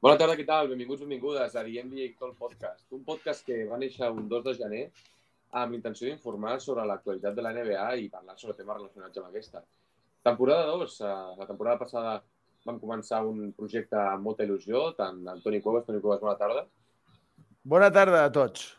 Bona 0.00 0.16
tarda, 0.16 0.34
què 0.38 0.46
tal? 0.48 0.68
Benvinguts, 0.70 1.02
benvingudes 1.04 1.54
a 1.56 1.62
The 1.64 1.82
NBA 1.84 2.06
Talk 2.20 2.36
Podcast. 2.40 2.86
Un 2.96 3.02
podcast 3.04 3.44
que 3.44 3.66
va 3.68 3.76
néixer 3.80 4.08
un 4.08 4.28
2 4.30 4.44
de 4.46 4.54
gener 4.56 4.82
amb 5.60 5.74
l'intenció 5.74 6.08
d'informar 6.08 6.54
sobre 6.64 6.86
l'actualitat 6.88 7.36
de 7.36 7.44
la 7.44 7.52
NBA 7.52 7.86
i 8.00 8.08
parlar 8.08 8.36
sobre 8.40 8.56
temes 8.56 8.78
relacionats 8.78 9.20
amb 9.20 9.28
aquesta. 9.28 9.60
Temporada 10.24 10.64
2. 10.72 10.94
eh, 11.04 11.12
La 11.40 11.46
temporada 11.50 11.78
passada 11.82 12.14
vam 12.64 12.78
començar 12.80 13.20
un 13.26 13.52
projecte 13.52 13.96
amb 14.00 14.24
molta 14.24 14.44
il·lusió, 14.44 14.94
tant 14.96 15.20
Antoni 15.34 15.60
Cuevas, 15.60 15.84
Toni 15.86 16.00
Cuevas, 16.00 16.20
bona 16.20 16.36
tarda, 16.36 16.66
Bona 17.62 17.90
tarda 17.92 18.24
a 18.24 18.30
tots. 18.32 18.76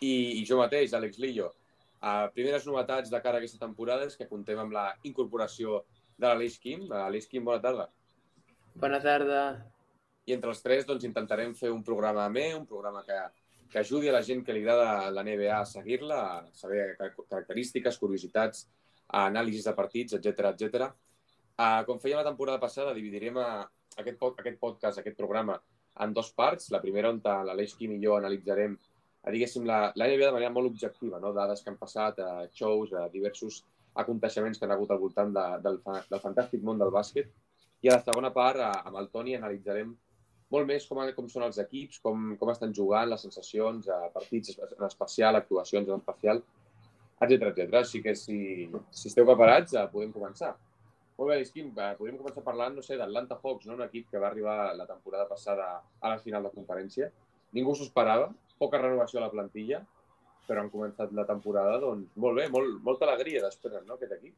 i, 0.00 0.40
i 0.40 0.44
jo 0.44 0.58
mateix, 0.58 0.92
Àlex 0.92 1.18
Lillo. 1.22 1.52
Uh, 2.02 2.26
primeres 2.34 2.66
novetats 2.66 3.10
de 3.10 3.20
cara 3.22 3.38
a 3.38 3.38
aquesta 3.38 3.60
temporada 3.62 4.06
és 4.10 4.16
que 4.18 4.26
contem 4.26 4.58
amb 4.58 4.72
la 4.74 4.88
incorporació 5.06 5.84
de 6.18 6.26
l'Aleix 6.26 6.58
Kim. 6.58 6.88
Aleix 6.90 7.28
Kim, 7.30 7.44
bona 7.44 7.62
tarda. 7.62 7.86
Bona 8.74 8.98
tarda. 8.98 9.71
I 10.26 10.34
entre 10.36 10.52
els 10.52 10.60
tres 10.62 10.84
doncs, 10.86 11.04
intentarem 11.08 11.54
fer 11.58 11.70
un 11.74 11.82
programa 11.82 12.26
amè, 12.28 12.52
un 12.54 12.66
programa 12.66 13.02
que, 13.06 13.16
que 13.72 13.80
ajudi 13.80 14.08
a 14.08 14.12
la 14.14 14.22
gent 14.22 14.44
que 14.46 14.54
li 14.54 14.62
agrada 14.62 15.10
la 15.10 15.24
NBA 15.26 15.56
a 15.58 15.64
seguir-la, 15.66 16.20
a 16.38 16.50
saber 16.54 16.92
car- 16.98 17.14
característiques, 17.28 17.98
curiositats, 17.98 18.68
anàlisis 19.18 19.66
de 19.66 19.74
partits, 19.76 20.14
etc 20.18 20.52
etc. 20.52 20.86
Uh, 21.58 21.82
com 21.88 21.98
fèiem 22.00 22.20
la 22.20 22.26
temporada 22.28 22.60
passada, 22.62 22.94
dividirem 22.94 23.36
a, 23.42 23.48
aquest, 23.98 24.16
pod- 24.20 24.38
aquest 24.40 24.58
podcast, 24.62 24.98
aquest 25.02 25.18
programa, 25.18 25.58
en 26.00 26.14
dos 26.16 26.30
parts. 26.32 26.70
La 26.72 26.80
primera 26.80 27.10
on 27.12 27.18
l'Aleix 27.22 27.74
Quim 27.76 27.92
i 27.96 28.00
jo 28.04 28.14
analitzarem 28.16 28.78
a, 28.78 29.30
diguéssim, 29.34 29.66
la, 29.68 29.92
la 29.98 30.06
NBA 30.08 30.30
de 30.30 30.36
manera 30.38 30.54
molt 30.54 30.70
objectiva, 30.70 31.18
no? 31.20 31.34
dades 31.36 31.60
que 31.62 31.70
han 31.70 31.76
passat, 31.82 32.18
a 32.22 32.46
shows, 32.54 32.94
a 32.94 33.08
diversos 33.12 33.64
aconteixements 34.00 34.58
que 34.58 34.64
han 34.64 34.72
hagut 34.72 34.90
al 34.94 35.02
voltant 35.02 35.34
de, 35.34 35.44
del, 35.66 35.76
fa- 35.84 36.00
del 36.08 36.22
fantàstic 36.22 36.62
món 36.64 36.78
del 36.80 36.94
bàsquet. 36.94 37.28
I 37.82 37.90
a 37.90 37.98
la 37.98 38.02
segona 38.06 38.30
part, 38.32 38.62
a, 38.62 38.70
amb 38.86 38.96
el 39.02 39.10
Toni, 39.12 39.34
analitzarem 39.36 39.92
molt 40.52 40.68
més 40.68 40.84
com, 40.88 41.00
com 41.16 41.28
són 41.32 41.46
els 41.46 41.60
equips, 41.62 42.00
com, 42.04 42.34
com 42.40 42.50
estan 42.52 42.74
jugant, 42.76 43.08
les 43.10 43.24
sensacions, 43.24 43.88
a 43.88 44.10
partits 44.14 44.58
en 44.66 44.84
especial, 44.88 45.38
actuacions 45.38 45.88
en 45.88 46.02
especial, 46.02 46.42
etc 47.22 47.48
etc. 47.52 47.78
Així 47.80 48.02
que 48.04 48.14
si, 48.18 48.68
si 48.90 49.08
esteu 49.10 49.26
preparats, 49.28 49.74
eh, 49.78 49.86
podem 49.92 50.12
començar. 50.14 50.52
Molt 51.18 51.30
bé, 51.30 51.40
Isquim, 51.44 51.70
eh, 51.76 51.92
podríem 51.98 52.18
començar 52.20 52.44
parlant, 52.44 52.76
no 52.76 52.84
sé, 52.84 52.98
d'Atlanta 53.00 53.38
Hawks, 53.38 53.68
no? 53.68 53.76
un 53.78 53.84
equip 53.86 54.08
que 54.10 54.20
va 54.20 54.28
arribar 54.30 54.56
la 54.76 54.88
temporada 54.88 55.28
passada 55.30 55.68
a 56.00 56.14
la 56.14 56.20
final 56.22 56.48
de 56.48 56.52
conferència. 56.54 57.10
Ningú 57.56 57.76
s'ho 57.76 57.86
esperava, 57.88 58.30
poca 58.58 58.80
renovació 58.80 59.20
a 59.20 59.26
la 59.26 59.32
plantilla, 59.32 59.82
però 60.48 60.64
han 60.64 60.72
començat 60.72 61.12
la 61.14 61.24
temporada, 61.28 61.78
doncs, 61.80 62.10
molt 62.24 62.40
bé, 62.40 62.48
molt, 62.52 62.80
molta 62.84 63.06
alegria 63.06 63.44
després, 63.44 63.78
no?, 63.86 63.96
aquest 63.96 64.16
equip. 64.18 64.34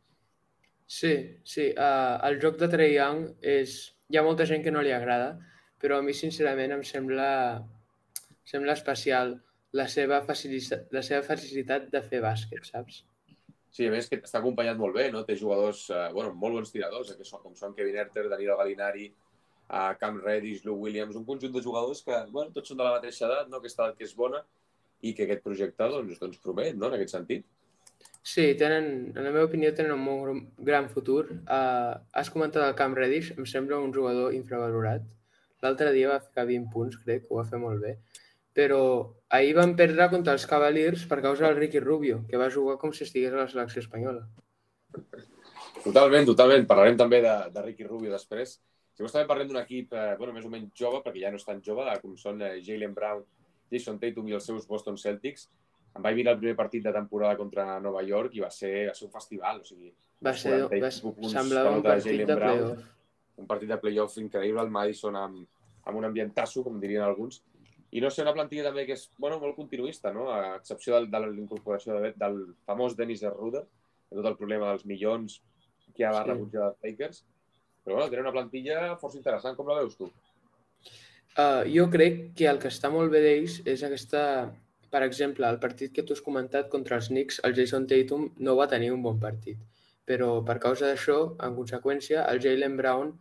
Sí, 0.86 1.14
sí. 1.48 1.70
Uh, 1.72 2.20
el 2.28 2.38
joc 2.42 2.58
de 2.60 2.68
Trey 2.70 2.94
Young 2.98 3.26
és... 3.40 3.80
Hi 4.12 4.18
ha 4.20 4.22
molta 4.26 4.44
gent 4.44 4.60
que 4.62 4.70
no 4.70 4.82
li 4.84 4.92
agrada, 4.92 5.30
però 5.84 5.98
a 6.00 6.04
mi, 6.04 6.14
sincerament, 6.16 6.72
em 6.72 6.82
sembla, 6.88 7.28
sembla 8.48 8.72
especial 8.72 9.34
la 9.76 9.84
seva, 9.92 10.22
facilitat, 10.24 10.86
la 10.96 11.02
seva 11.04 11.20
facilitat 11.26 11.90
de 11.92 12.00
fer 12.06 12.22
bàsquet, 12.24 12.64
saps? 12.64 13.02
Sí, 13.74 13.88
a 13.88 13.92
més 13.92 14.06
que 14.08 14.16
està 14.22 14.38
acompanyat 14.38 14.78
molt 14.80 14.94
bé, 14.96 15.08
no? 15.12 15.24
Té 15.28 15.34
jugadors, 15.36 15.88
eh, 15.90 16.06
bueno, 16.14 16.30
molt 16.40 16.56
bons 16.56 16.70
tiradors, 16.72 17.10
eh, 17.10 17.18
que 17.18 17.26
són, 17.28 17.42
com 17.42 17.56
són 17.58 17.74
Kevin 17.76 17.98
Herter, 18.00 18.28
Danilo 18.30 18.56
Gallinari, 18.56 19.08
eh, 19.10 19.90
Cam 20.00 20.20
Reddish, 20.22 20.62
Lou 20.64 20.78
Williams, 20.86 21.18
un 21.20 21.26
conjunt 21.26 21.52
de 21.52 21.62
jugadors 21.64 22.00
que, 22.06 22.20
bueno, 22.30 22.54
tots 22.54 22.70
són 22.70 22.78
de 22.78 22.86
la 22.86 22.94
mateixa 22.94 23.26
edat, 23.26 23.50
no? 23.50 23.58
Aquesta 23.58 23.84
edat 23.84 23.98
que 23.98 24.06
és 24.06 24.14
bona 24.16 24.40
i 25.02 25.12
que 25.12 25.26
aquest 25.26 25.42
projecte, 25.42 25.90
doncs, 25.90 26.22
doncs 26.22 26.38
promet, 26.38 26.78
no?, 26.78 26.88
en 26.88 26.96
aquest 27.00 27.16
sentit. 27.16 27.44
Sí, 28.22 28.54
tenen, 28.56 29.12
en 29.12 29.20
la 29.20 29.34
meva 29.34 29.50
opinió, 29.50 29.74
tenen 29.76 29.98
un 29.98 30.00
molt 30.06 30.22
gran- 30.24 30.46
gran 30.70 30.88
futur. 30.88 31.26
Uh, 31.44 31.98
has 32.16 32.30
comentat 32.32 32.62
el 32.64 32.78
Cam 32.78 32.94
Reddish, 32.96 33.34
em 33.36 33.44
sembla 33.44 33.82
un 33.84 33.92
jugador 33.92 34.32
infravalorat. 34.38 35.04
L'altre 35.64 35.94
dia 35.96 36.12
va 36.12 36.20
ficar 36.20 36.44
20 36.48 36.70
punts, 36.72 37.00
crec, 37.02 37.26
ho 37.30 37.40
va 37.40 37.46
fer 37.48 37.60
molt 37.60 37.80
bé. 37.80 37.96
Però 38.54 38.80
ahir 39.34 39.54
van 39.56 39.74
perdre 39.78 40.10
contra 40.12 40.34
els 40.36 40.44
Cavaliers 40.46 41.06
per 41.10 41.22
causa 41.24 41.48
del 41.48 41.58
Ricky 41.58 41.80
Rubio, 41.82 42.20
que 42.28 42.38
va 42.40 42.52
jugar 42.56 42.76
com 42.82 42.92
si 42.94 43.02
estigués 43.06 43.32
a 43.32 43.40
la 43.40 43.48
selecció 43.50 43.82
espanyola. 43.82 44.26
Totalment, 45.82 46.28
totalment. 46.28 46.68
Parlarem 46.68 47.00
també 47.00 47.20
de, 47.24 47.34
de 47.54 47.64
Ricky 47.64 47.88
Rubio 47.88 48.12
després. 48.12 48.58
Si 48.94 49.02
vols 49.02 49.16
també 49.16 49.26
parlem 49.26 49.50
d'un 49.50 49.58
equip, 49.58 49.92
eh, 49.96 50.14
bueno, 50.20 50.36
més 50.36 50.46
o 50.46 50.52
menys 50.52 50.70
jove, 50.78 51.00
perquè 51.02 51.24
ja 51.24 51.32
no 51.34 51.40
és 51.40 51.48
tan 51.48 51.58
jove, 51.66 51.88
eh, 51.90 51.98
com 52.02 52.14
són 52.20 52.44
eh, 52.46 52.60
Jalen 52.62 52.94
Brown, 52.94 53.24
Jason 53.72 53.98
Tatum 53.98 54.28
i 54.30 54.36
els 54.38 54.46
seus 54.46 54.68
Boston 54.70 55.00
Celtics. 55.00 55.48
Em 55.94 56.02
vaig 56.04 56.14
mirar 56.18 56.36
el 56.36 56.40
primer 56.42 56.54
partit 56.58 56.84
de 56.84 56.92
temporada 56.94 57.38
contra 57.40 57.80
Nova 57.82 58.04
York 58.06 58.36
i 58.38 58.42
va 58.44 58.52
ser, 58.54 58.72
va 58.90 58.94
ser 58.94 59.08
un 59.08 59.14
festival. 59.14 59.60
O 59.64 59.66
sigui, 59.66 59.90
Va 60.24 60.32
ser, 60.38 60.60
40 60.70 60.78
i 60.78 60.82
va, 60.82 60.90
semblava 61.32 61.74
un 61.76 61.82
partit 61.84 62.22
de 62.22 62.36
playoff. 62.38 62.84
Un 63.40 63.46
partit 63.50 63.68
de 63.68 63.78
playoff 63.82 64.16
increïble 64.22 64.62
al 64.62 64.70
Madison 64.70 65.16
amb, 65.18 65.44
amb 65.84 65.98
un 65.98 66.06
ambientasso, 66.08 66.62
com 66.64 66.80
dirien 66.80 67.02
alguns. 67.04 67.42
I 67.94 68.00
no 68.02 68.10
sé, 68.10 68.22
una 68.22 68.34
plantilla 68.34 68.64
també 68.66 68.86
que 68.88 68.96
és 68.96 69.08
bueno, 69.18 69.38
molt 69.38 69.54
continuista, 69.54 70.12
no? 70.12 70.28
a 70.32 70.56
excepció 70.56 70.96
del, 70.96 71.10
de 71.12 71.20
l'incorporació 71.28 72.00
de, 72.02 72.12
del 72.18 72.40
famós 72.66 72.96
Dennis 72.98 73.22
Ruder, 73.30 73.62
de 74.10 74.18
tot 74.18 74.26
el 74.30 74.36
problema 74.38 74.72
dels 74.72 74.86
milions 74.86 75.40
que 75.94 76.06
ha 76.06 76.12
Sí. 76.16 76.28
rebutjat 76.30 76.72
els 76.72 76.82
Lakers. 76.82 77.24
Però 77.84 77.98
bueno, 77.98 78.10
tenen 78.10 78.24
una 78.24 78.32
plantilla 78.32 78.96
força 78.98 79.18
interessant. 79.20 79.56
Com 79.56 79.68
la 79.68 79.78
veus 79.82 79.96
tu? 79.98 80.08
Uh, 81.34 81.62
jo 81.70 81.88
crec 81.90 82.32
que 82.38 82.46
el 82.50 82.58
que 82.62 82.70
està 82.70 82.90
molt 82.90 83.10
bé 83.12 83.22
d'ells 83.22 83.60
és 83.66 83.82
aquesta... 83.86 84.52
Per 84.94 85.02
exemple, 85.02 85.46
el 85.50 85.58
partit 85.58 85.90
que 85.90 86.04
tu 86.06 86.14
has 86.14 86.22
comentat 86.22 86.68
contra 86.70 86.96
els 87.00 87.08
Knicks, 87.10 87.40
el 87.42 87.54
Jason 87.56 87.86
Tatum 87.90 88.28
no 88.38 88.54
va 88.54 88.68
tenir 88.70 88.92
un 88.94 89.02
bon 89.02 89.16
partit. 89.18 89.58
Però 90.04 90.42
per 90.44 90.58
causa 90.62 90.90
d'això, 90.90 91.18
en 91.46 91.54
conseqüència, 91.56 92.26
el 92.30 92.40
Jalen 92.44 92.76
Brown 92.76 93.14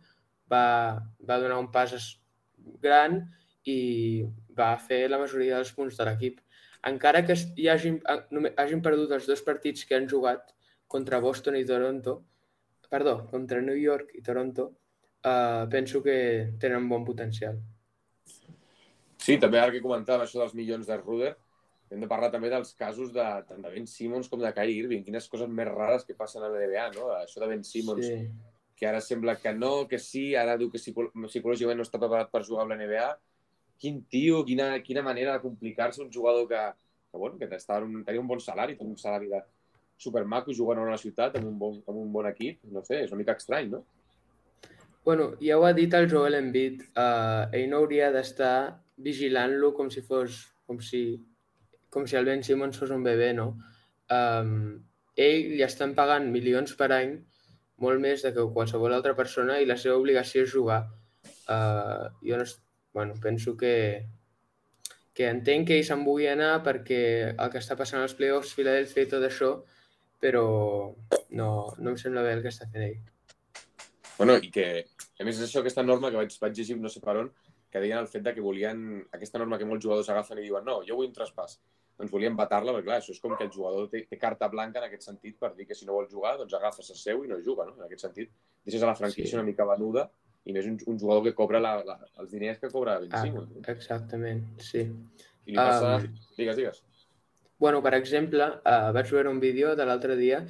va, 0.52 1.00
va 1.20 1.40
donar 1.40 1.58
un 1.62 1.70
pas 1.72 1.94
gran 2.84 3.22
i 3.64 4.24
va 4.56 4.74
fer 4.76 5.06
la 5.08 5.20
majoria 5.22 5.56
dels 5.56 5.72
punts 5.76 5.96
de 5.98 6.06
l'equip. 6.08 6.40
Encara 6.90 7.24
que 7.24 7.36
hi 7.56 7.68
hagin, 7.72 8.00
eh, 8.12 8.52
hagin 8.60 8.82
perdut 8.84 9.12
els 9.16 9.26
dos 9.30 9.42
partits 9.46 9.86
que 9.88 9.96
han 9.96 10.08
jugat 10.08 10.52
contra 10.94 11.20
Boston 11.24 11.56
i 11.56 11.64
Toronto, 11.64 12.18
perdó, 12.90 13.14
contra 13.30 13.62
New 13.62 13.78
York 13.80 14.12
i 14.14 14.22
Toronto, 14.22 14.66
uh, 15.24 15.64
penso 15.70 16.02
que 16.02 16.52
tenen 16.60 16.88
bon 16.88 17.04
potencial. 17.04 17.56
Sí, 19.18 19.38
també 19.40 19.58
ara 19.58 19.72
que 19.72 19.82
comentava 19.82 20.26
això 20.26 20.42
dels 20.42 20.54
milions 20.54 20.86
de 20.86 20.98
Ruder, 21.00 21.32
hem 21.94 22.02
de 22.02 22.08
parlar 22.10 22.30
també 22.32 22.50
dels 22.52 22.74
casos 22.78 23.12
de, 23.14 23.24
tant 23.48 23.62
de 23.62 23.70
Ben 23.72 23.86
Simmons 23.90 24.28
com 24.30 24.42
de 24.42 24.50
Kyrie 24.54 24.82
Irving. 24.82 25.04
Quines 25.06 25.28
coses 25.30 25.48
més 25.48 25.70
rares 25.70 26.04
que 26.04 26.16
passen 26.18 26.42
a 26.42 26.50
la 26.50 26.60
NBA, 26.60 26.90
no? 26.96 27.12
Això 27.20 27.40
de 27.42 27.50
Ben 27.52 27.64
Simmons, 27.64 28.04
Sí. 28.06 28.28
que 28.76 28.88
ara 28.90 29.00
sembla 29.00 29.36
que 29.38 29.52
no, 29.54 29.86
que 29.88 30.00
sí, 30.02 30.34
ara 30.34 30.56
diu 30.58 30.70
que 30.70 30.80
psico 30.82 31.06
psicològicament 31.14 31.78
no 31.78 31.86
està 31.86 32.00
preparat 32.02 32.30
per 32.32 32.42
jugar 32.42 32.64
amb 32.64 32.74
la 32.74 32.78
NBA. 32.80 33.08
Quin 33.78 34.02
tio, 34.10 34.44
quina, 34.44 34.72
quina 34.82 35.02
manera 35.02 35.36
de 35.36 35.42
complicar-se 35.44 36.02
un 36.02 36.10
jugador 36.12 36.48
que, 36.48 36.62
que, 37.10 37.18
bueno, 37.18 37.38
que 37.38 37.46
un, 37.46 38.04
tenia 38.04 38.20
un 38.20 38.26
bon 38.28 38.40
salari, 38.40 38.76
un 38.80 38.98
salari 38.98 39.28
de 39.28 39.42
supermaco 39.96 40.52
jugant 40.52 40.78
a 40.78 40.88
una 40.88 40.98
ciutat 40.98 41.36
amb 41.38 41.46
un, 41.46 41.58
bon, 41.58 41.82
amb 41.86 41.98
un 41.98 42.12
bon 42.12 42.26
equip. 42.26 42.64
No 42.64 42.82
sé, 42.82 43.04
és 43.04 43.12
una 43.12 43.22
mica 43.22 43.36
estrany, 43.38 43.70
no? 43.70 43.84
Bueno, 45.04 45.34
ja 45.40 45.58
ho 45.58 45.66
ha 45.68 45.74
dit 45.76 45.92
el 45.94 46.08
Joel 46.10 46.38
Embiid, 46.38 46.82
uh, 46.96 47.46
ell 47.52 47.68
no 47.70 47.82
hauria 47.82 48.10
d'estar 48.10 48.80
vigilant-lo 48.96 49.74
com 49.76 49.90
si 49.92 50.00
fos, 50.02 50.38
com 50.66 50.78
si, 50.80 51.20
com 51.94 52.08
si 52.10 52.18
el 52.18 52.26
Ben 52.28 52.42
Simmons 52.46 52.80
fos 52.80 52.92
un 52.94 53.06
bebè, 53.06 53.30
no? 53.38 53.52
Um, 54.12 54.50
ell 55.16 55.54
li 55.54 55.62
estan 55.66 55.94
pagant 55.94 56.26
milions 56.34 56.74
per 56.78 56.90
any, 56.96 57.14
molt 57.84 58.02
més 58.02 58.24
de 58.26 58.32
que 58.34 58.48
qualsevol 58.56 58.94
altra 58.96 59.14
persona, 59.18 59.60
i 59.62 59.68
la 59.70 59.78
seva 59.80 59.96
obligació 60.00 60.44
és 60.44 60.52
jugar. 60.52 60.82
Uh, 61.48 62.10
jo 62.26 62.40
no, 62.40 62.46
bueno, 62.94 63.14
penso 63.22 63.56
que, 63.56 63.74
que 65.14 65.30
entenc 65.30 65.68
que 65.68 65.78
ell 65.78 65.86
se'n 65.86 66.04
vulgui 66.06 66.28
anar 66.30 66.58
perquè 66.66 67.00
el 67.30 67.50
que 67.52 67.62
està 67.62 67.78
passant 67.78 68.02
als 68.02 68.16
playoffs, 68.18 68.54
Philadelphia 68.58 69.06
i 69.06 69.10
tot 69.10 69.26
això, 69.26 69.54
però 70.24 70.44
no, 71.38 71.48
no 71.78 71.90
em 71.92 71.98
sembla 72.00 72.24
bé 72.26 72.36
el 72.38 72.44
que 72.44 72.52
està 72.54 72.68
fent 72.70 72.86
ell. 72.88 73.00
Bueno, 74.18 74.38
i 74.38 74.50
que, 74.54 74.68
a 75.18 75.26
més, 75.26 75.38
és 75.38 75.48
això, 75.48 75.60
aquesta 75.60 75.82
norma 75.82 76.10
que 76.10 76.20
vaig, 76.20 76.34
vaig 76.40 76.58
llegir 76.58 76.78
no 76.80 76.90
sé 76.90 77.02
per 77.02 77.18
on, 77.22 77.30
que 77.70 77.82
deien 77.82 77.98
el 77.98 78.10
fet 78.10 78.22
de 78.22 78.32
que 78.34 78.42
volien, 78.42 78.84
aquesta 79.12 79.40
norma 79.42 79.58
que 79.58 79.66
molts 79.66 79.82
jugadors 79.82 80.10
agafen 80.12 80.38
i 80.38 80.46
diuen 80.46 80.66
no, 80.66 80.78
jo 80.86 80.98
vull 80.98 81.10
un 81.10 81.16
traspàs. 81.16 81.58
Doncs 81.98 82.10
volien 82.10 82.34
vetar-la, 82.36 82.72
perquè 82.74 82.88
clar, 82.88 82.96
això 83.00 83.12
és 83.14 83.20
com 83.22 83.36
que 83.38 83.44
el 83.46 83.52
jugador 83.54 83.86
té, 83.92 84.00
té 84.10 84.16
carta 84.18 84.48
blanca 84.50 84.80
en 84.80 84.88
aquest 84.88 85.06
sentit 85.06 85.36
per 85.38 85.52
dir 85.54 85.66
que 85.68 85.76
si 85.78 85.86
no 85.86 85.94
vol 85.94 86.08
jugar, 86.10 86.36
doncs 86.40 86.54
agafes 86.58 86.90
el 86.90 86.96
seu 86.98 87.22
i 87.24 87.28
no 87.30 87.38
juga, 87.44 87.66
no? 87.68 87.76
En 87.78 87.84
aquest 87.86 88.02
sentit, 88.08 88.32
deixes 88.66 88.82
a 88.82 88.88
la 88.90 88.96
franquícia 88.98 89.30
Sí. 89.30 89.36
una 89.38 89.44
mica 89.46 89.64
venuda 89.68 90.08
i 90.44 90.52
més 90.52 90.66
un, 90.66 90.74
un 90.90 90.98
jugador 90.98 91.22
que 91.24 91.34
cobra 91.38 91.60
la, 91.60 91.76
la, 91.86 91.98
els 92.18 92.30
diners 92.32 92.58
que 92.58 92.68
cobra 92.72 92.98
Ben 92.98 93.14
Ah, 93.14 93.22
exactament, 93.72 94.42
sí. 94.58 94.82
I 95.46 95.52
li 95.52 95.56
passa... 95.56 95.96
um, 96.00 96.08
Digues, 96.36 96.56
digues. 96.56 96.82
Bueno, 97.60 97.80
per 97.82 97.94
exemple, 97.94 98.44
uh, 98.66 98.90
vaig 98.92 99.10
veure 99.14 99.30
un 99.30 99.38
vídeo 99.40 99.76
de 99.76 99.86
l'altre 99.86 100.16
dia, 100.16 100.40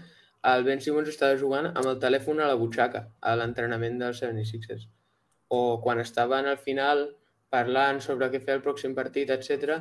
el 0.45 0.65
Ben 0.65 0.81
Simmons 0.81 1.09
estava 1.13 1.37
jugant 1.41 1.69
amb 1.71 1.87
el 1.87 2.01
telèfon 2.01 2.41
a 2.41 2.49
la 2.49 2.57
butxaca, 2.61 3.05
a 3.21 3.35
l'entrenament 3.37 4.01
dels 4.01 4.23
76ers. 4.23 4.89
O 5.49 5.81
quan 5.85 6.01
estaven 6.01 6.49
al 6.49 6.59
final 6.59 7.05
parlant 7.53 8.01
sobre 8.01 8.31
què 8.33 8.41
fer 8.43 8.57
el 8.59 8.65
pròxim 8.65 8.97
partit, 8.97 9.31
etc, 9.31 9.79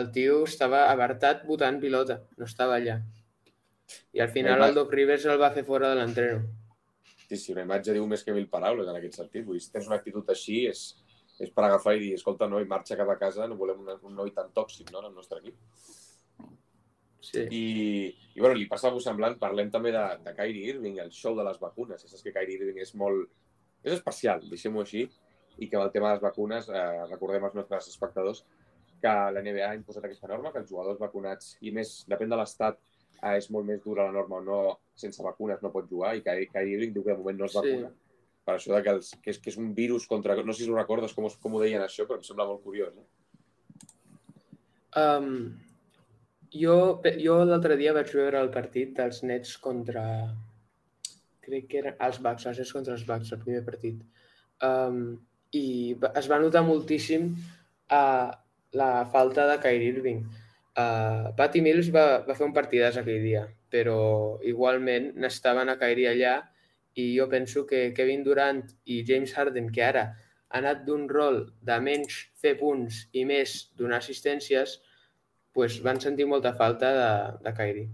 el 0.00 0.10
tio 0.14 0.42
estava 0.48 0.84
abartat 0.90 1.44
votant 1.48 1.78
pilota, 1.82 2.18
no 2.38 2.48
estava 2.48 2.78
allà. 2.80 2.98
I 4.16 4.22
al 4.24 4.30
final 4.32 4.58
Home. 4.58 4.68
el 4.68 4.78
Doc 4.78 4.92
Rivers 4.92 5.26
el 5.30 5.40
va 5.40 5.52
fer 5.54 5.64
fora 5.66 5.90
de 5.92 5.98
l'entreno. 6.00 6.44
Sí, 7.28 7.36
sí, 7.36 7.52
una 7.52 7.64
imatge 7.64 7.94
diu 7.96 8.06
més 8.08 8.24
que 8.24 8.34
mil 8.36 8.46
paraules 8.52 8.88
en 8.88 8.98
aquest 8.98 9.18
sentit. 9.20 9.44
Vull 9.46 9.58
dir, 9.58 9.64
si 9.64 9.72
tens 9.72 9.88
una 9.90 9.98
actitud 10.00 10.28
així, 10.30 10.64
és, 10.70 10.82
és 11.40 11.52
per 11.54 11.66
agafar 11.66 11.96
i 11.96 12.02
dir, 12.02 12.12
escolta, 12.18 12.48
noi, 12.50 12.66
marxa 12.70 12.98
cap 13.00 13.10
a 13.12 13.18
casa, 13.20 13.48
no 13.50 13.58
volem 13.60 13.84
un, 13.84 13.92
un 14.10 14.16
noi 14.22 14.32
tan 14.36 14.50
tòxic 14.56 14.92
no, 14.92 15.00
en 15.02 15.10
el 15.10 15.14
nostre 15.16 15.40
equip. 15.42 15.56
Sí. 17.24 17.46
I, 17.56 17.64
i 18.36 18.42
bueno, 18.42 18.56
li 18.58 18.68
passa 18.68 18.90
algú 18.90 19.00
semblant, 19.00 19.38
parlem 19.40 19.70
també 19.72 19.94
de, 19.94 20.04
de 20.26 20.34
Kyrie 20.36 20.74
Irving, 20.74 21.00
el 21.00 21.12
show 21.16 21.36
de 21.38 21.46
les 21.46 21.60
vacunes. 21.60 22.02
Ja 22.04 22.10
saps 22.10 22.24
que 22.26 22.34
Kyrie 22.34 22.60
Irving 22.60 22.82
és 22.84 22.92
molt... 23.00 23.30
és 23.84 23.94
especial, 23.96 24.44
deixem-ho 24.48 24.80
així, 24.84 25.06
i 25.60 25.68
que 25.68 25.78
amb 25.78 25.86
el 25.86 25.94
tema 25.94 26.10
de 26.10 26.18
les 26.18 26.24
vacunes, 26.24 26.68
eh, 26.68 26.84
recordem 27.10 27.44
als 27.48 27.56
nostres 27.56 27.88
espectadors 27.92 28.44
que 29.04 29.14
la 29.36 29.42
NBA 29.44 29.66
ha 29.68 29.76
imposat 29.76 30.06
aquesta 30.08 30.30
norma, 30.30 30.52
que 30.52 30.62
els 30.62 30.70
jugadors 30.70 31.00
vacunats, 31.00 31.54
i 31.60 31.72
més, 31.76 31.98
depèn 32.08 32.32
de 32.32 32.38
l'estat, 32.40 32.78
eh, 33.20 33.34
és 33.36 33.50
molt 33.52 33.68
més 33.68 33.82
dura 33.84 34.06
la 34.08 34.14
norma 34.14 34.40
o 34.40 34.44
no, 34.46 34.60
sense 35.00 35.22
vacunes 35.24 35.60
no 35.62 35.72
pot 35.74 35.90
jugar, 35.90 36.14
i 36.16 36.24
Kyrie 36.24 36.78
Irving 36.78 36.94
diu 36.94 37.04
que 37.04 37.12
de 37.12 37.20
moment 37.20 37.42
no 37.42 37.50
es 37.50 37.58
vacuna. 37.58 37.90
Sí. 37.90 38.00
Per 38.44 38.54
això 38.58 38.74
de 38.74 38.80
que, 38.84 38.94
els, 38.98 39.10
que, 39.24 39.32
és, 39.32 39.40
que 39.40 39.52
és 39.52 39.60
un 39.60 39.70
virus 39.76 40.06
contra... 40.08 40.36
No 40.44 40.52
sé 40.52 40.64
si 40.64 40.70
ho 40.70 40.76
recordes 40.76 41.14
com, 41.16 41.28
com 41.40 41.54
ho 41.56 41.60
deien 41.62 41.84
això, 41.84 42.04
però 42.08 42.20
em 42.20 42.26
sembla 42.26 42.48
molt 42.50 42.60
curiós, 42.64 42.92
no? 42.96 43.06
Um, 45.00 45.30
jo 46.54 46.74
jo 47.18 47.38
l'altre 47.48 47.78
dia 47.80 47.94
vaig 47.96 48.12
veure 48.14 48.42
el 48.44 48.52
partit 48.56 48.92
dels 49.00 49.22
Nets 49.24 49.56
contra... 49.64 50.04
Crec 51.44 51.68
que 51.70 51.80
eren 51.80 51.96
els 52.04 52.20
Bucks, 52.24 52.46
els 52.50 52.60
Nets 52.60 52.72
contra 52.76 52.96
els 52.96 53.04
Bucks, 53.08 53.32
el 53.32 53.40
primer 53.40 53.64
partit. 53.64 54.00
Um, 54.64 55.00
I 55.56 55.66
es 56.20 56.28
va 56.28 56.40
notar 56.42 56.64
moltíssim 56.68 57.32
uh, 57.32 58.30
la 58.78 59.06
falta 59.12 59.46
de 59.50 59.58
Kyrie 59.62 59.92
Irving. 59.94 60.24
Uh, 60.74 61.30
Patty 61.38 61.62
Mills 61.62 61.90
va, 61.94 62.24
va 62.26 62.34
fer 62.34 62.46
un 62.46 62.54
partidàs 62.54 62.98
aquell 62.98 63.22
dia, 63.22 63.44
però 63.70 64.40
igualment 64.42 65.12
n'estaven 65.22 65.70
a 65.70 65.78
Kyrie 65.78 66.10
allà 66.10 66.34
i 66.98 67.08
jo 67.16 67.28
penso 67.30 67.64
que 67.66 67.92
Kevin 67.94 68.24
Durant 68.26 68.62
i 68.90 69.02
James 69.06 69.34
Harden, 69.34 69.70
que 69.74 69.84
ara 69.86 70.04
ha 70.10 70.58
anat 70.60 70.84
d'un 70.86 71.08
rol 71.10 71.40
de 71.62 71.78
menys 71.82 72.18
fer 72.38 72.54
punts 72.58 73.04
i 73.12 73.24
més 73.26 73.54
donar 73.78 73.98
assistències, 74.02 74.78
pues 75.54 75.78
van 75.82 76.00
sentir 76.02 76.26
molta 76.30 76.54
falta 76.58 76.90
de, 76.94 77.10
de 77.46 77.54
Kyrie. 77.54 77.88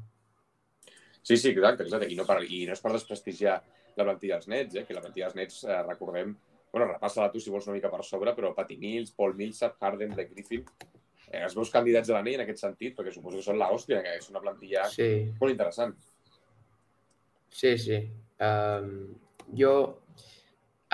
Sí, 1.23 1.37
sí, 1.37 1.51
exacte, 1.53 1.85
exacte. 1.85 2.09
I 2.09 2.17
no, 2.17 2.25
per, 2.29 2.41
I 2.45 2.65
no 2.69 2.77
és 2.77 2.81
per 2.81 2.93
desprestigiar 2.97 3.59
la 3.97 4.07
plantilla 4.07 4.39
dels 4.39 4.49
Nets, 4.49 4.77
eh? 4.77 4.85
que 4.89 4.97
la 4.97 5.05
plantilla 5.05 5.29
dels 5.29 5.37
Nets, 5.37 5.65
eh, 5.69 5.81
recordem, 5.89 6.33
bueno, 6.73 6.87
repassa-la 6.93 7.31
tu 7.33 7.41
si 7.43 7.51
vols 7.51 7.67
una 7.67 7.77
mica 7.77 7.91
per 7.91 8.05
sobre, 8.07 8.35
però 8.37 8.53
Patty 8.55 8.77
Mills, 8.79 9.13
Paul 9.17 9.35
Millsap, 9.39 9.77
Harden, 9.81 10.15
de 10.15 10.27
Griffin, 10.31 10.65
eh, 11.31 11.43
els 11.43 11.57
meus 11.59 11.73
candidats 11.75 12.09
de 12.09 12.15
l'anell 12.15 12.39
en 12.39 12.45
aquest 12.45 12.63
sentit, 12.63 12.95
perquè 12.97 13.13
suposo 13.15 13.41
que 13.41 13.47
són 13.47 13.59
l'hòstia, 13.59 14.03
que 14.05 14.17
és 14.21 14.31
una 14.31 14.43
plantilla 14.45 14.87
sí. 14.93 15.11
molt 15.41 15.55
interessant. 15.55 15.97
Sí, 17.51 17.75
sí. 17.79 17.99
Um, 18.41 19.11
jo 19.59 19.75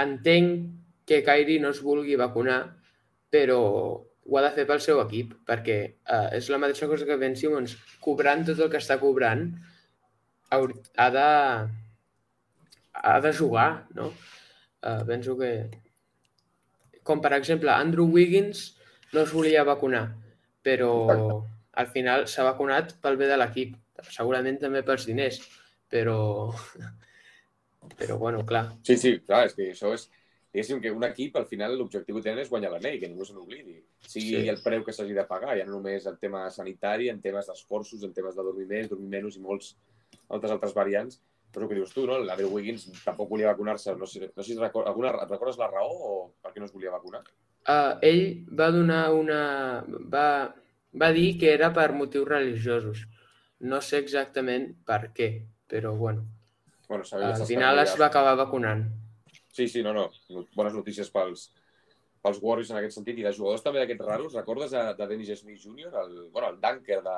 entenc 0.00 1.06
que 1.06 1.22
Kairi 1.24 1.60
no 1.62 1.70
es 1.74 1.82
vulgui 1.84 2.16
vacunar, 2.18 2.60
però 3.30 3.60
ho 4.26 4.38
ha 4.38 4.42
de 4.42 4.52
fer 4.56 4.64
pel 4.66 4.80
seu 4.82 4.98
equip, 5.04 5.36
perquè 5.46 5.78
uh, 5.86 6.28
és 6.34 6.48
la 6.50 6.58
mateixa 6.62 6.88
cosa 6.90 7.06
que 7.06 7.18
Ben 7.20 7.36
Simmons, 7.38 7.76
cobrant 8.02 8.42
tot 8.48 8.64
el 8.64 8.72
que 8.72 8.80
està 8.82 8.96
cobrant, 9.02 9.46
ha 10.50 11.10
de, 11.12 11.28
ha 12.96 13.20
de 13.20 13.32
jugar, 13.36 13.86
no? 13.94 14.10
Uh, 14.86 15.02
penso 15.08 15.34
que... 15.40 15.50
Com, 17.06 17.20
per 17.22 17.32
exemple, 17.34 17.70
Andrew 17.74 18.06
Wiggins 18.10 18.68
no 19.12 19.22
es 19.22 19.32
volia 19.34 19.66
vacunar, 19.66 20.04
però 20.66 20.92
al 21.78 21.90
final 21.94 22.26
s'ha 22.30 22.46
vacunat 22.46 22.96
pel 23.02 23.18
bé 23.20 23.28
de 23.30 23.36
l'equip, 23.38 23.76
segurament 24.10 24.58
també 24.62 24.82
pels 24.86 25.06
diners, 25.06 25.38
però 25.92 26.16
però, 27.96 28.18
bueno, 28.18 28.44
clar. 28.44 28.76
Sí, 28.82 28.96
sí, 28.96 29.18
clar, 29.20 29.46
és 29.46 29.54
que 29.54 29.70
això 29.72 29.94
és... 29.94 30.08
Diguéssim 30.56 30.78
que 30.80 30.88
un 30.94 31.04
equip, 31.04 31.34
al 31.36 31.44
final, 31.44 31.74
l'objectiu 31.76 32.16
que 32.16 32.22
tenen 32.24 32.40
és 32.40 32.48
guanyar 32.48 32.70
l'anell, 32.72 32.94
que 32.96 33.08
ningú 33.10 33.26
se 33.28 33.34
n'oblidi. 33.36 33.74
Sigui 34.08 34.38
sí. 34.38 34.48
el 34.48 34.62
preu 34.64 34.86
que 34.86 34.94
s'hagi 34.96 35.12
de 35.12 35.26
pagar, 35.28 35.52
ja 35.58 35.66
no 35.68 35.74
només 35.74 36.06
en 36.08 36.16
tema 36.16 36.46
sanitari, 36.54 37.10
en 37.12 37.20
temes 37.20 37.50
d'esforços, 37.50 38.06
en 38.06 38.14
temes 38.16 38.38
de 38.38 38.44
dormir 38.46 38.64
més, 38.70 38.88
dormir 38.88 39.10
menys 39.18 39.36
i 39.36 39.42
molts 39.44 39.74
altres 40.32 40.54
altres 40.54 40.72
variants. 40.72 41.20
Però 41.54 41.64
el 41.64 41.70
que 41.70 41.78
dius 41.78 41.94
tu, 41.94 42.04
no? 42.08 42.18
L'Adel 42.20 42.50
Wiggins 42.52 42.86
tampoc 43.04 43.30
volia 43.30 43.50
vacunar-se. 43.52 43.94
No 43.96 44.06
sé, 44.10 44.30
no 44.34 44.42
sé 44.44 44.52
si 44.52 44.60
record, 44.60 44.88
alguna, 44.90 45.12
recordes 45.24 45.58
la 45.60 45.70
raó 45.70 45.90
o 45.90 46.14
per 46.42 46.52
què 46.52 46.60
no 46.60 46.68
es 46.68 46.74
volia 46.74 46.94
vacunar? 46.94 47.22
Uh, 47.66 47.96
ell 48.06 48.24
va 48.58 48.70
donar 48.74 49.02
una... 49.16 49.40
Va, 50.12 50.26
va 51.00 51.12
dir 51.16 51.30
que 51.40 51.52
era 51.54 51.72
per 51.74 51.90
motius 51.96 52.28
religiosos. 52.28 53.06
No 53.66 53.80
sé 53.80 54.02
exactament 54.02 54.68
per 54.86 55.10
què, 55.16 55.30
però 55.66 55.94
bueno. 55.96 56.26
Bueno, 56.88 57.04
Al 57.18 57.46
final 57.46 57.80
es 57.82 57.96
va 57.98 58.06
acabar 58.06 58.36
vacunant. 58.38 58.84
Sí, 59.50 59.66
sí, 59.68 59.82
no, 59.82 59.94
no. 59.96 60.10
Bones 60.54 60.74
notícies 60.76 61.08
pels, 61.10 61.48
pels 62.22 62.38
Warriors 62.42 62.70
en 62.70 62.78
aquest 62.78 62.98
sentit. 62.98 63.18
I 63.18 63.26
de 63.26 63.32
jugadors 63.34 63.64
també 63.64 63.80
d'aquests 63.80 64.06
raros, 64.06 64.36
recordes 64.38 64.76
de, 64.76 64.82
de 64.98 65.08
Dennis 65.10 65.32
Smith 65.40 65.62
Jr., 65.64 65.90
el, 66.04 66.14
bueno, 66.30 66.52
el 66.52 66.60
dunker 66.60 67.00
de 67.02 67.16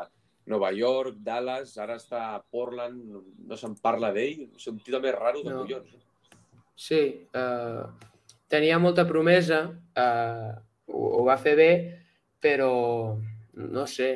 Nova 0.48 0.70
York, 0.72 1.18
Dallas, 1.24 1.74
ara 1.80 1.98
està 2.00 2.22
a 2.32 2.40
Portland, 2.40 3.18
no 3.48 3.58
se'n 3.58 3.76
parla 3.84 4.10
d'ell. 4.14 4.46
Sigui, 4.56 4.74
un 4.76 4.84
tio 4.84 4.96
també 4.96 5.12
raro 5.14 5.42
de 5.44 5.52
no. 5.52 5.64
collons. 5.64 6.06
Sí, 6.78 7.02
uh, 7.36 7.84
tenia 8.48 8.78
molta 8.80 9.04
promesa, 9.06 9.64
uh, 9.98 10.50
ho, 10.88 11.04
ho 11.18 11.22
va 11.26 11.36
fer 11.42 11.54
bé, 11.58 11.70
però 12.40 12.72
no 13.58 13.84
sé, 13.90 14.12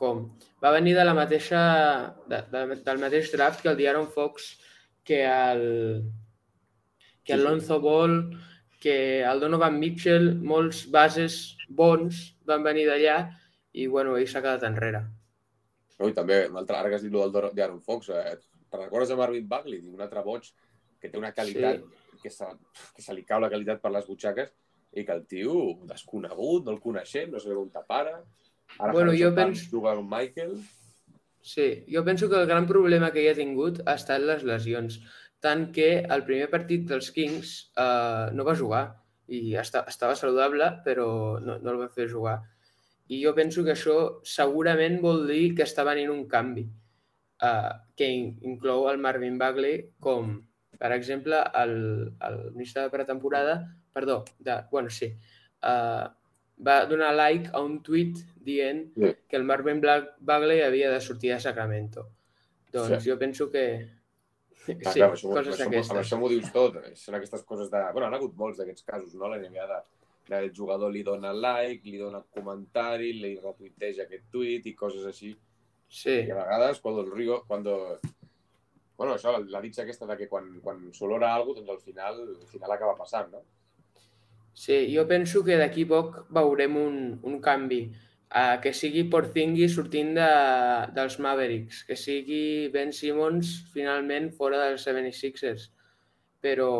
com 0.00 0.24
va 0.64 0.72
venir 0.72 0.94
de 0.96 1.04
la 1.04 1.14
mateixa, 1.16 1.60
de, 2.30 2.40
de, 2.50 2.64
del 2.86 3.02
mateix 3.02 3.30
draft 3.34 3.62
que 3.62 3.70
el 3.70 3.78
Diaron 3.78 4.08
Fox, 4.10 4.54
que 5.04 5.20
el, 5.28 5.64
que 7.22 7.36
el 7.36 7.44
Lonzo 7.44 7.78
Ball, 7.84 8.18
que 8.80 9.22
el 9.22 9.40
Donovan 9.40 9.78
Mitchell, 9.78 10.32
molts 10.40 10.86
bases 10.92 11.56
bons 11.68 12.30
van 12.48 12.64
venir 12.64 12.88
d'allà 12.88 13.18
i, 13.74 13.86
bueno, 13.90 14.16
ell 14.16 14.28
s'ha 14.30 14.42
quedat 14.44 14.66
enrere. 14.70 15.04
No, 15.98 16.08
I 16.10 16.16
també, 16.16 16.44
un 16.50 16.58
altre, 16.58 16.78
ara 16.78 16.90
que 16.90 16.98
has 16.98 17.04
dit 17.06 17.12
del 17.14 17.50
Diaron 17.54 17.82
Fox, 17.82 18.10
eh, 18.10 18.36
te 18.70 18.80
recordes 18.80 19.10
de 19.12 19.18
Marvin 19.18 19.48
Bagley, 19.50 19.82
un 19.90 20.02
altre 20.02 20.22
boig 20.26 20.48
que 21.00 21.10
té 21.10 21.20
una 21.20 21.34
qualitat 21.36 21.82
sí. 21.82 22.20
que, 22.22 22.30
se, 22.32 22.48
que 22.96 23.04
se 23.04 23.14
li 23.14 23.26
cau 23.28 23.42
la 23.42 23.50
qualitat 23.52 23.82
per 23.82 23.92
les 23.94 24.06
butxaques 24.08 24.54
i 24.94 25.04
que 25.04 25.14
el 25.14 25.26
tio, 25.30 25.58
desconegut, 25.90 26.64
no 26.64 26.74
el 26.74 26.80
coneixem, 26.82 27.30
no 27.30 27.42
sabem 27.42 27.66
on 27.66 27.70
te 27.74 27.82
para, 27.86 28.16
Ara 28.78 28.92
bueno, 28.92 29.12
jo 29.12 29.34
penso... 29.34 29.68
juga 29.70 29.92
amb 29.92 30.10
Michael. 30.10 30.56
Sí, 31.40 31.84
jo 31.88 32.04
penso 32.04 32.28
que 32.28 32.40
el 32.40 32.46
gran 32.46 32.66
problema 32.66 33.12
que 33.12 33.22
hi 33.22 33.28
ha 33.28 33.36
tingut 33.36 33.82
ha 33.84 33.96
estat 34.00 34.24
les 34.24 34.42
lesions. 34.48 34.98
Tant 35.44 35.68
que 35.76 35.88
el 36.00 36.24
primer 36.24 36.48
partit 36.50 36.86
dels 36.88 37.10
Kings 37.12 37.54
eh, 37.76 38.30
no 38.32 38.46
va 38.48 38.56
jugar 38.56 38.84
i 39.28 39.54
està, 39.60 39.84
estava 39.88 40.16
saludable, 40.16 40.70
però 40.84 41.08
no, 41.40 41.58
no 41.60 41.74
el 41.74 41.82
va 41.84 41.92
fer 41.92 42.08
jugar. 42.10 42.38
I 43.12 43.20
jo 43.20 43.34
penso 43.36 43.64
que 43.64 43.74
això 43.74 43.98
segurament 44.24 45.00
vol 45.02 45.26
dir 45.28 45.52
que 45.56 45.66
està 45.66 45.84
venint 45.84 46.12
un 46.12 46.24
canvi, 46.30 46.64
eh, 47.44 47.72
que 47.96 48.08
inclou 48.48 48.88
el 48.90 49.00
Marvin 49.02 49.36
Bagley 49.38 49.90
com, 50.00 50.38
per 50.80 50.92
exemple, 50.96 51.42
el, 51.60 51.74
el 52.28 52.38
ministre 52.54 52.86
de 52.86 52.92
pretemporada, 52.94 53.58
perdó, 53.92 54.24
de, 54.38 54.58
bueno, 54.70 54.90
sí, 54.90 55.12
eh, 55.62 56.04
va 56.66 56.84
donar 56.86 57.14
like 57.14 57.50
a 57.52 57.60
un 57.60 57.80
tuit 57.82 58.18
dient 58.46 58.86
sí. 58.94 59.12
que 59.28 59.36
el 59.36 59.44
Marvin 59.44 59.82
Bagley 60.20 60.62
havia 60.62 60.90
de 60.90 61.00
sortir 61.00 61.32
a 61.32 61.40
Sacramento. 61.40 62.08
Doncs 62.72 63.02
sí. 63.02 63.10
jo 63.10 63.18
penso 63.18 63.50
que... 63.50 63.64
Ah, 64.64 64.66
sí, 64.66 64.74
clar, 64.80 65.10
això, 65.12 65.28
coses 65.28 65.54
això, 65.54 65.66
aquestes. 65.68 65.90
Amb 65.92 66.00
això 66.00 66.18
m'ho 66.18 66.30
dius 66.32 66.50
tot. 66.54 66.78
Són 66.98 67.18
aquestes 67.18 67.42
coses 67.44 67.70
de... 67.70 67.82
Bueno, 67.92 68.08
han 68.08 68.16
hagut 68.16 68.36
molts 68.38 68.60
d'aquests 68.60 68.86
casos, 68.86 69.12
no? 69.18 69.28
La 69.28 69.38
NBA 69.42 69.66
de, 69.70 69.80
de 69.90 69.93
el 70.32 70.52
jugador 70.56 70.92
li 70.92 71.02
dona 71.04 71.32
like, 71.32 71.84
li 71.84 71.98
dona 72.00 72.22
comentari, 72.32 73.12
li 73.20 73.34
retuiteja 73.42 74.04
aquest 74.04 74.30
tuit 74.32 74.66
i 74.66 74.74
coses 74.74 75.04
així. 75.06 75.34
Sí. 75.88 76.20
I 76.24 76.30
a 76.32 76.38
vegades, 76.40 76.80
quan 76.80 77.00
el 77.02 77.10
Rio, 77.12 77.42
quan... 77.48 77.64
Bueno, 78.96 79.16
això, 79.16 79.34
la 79.50 79.60
ditxa 79.60 79.82
aquesta 79.82 80.06
de 80.06 80.16
que 80.16 80.28
quan, 80.30 80.48
quan 80.62 80.80
s'olora 80.94 81.34
alguna 81.34 81.60
cosa, 81.60 81.66
doncs 81.66 81.74
al 81.74 81.84
final, 81.84 82.20
al 82.40 82.48
final 82.48 82.72
acaba 82.72 82.96
passant, 82.96 83.32
no? 83.32 83.42
Sí, 84.54 84.94
jo 84.94 85.02
penso 85.10 85.42
que 85.44 85.58
d'aquí 85.58 85.84
poc 85.90 86.24
veurem 86.32 86.76
un, 86.78 86.98
un 87.26 87.40
canvi. 87.42 87.84
Uh, 88.34 88.56
que 88.58 88.72
sigui 88.74 89.04
Porzingis 89.06 89.76
sortint 89.76 90.08
de, 90.16 90.30
dels 90.94 91.20
Mavericks, 91.22 91.84
que 91.86 91.94
sigui 91.94 92.66
Ben 92.74 92.90
Simmons 92.90 93.52
finalment 93.70 94.32
fora 94.34 94.58
dels 94.64 94.86
76ers. 94.88 95.68
Però 96.42 96.70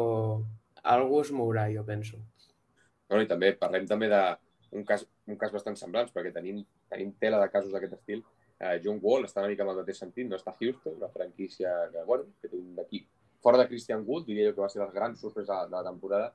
algú 0.82 1.20
es 1.22 1.30
mourà, 1.30 1.68
jo 1.70 1.84
penso. 1.86 2.18
Bueno, 3.08 3.24
I 3.24 3.30
també 3.30 3.52
parlem 3.60 3.88
també 3.88 4.08
d'un 4.10 4.86
cas, 4.88 5.04
un 5.28 5.40
cas 5.40 5.52
bastant 5.54 5.76
semblant, 5.78 6.08
perquè 6.14 6.32
tenim, 6.34 6.62
tenim 6.90 7.12
tela 7.20 7.40
de 7.42 7.50
casos 7.52 7.74
d'aquest 7.74 7.98
estil. 7.98 8.24
Uh, 8.54 8.78
John 8.84 9.00
Wall 9.02 9.26
està 9.26 9.42
una 9.42 9.50
mica 9.50 9.64
en 9.64 9.72
el 9.72 9.80
mateix 9.82 10.00
sentit, 10.00 10.28
no 10.30 10.38
està 10.38 10.54
a 10.54 10.58
Houston, 10.60 10.96
una 11.00 11.10
franquícia 11.12 11.72
que, 11.92 12.04
bueno, 12.08 12.30
que 12.40 12.48
té 12.48 12.56
un 12.56 12.72
d'aquí. 12.78 13.02
Fora 13.44 13.60
de 13.60 13.66
Christian 13.68 14.04
Wood, 14.06 14.24
diria 14.28 14.48
jo 14.48 14.54
que 14.56 14.64
va 14.64 14.70
ser 14.72 14.80
la 14.80 14.92
gran 14.92 15.16
sorpresa 15.20 15.64
de 15.68 15.74
la 15.74 15.84
temporada, 15.84 16.32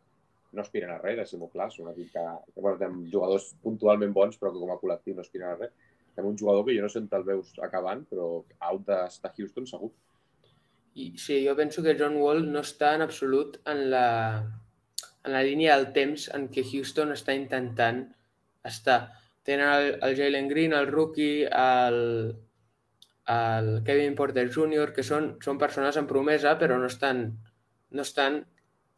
no 0.51 0.61
aspiren 0.61 0.91
a 0.93 0.99
res, 1.01 1.17
deixem-ho 1.17 1.49
clar. 1.53 1.69
És 1.71 1.79
un 1.81 1.89
equip 1.91 2.11
que, 2.13 2.25
que 2.53 2.61
bueno, 2.61 2.77
tenim 2.81 3.07
jugadors 3.13 3.49
puntualment 3.63 4.13
bons, 4.13 4.37
però 4.41 4.53
que 4.53 4.61
com 4.61 4.73
a 4.73 4.77
col·lectiu 4.81 5.17
no 5.17 5.25
aspiren 5.25 5.53
a 5.53 5.57
res. 5.57 5.73
Tenim 6.15 6.31
un 6.31 6.37
jugador 6.37 6.65
que 6.67 6.75
jo 6.77 6.85
no 6.85 6.91
sé 6.91 7.01
on 7.01 7.09
te'l 7.09 7.25
veus 7.25 7.51
acabant, 7.65 8.05
però 8.09 8.29
out 8.69 8.85
de, 8.87 8.99
de 9.23 9.33
Houston 9.37 9.69
segur. 9.69 9.91
I, 10.99 11.11
sí, 11.21 11.39
jo 11.45 11.55
penso 11.55 11.83
que 11.85 11.95
John 11.97 12.17
Wall 12.19 12.43
no 12.49 12.63
està 12.65 12.95
en 12.97 13.05
absolut 13.05 13.59
en 13.69 13.85
la, 13.93 14.07
en 15.29 15.37
la 15.37 15.45
línia 15.45 15.77
del 15.77 15.91
temps 15.95 16.27
en 16.35 16.49
què 16.51 16.65
Houston 16.65 17.13
està 17.13 17.37
intentant 17.37 18.03
estar. 18.65 18.99
Tenen 19.45 19.69
el, 19.69 19.89
el 20.03 20.15
Jalen 20.17 20.49
Green, 20.49 20.73
el 20.75 20.89
rookie, 20.89 21.45
el, 21.45 21.99
el 23.29 23.69
Kevin 23.85 24.17
Porter 24.17 24.49
Jr., 24.51 24.91
que 24.95 25.05
són, 25.05 25.35
són 25.45 25.61
persones 25.61 26.01
en 26.01 26.09
promesa, 26.09 26.57
però 26.59 26.81
no 26.81 26.89
estan... 26.91 27.29
No 27.89 28.03
estan 28.05 28.43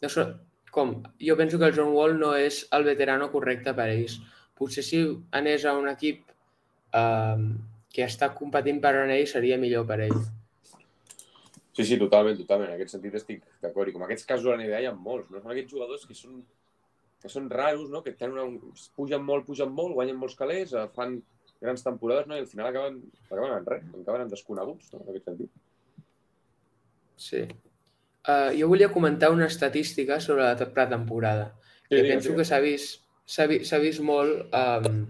no 0.02 0.10
són, 0.10 0.34
com, 0.74 0.96
jo 1.22 1.38
penso 1.40 1.60
que 1.60 1.70
el 1.70 1.76
John 1.78 1.94
Wall 1.96 2.18
no 2.20 2.34
és 2.36 2.64
el 2.76 2.88
veterano 2.88 3.30
correcte 3.32 3.76
per 3.78 3.88
a 3.88 3.94
ells. 3.94 4.18
Potser 4.58 4.84
si 4.84 5.02
anés 5.38 5.66
a 5.66 5.76
un 5.78 5.88
equip 5.92 6.24
eh, 6.98 7.44
que 7.94 8.08
està 8.08 8.32
competint 8.38 8.82
per 8.84 8.96
on 9.04 9.14
ell 9.14 9.28
seria 9.30 9.60
millor 9.62 9.86
per 9.88 10.00
a 10.00 10.08
ell. 10.08 10.24
Sí, 11.82 11.94
sí, 11.94 12.00
totalment, 12.00 12.38
totalment. 12.40 12.72
En 12.72 12.78
aquest 12.78 12.96
sentit 12.96 13.18
estic 13.20 13.44
d'acord. 13.64 13.90
I 13.90 13.96
com 13.96 14.06
aquests 14.06 14.28
casos 14.30 14.48
a 14.48 14.56
la 14.56 14.62
NBA 14.62 14.82
hi 14.84 14.90
ha 14.90 14.96
molts, 14.96 15.30
no? 15.32 15.42
Són 15.42 15.54
aquests 15.54 15.74
jugadors 15.74 16.06
que 16.08 16.18
són, 16.18 16.42
que 17.22 17.32
són 17.32 17.50
raros, 17.52 17.90
no? 17.94 18.04
Que 18.06 18.14
tenen 18.18 18.38
una... 18.38 18.78
pugen 18.98 19.26
molt, 19.28 19.48
pugen 19.50 19.74
molt, 19.78 19.96
guanyen 19.98 20.20
molts 20.22 20.38
calés, 20.40 20.74
eh, 20.74 20.88
fan 20.96 21.20
grans 21.62 21.84
temporades, 21.86 22.28
no? 22.28 22.38
I 22.38 22.46
al 22.46 22.50
final 22.50 22.70
acaben, 22.72 23.02
acaben 23.28 23.58
en 23.58 23.68
res, 23.70 23.90
acaben 24.02 24.26
en 24.26 24.32
desconeguts, 24.32 24.94
no? 24.94 25.04
En 25.04 25.12
aquest 25.14 25.30
sentit. 25.30 25.60
Sí. 27.22 27.44
Uh, 28.22 28.50
jo 28.58 28.68
volia 28.70 28.92
comentar 28.94 29.32
una 29.34 29.48
estadística 29.50 30.20
sobre 30.22 30.44
la 30.44 30.72
pretemporada, 30.74 31.56
que 31.90 32.02
sí, 32.02 32.08
penso 32.08 32.36
que 32.38 32.46
s'ha 32.46 32.60
vist, 32.62 33.02
vist, 33.50 33.74
vist 33.82 34.02
molt 34.06 34.54
um, 34.54 35.04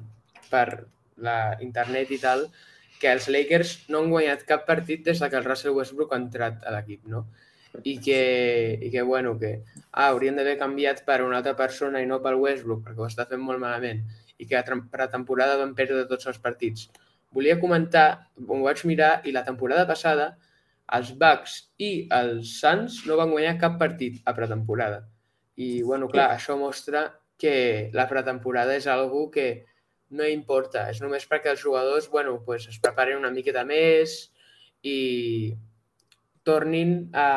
per 0.51 0.87
la 1.19 1.57
internet 1.63 2.11
i 2.15 2.19
tal, 2.21 2.45
que 3.01 3.09
els 3.09 3.27
Lakers 3.33 3.71
no 3.89 4.03
han 4.03 4.11
guanyat 4.13 4.43
cap 4.49 4.67
partit 4.67 5.07
des 5.07 5.21
de 5.21 5.29
que 5.29 5.39
el 5.39 5.47
Russell 5.47 5.73
Westbrook 5.77 6.13
ha 6.13 6.19
entrat 6.21 6.61
a 6.65 6.73
l'equip, 6.75 7.07
no? 7.09 7.25
I 7.87 7.95
que, 8.03 8.19
i 8.83 8.91
que, 8.93 9.01
bueno, 9.07 9.37
que 9.39 9.53
ah, 9.91 10.09
haurien 10.09 10.37
d'haver 10.37 10.57
canviat 10.59 11.01
per 11.07 11.21
una 11.25 11.39
altra 11.39 11.55
persona 11.57 12.01
i 12.03 12.09
no 12.09 12.19
pel 12.21 12.37
Westbrook, 12.41 12.83
perquè 12.85 13.01
ho 13.01 13.07
està 13.07 13.25
fent 13.29 13.41
molt 13.41 13.63
malament, 13.63 14.03
i 14.37 14.45
que 14.45 14.59
a 14.59 14.65
pretemporada 14.65 15.57
van 15.57 15.73
perdre 15.77 16.05
tots 16.09 16.29
els 16.29 16.37
partits. 16.43 16.89
Volia 17.31 17.57
comentar, 17.61 18.27
ho 18.45 18.59
vaig 18.61 18.83
mirar, 18.85 19.13
i 19.25 19.33
la 19.33 19.45
temporada 19.47 19.87
passada 19.87 20.33
els 20.97 21.13
Bucks 21.15 21.55
i 21.79 21.91
els 22.11 22.57
Suns 22.59 23.01
no 23.07 23.17
van 23.19 23.31
guanyar 23.31 23.57
cap 23.61 23.77
partit 23.79 24.19
a 24.27 24.35
pretemporada. 24.35 25.05
I, 25.55 25.81
bueno, 25.87 26.09
clar, 26.11 26.31
això 26.35 26.57
mostra 26.59 27.05
que 27.41 27.89
la 27.95 28.07
pretemporada 28.09 28.75
és 28.77 28.87
algo 28.91 29.29
que 29.33 29.47
no 30.11 30.27
importa, 30.27 30.87
és 30.91 31.01
només 31.03 31.25
perquè 31.29 31.53
els 31.53 31.61
jugadors 31.63 32.09
bueno, 32.11 32.37
pues, 32.45 32.67
es 32.69 32.79
preparen 32.83 33.19
una 33.19 33.31
miqueta 33.31 33.63
més 33.67 34.31
i 34.83 35.53
tornin 36.47 37.09
a, 37.13 37.29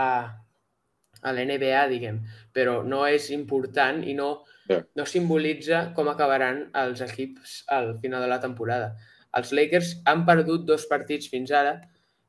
a 1.22 1.32
l'NBA, 1.32 1.86
diguem, 1.92 2.20
però 2.52 2.80
no 2.86 3.04
és 3.06 3.30
important 3.36 4.02
i 4.04 4.14
no, 4.16 4.28
yeah. 4.70 4.84
no 4.96 5.06
simbolitza 5.08 5.88
com 5.96 6.10
acabaran 6.10 6.66
els 6.84 7.02
equips 7.04 7.62
al 7.74 7.94
final 8.02 8.24
de 8.24 8.30
la 8.32 8.40
temporada. 8.42 8.94
Els 9.34 9.50
Lakers 9.56 9.96
han 10.10 10.24
perdut 10.26 10.66
dos 10.66 10.86
partits 10.90 11.28
fins 11.30 11.52
ara, 11.52 11.78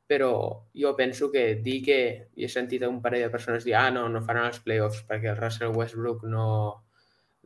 però 0.06 0.32
jo 0.74 0.94
penso 0.98 1.30
que 1.32 1.56
dir 1.62 1.80
que, 1.82 2.00
i 2.38 2.46
he 2.46 2.50
sentit 2.50 2.84
un 2.86 3.00
parell 3.02 3.26
de 3.26 3.32
persones 3.32 3.66
dir 3.66 3.74
ah, 3.78 3.90
no, 3.90 4.06
no 4.08 4.22
faran 4.22 4.52
els 4.52 4.60
playoffs 4.62 5.02
perquè 5.08 5.32
el 5.32 5.40
Russell 5.40 5.74
Westbrook 5.74 6.22
no, 6.30 6.46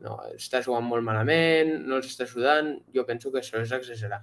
no, 0.01 0.17
està 0.33 0.61
jugant 0.65 0.85
molt 0.87 1.05
malament, 1.05 1.73
no 1.87 1.97
els 1.99 2.11
està 2.11 2.27
ajudant, 2.27 2.75
jo 2.93 3.05
penso 3.07 3.31
que 3.31 3.41
això 3.41 3.61
és 3.61 3.73
exagerar. 3.77 4.21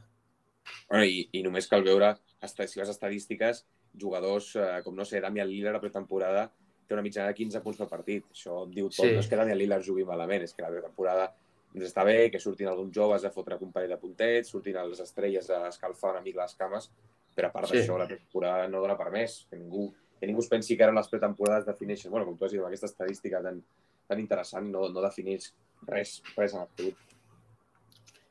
Bueno, 0.90 1.04
i, 1.04 1.24
i 1.32 1.42
només 1.44 1.68
cal 1.70 1.84
veure, 1.86 2.14
si 2.44 2.80
les 2.80 2.90
estadístiques, 2.92 3.64
jugadors 3.98 4.54
eh, 4.56 4.80
com, 4.84 4.96
no 4.96 5.04
sé, 5.08 5.20
Damian 5.20 5.48
Lillard 5.48 5.78
a 5.78 5.82
pretemporada 5.82 6.48
té 6.88 6.96
una 6.96 7.04
mitjana 7.04 7.28
de 7.28 7.36
15 7.36 7.60
punts 7.64 7.78
per 7.82 7.88
partit. 7.90 8.24
Això 8.32 8.62
diu 8.70 8.88
tot. 8.88 9.02
Sí. 9.02 9.12
No 9.12 9.22
és 9.22 9.28
que 9.28 9.36
Damian 9.36 9.58
Lillard 9.60 9.84
jugui 9.84 10.06
malament, 10.08 10.46
és 10.46 10.54
que 10.56 10.64
la 10.64 10.72
pretemporada 10.72 11.28
ens 11.74 11.84
està 11.90 12.04
bé, 12.08 12.30
que 12.32 12.40
surtin 12.40 12.70
alguns 12.70 12.94
joves 12.96 13.26
a 13.28 13.32
fotre 13.34 13.58
un 13.60 13.72
parell 13.74 13.92
de 13.92 14.00
puntets, 14.00 14.50
surtin 14.54 14.78
les 14.80 15.02
estrelles 15.04 15.50
a 15.52 15.66
escalfar 15.68 16.14
una 16.14 16.24
mica 16.24 16.40
les 16.40 16.56
cames, 16.56 16.88
però 17.36 17.50
a 17.50 17.54
part 17.54 17.68
sí. 17.68 17.76
d'això 17.76 17.98
la 18.00 18.08
pretemporada 18.08 18.70
no 18.72 18.80
dona 18.80 18.96
per 18.96 19.10
més. 19.12 19.42
Que 19.50 19.60
ningú, 19.60 19.90
que 20.18 20.30
ningú 20.30 20.44
es 20.44 20.48
pensi 20.48 20.78
que 20.78 20.86
ara 20.86 20.96
les 20.96 21.12
pretemporades 21.12 21.68
defineixen, 21.68 22.10
bueno, 22.14 22.26
com 22.26 22.38
tu 22.38 22.48
has 22.48 22.54
dit, 22.54 22.62
amb 22.62 22.70
aquesta 22.70 22.88
estadística 22.88 23.42
tan, 23.44 23.60
tan 24.08 24.24
interessant, 24.24 24.72
no, 24.72 24.88
no 24.88 25.04
defineix 25.04 25.52
Res, 25.86 26.18
res 26.36 26.54
en 26.54 26.64
absolut. 26.64 26.96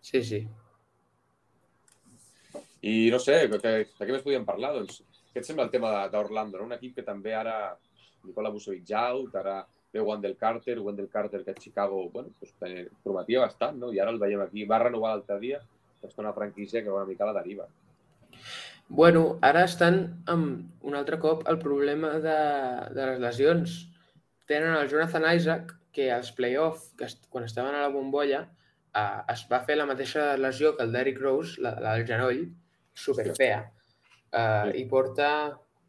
Sí, 0.01 0.23
sí. 0.23 0.47
I 2.81 3.09
no 3.11 3.19
sé, 3.19 3.39
de, 3.47 3.59
de 3.59 3.73
què 3.97 4.11
més 4.11 4.23
podíem 4.25 4.45
parlar? 4.47 4.73
Doncs, 4.75 5.01
què 5.33 5.41
et 5.41 5.47
sembla 5.47 5.65
el 5.67 5.73
tema 5.73 5.91
d'Orlando? 6.11 6.59
No? 6.59 6.67
Un 6.69 6.77
equip 6.77 6.99
que 6.99 7.07
també 7.07 7.33
ara 7.35 7.57
Nicola 8.27 8.51
Vucevic 8.53 8.91
out, 8.95 9.35
ara 9.35 9.63
ve 9.93 10.03
Wendell 10.03 10.37
Carter, 10.37 10.77
Wendell 10.79 11.09
Carter 11.09 11.43
que 11.43 11.51
a 11.51 11.55
Chicago 11.55 12.09
bueno, 12.09 12.29
pues, 12.39 12.53
prometia 13.03 13.41
bastant, 13.41 13.77
no? 13.79 13.91
i 13.93 13.99
ara 13.99 14.13
el 14.13 14.19
veiem 14.21 14.43
aquí. 14.45 14.65
Va 14.69 14.81
renovar 14.83 15.15
l'altre 15.15 15.39
dia, 15.43 15.61
és 16.03 16.17
una 16.21 16.33
franquícia 16.33 16.83
que 16.83 16.89
va 16.89 17.01
una 17.01 17.09
mica 17.09 17.25
a 17.25 17.31
la 17.31 17.39
deriva. 17.41 17.67
Bueno, 18.87 19.37
ara 19.43 19.65
estan 19.67 20.23
amb 20.31 20.85
un 20.87 20.95
altre 20.95 21.19
cop 21.19 21.43
el 21.51 21.59
problema 21.59 22.13
de, 22.23 22.37
de 22.95 23.07
les 23.11 23.19
lesions. 23.23 23.77
Tenen 24.47 24.77
el 24.77 24.87
Jonathan 24.87 25.25
Isaac, 25.35 25.73
que 25.97 26.11
als 26.13 26.29
play-off, 26.31 26.91
que 26.93 27.07
quan 27.33 27.47
estaven 27.47 27.73
a 27.73 27.81
la 27.81 27.89
bombolla, 27.89 28.43
eh, 28.93 29.21
es 29.33 29.47
va 29.49 29.63
fer 29.65 29.79
la 29.79 29.87
mateixa 29.89 30.35
lesió 30.37 30.75
que 30.77 30.85
el 30.85 30.91
Derrick 30.93 31.17
Rose, 31.17 31.55
la, 31.57 31.71
la 31.81 31.95
del 31.97 32.05
genoll, 32.05 32.43
superfea. 32.93 33.63
Eh, 34.29 34.75
I 34.77 34.83
porta 34.91 35.29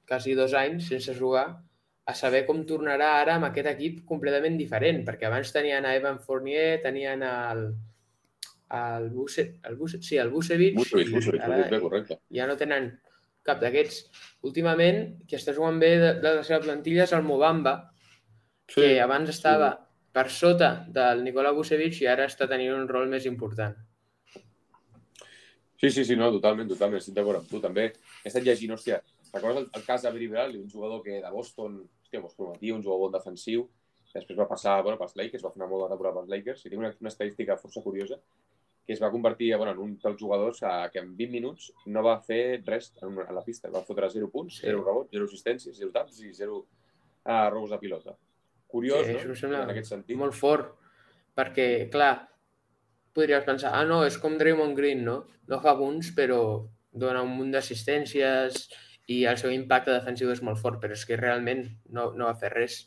quasi 0.09 0.33
dos 0.39 0.55
anys 0.57 0.87
sense 0.89 1.13
jugar 1.19 1.43
a 2.09 2.15
saber 2.17 2.47
com 2.47 2.63
tornarà 2.65 3.11
ara 3.19 3.35
amb 3.37 3.51
aquest 3.51 3.69
equip 3.75 3.99
completament 4.09 4.57
diferent, 4.57 5.03
perquè 5.05 5.29
abans 5.29 5.53
tenien 5.53 5.85
a 5.85 5.93
Evan 5.99 6.23
Fournier, 6.25 6.79
tenien 6.81 7.25
el, 7.27 7.67
el, 8.79 9.11
Buse, 9.13 9.45
el, 9.61 9.77
Buse, 9.77 10.01
sí, 10.01 10.17
el 10.17 10.33
Bucevic, 10.33 10.79
Bucevic, 10.79 11.11
Bucevic, 11.19 11.43
ara, 11.45 11.83
correcte. 11.83 12.17
ja 12.33 12.47
no 12.49 12.57
tenen 12.57 12.95
cap 13.45 13.61
d'aquests. 13.61 14.07
Últimament, 14.49 15.05
qui 15.29 15.37
està 15.37 15.53
jugant 15.53 15.77
bé 15.85 15.93
de, 16.01 16.15
de 16.25 16.35
la 16.41 16.49
seva 16.49 16.63
plantilla 16.65 17.05
és 17.05 17.13
el 17.13 17.29
Mobamba, 17.29 17.77
sí, 18.73 18.81
que 18.81 18.97
abans 19.05 19.29
estava 19.37 19.75
sí 19.75 19.88
per 20.13 20.29
sota 20.33 20.71
del 20.89 21.23
Nikola 21.25 21.53
Vucevic 21.57 22.01
i 22.03 22.09
ara 22.11 22.27
està 22.29 22.49
tenint 22.51 22.75
un 22.75 22.89
rol 22.89 23.09
més 23.13 23.27
important. 23.29 23.77
Sí, 25.79 25.91
sí, 25.95 26.05
sí, 26.05 26.17
no, 26.19 26.33
totalment, 26.35 26.67
totalment, 26.67 26.99
estic 26.99 27.15
d'acord 27.15 27.39
amb 27.39 27.51
tu. 27.51 27.61
També 27.63 27.85
he 27.87 28.31
estat 28.31 28.43
llegint, 28.43 28.73
hòstia, 28.75 28.99
recordes 29.33 29.63
el, 29.63 29.69
el 29.79 29.85
cas 29.87 30.03
de 30.03 30.11
Bradley, 30.11 30.61
un 30.61 30.71
jugador 30.71 31.05
que 31.05 31.21
de 31.23 31.31
Boston, 31.31 31.79
hòstia, 32.03 32.23
vos 32.25 32.35
prometia, 32.35 32.75
un 32.75 32.83
jugador 32.83 33.05
bon 33.05 33.15
defensiu, 33.15 33.69
després 34.15 34.39
va 34.39 34.49
passar 34.51 34.81
bueno, 34.83 34.99
pels 34.99 35.15
Lakers, 35.21 35.45
va 35.45 35.53
fer 35.53 35.61
una 35.61 35.69
molt 35.71 35.85
bona 35.85 35.93
temporada 35.93 36.19
pels 36.19 36.33
Lakers, 36.33 36.65
i 36.65 36.73
tinc 36.73 36.83
una, 36.83 36.91
una 36.99 37.13
estadística 37.13 37.59
força 37.61 37.85
curiosa, 37.85 38.19
que 38.89 38.95
es 38.97 39.03
va 39.03 39.11
convertir 39.13 39.51
bueno, 39.55 39.73
en 39.77 39.81
un 39.85 39.97
dels 40.03 40.19
jugadors 40.19 40.63
a, 40.65 40.89
que 40.91 41.03
en 41.03 41.11
20 41.17 41.33
minuts 41.33 41.69
no 41.93 42.03
va 42.07 42.15
fer 42.25 42.63
res 42.65 42.95
en, 43.03 43.11
una, 43.13 43.27
en 43.29 43.37
la 43.37 43.45
pista. 43.45 43.69
Va 43.71 43.85
fotre 43.85 44.09
0 44.15 44.31
punts, 44.33 44.63
0 44.65 44.81
rebots, 44.81 45.11
0 45.13 45.29
assistències, 45.29 45.77
0 45.77 45.93
taps 45.93 46.23
i 46.25 46.33
0 46.33 46.57
uh, 46.57 47.51
robos 47.53 47.75
de 47.75 47.79
pilota. 47.83 48.17
Curiós, 48.69 49.07
sí, 49.07 49.15
no? 49.17 49.35
Això 49.35 49.49
en 49.49 49.73
aquest 49.73 49.93
sentit. 49.95 50.17
Molt 50.21 50.37
fort, 50.37 50.75
perquè, 51.39 51.89
clar, 51.93 52.13
podries 53.17 53.47
pensar, 53.47 53.73
ah, 53.75 53.87
no, 53.89 54.03
és 54.07 54.19
com 54.21 54.37
Draymond 54.39 54.77
Green, 54.77 55.01
no? 55.07 55.23
No 55.49 55.61
fa 55.65 55.75
punts, 55.79 56.13
però 56.17 56.43
dona 56.93 57.25
un 57.25 57.33
munt 57.39 57.55
d'assistències 57.55 58.67
i 59.09 59.23
el 59.31 59.41
seu 59.41 59.53
impacte 59.55 59.95
defensiu 59.95 60.31
és 60.35 60.43
molt 60.45 60.61
fort, 60.61 60.81
però 60.83 60.97
és 60.97 61.05
que 61.09 61.17
realment 61.17 61.65
no, 61.97 62.11
no 62.13 62.29
va 62.29 62.37
fer 62.41 62.53
res. 62.53 62.83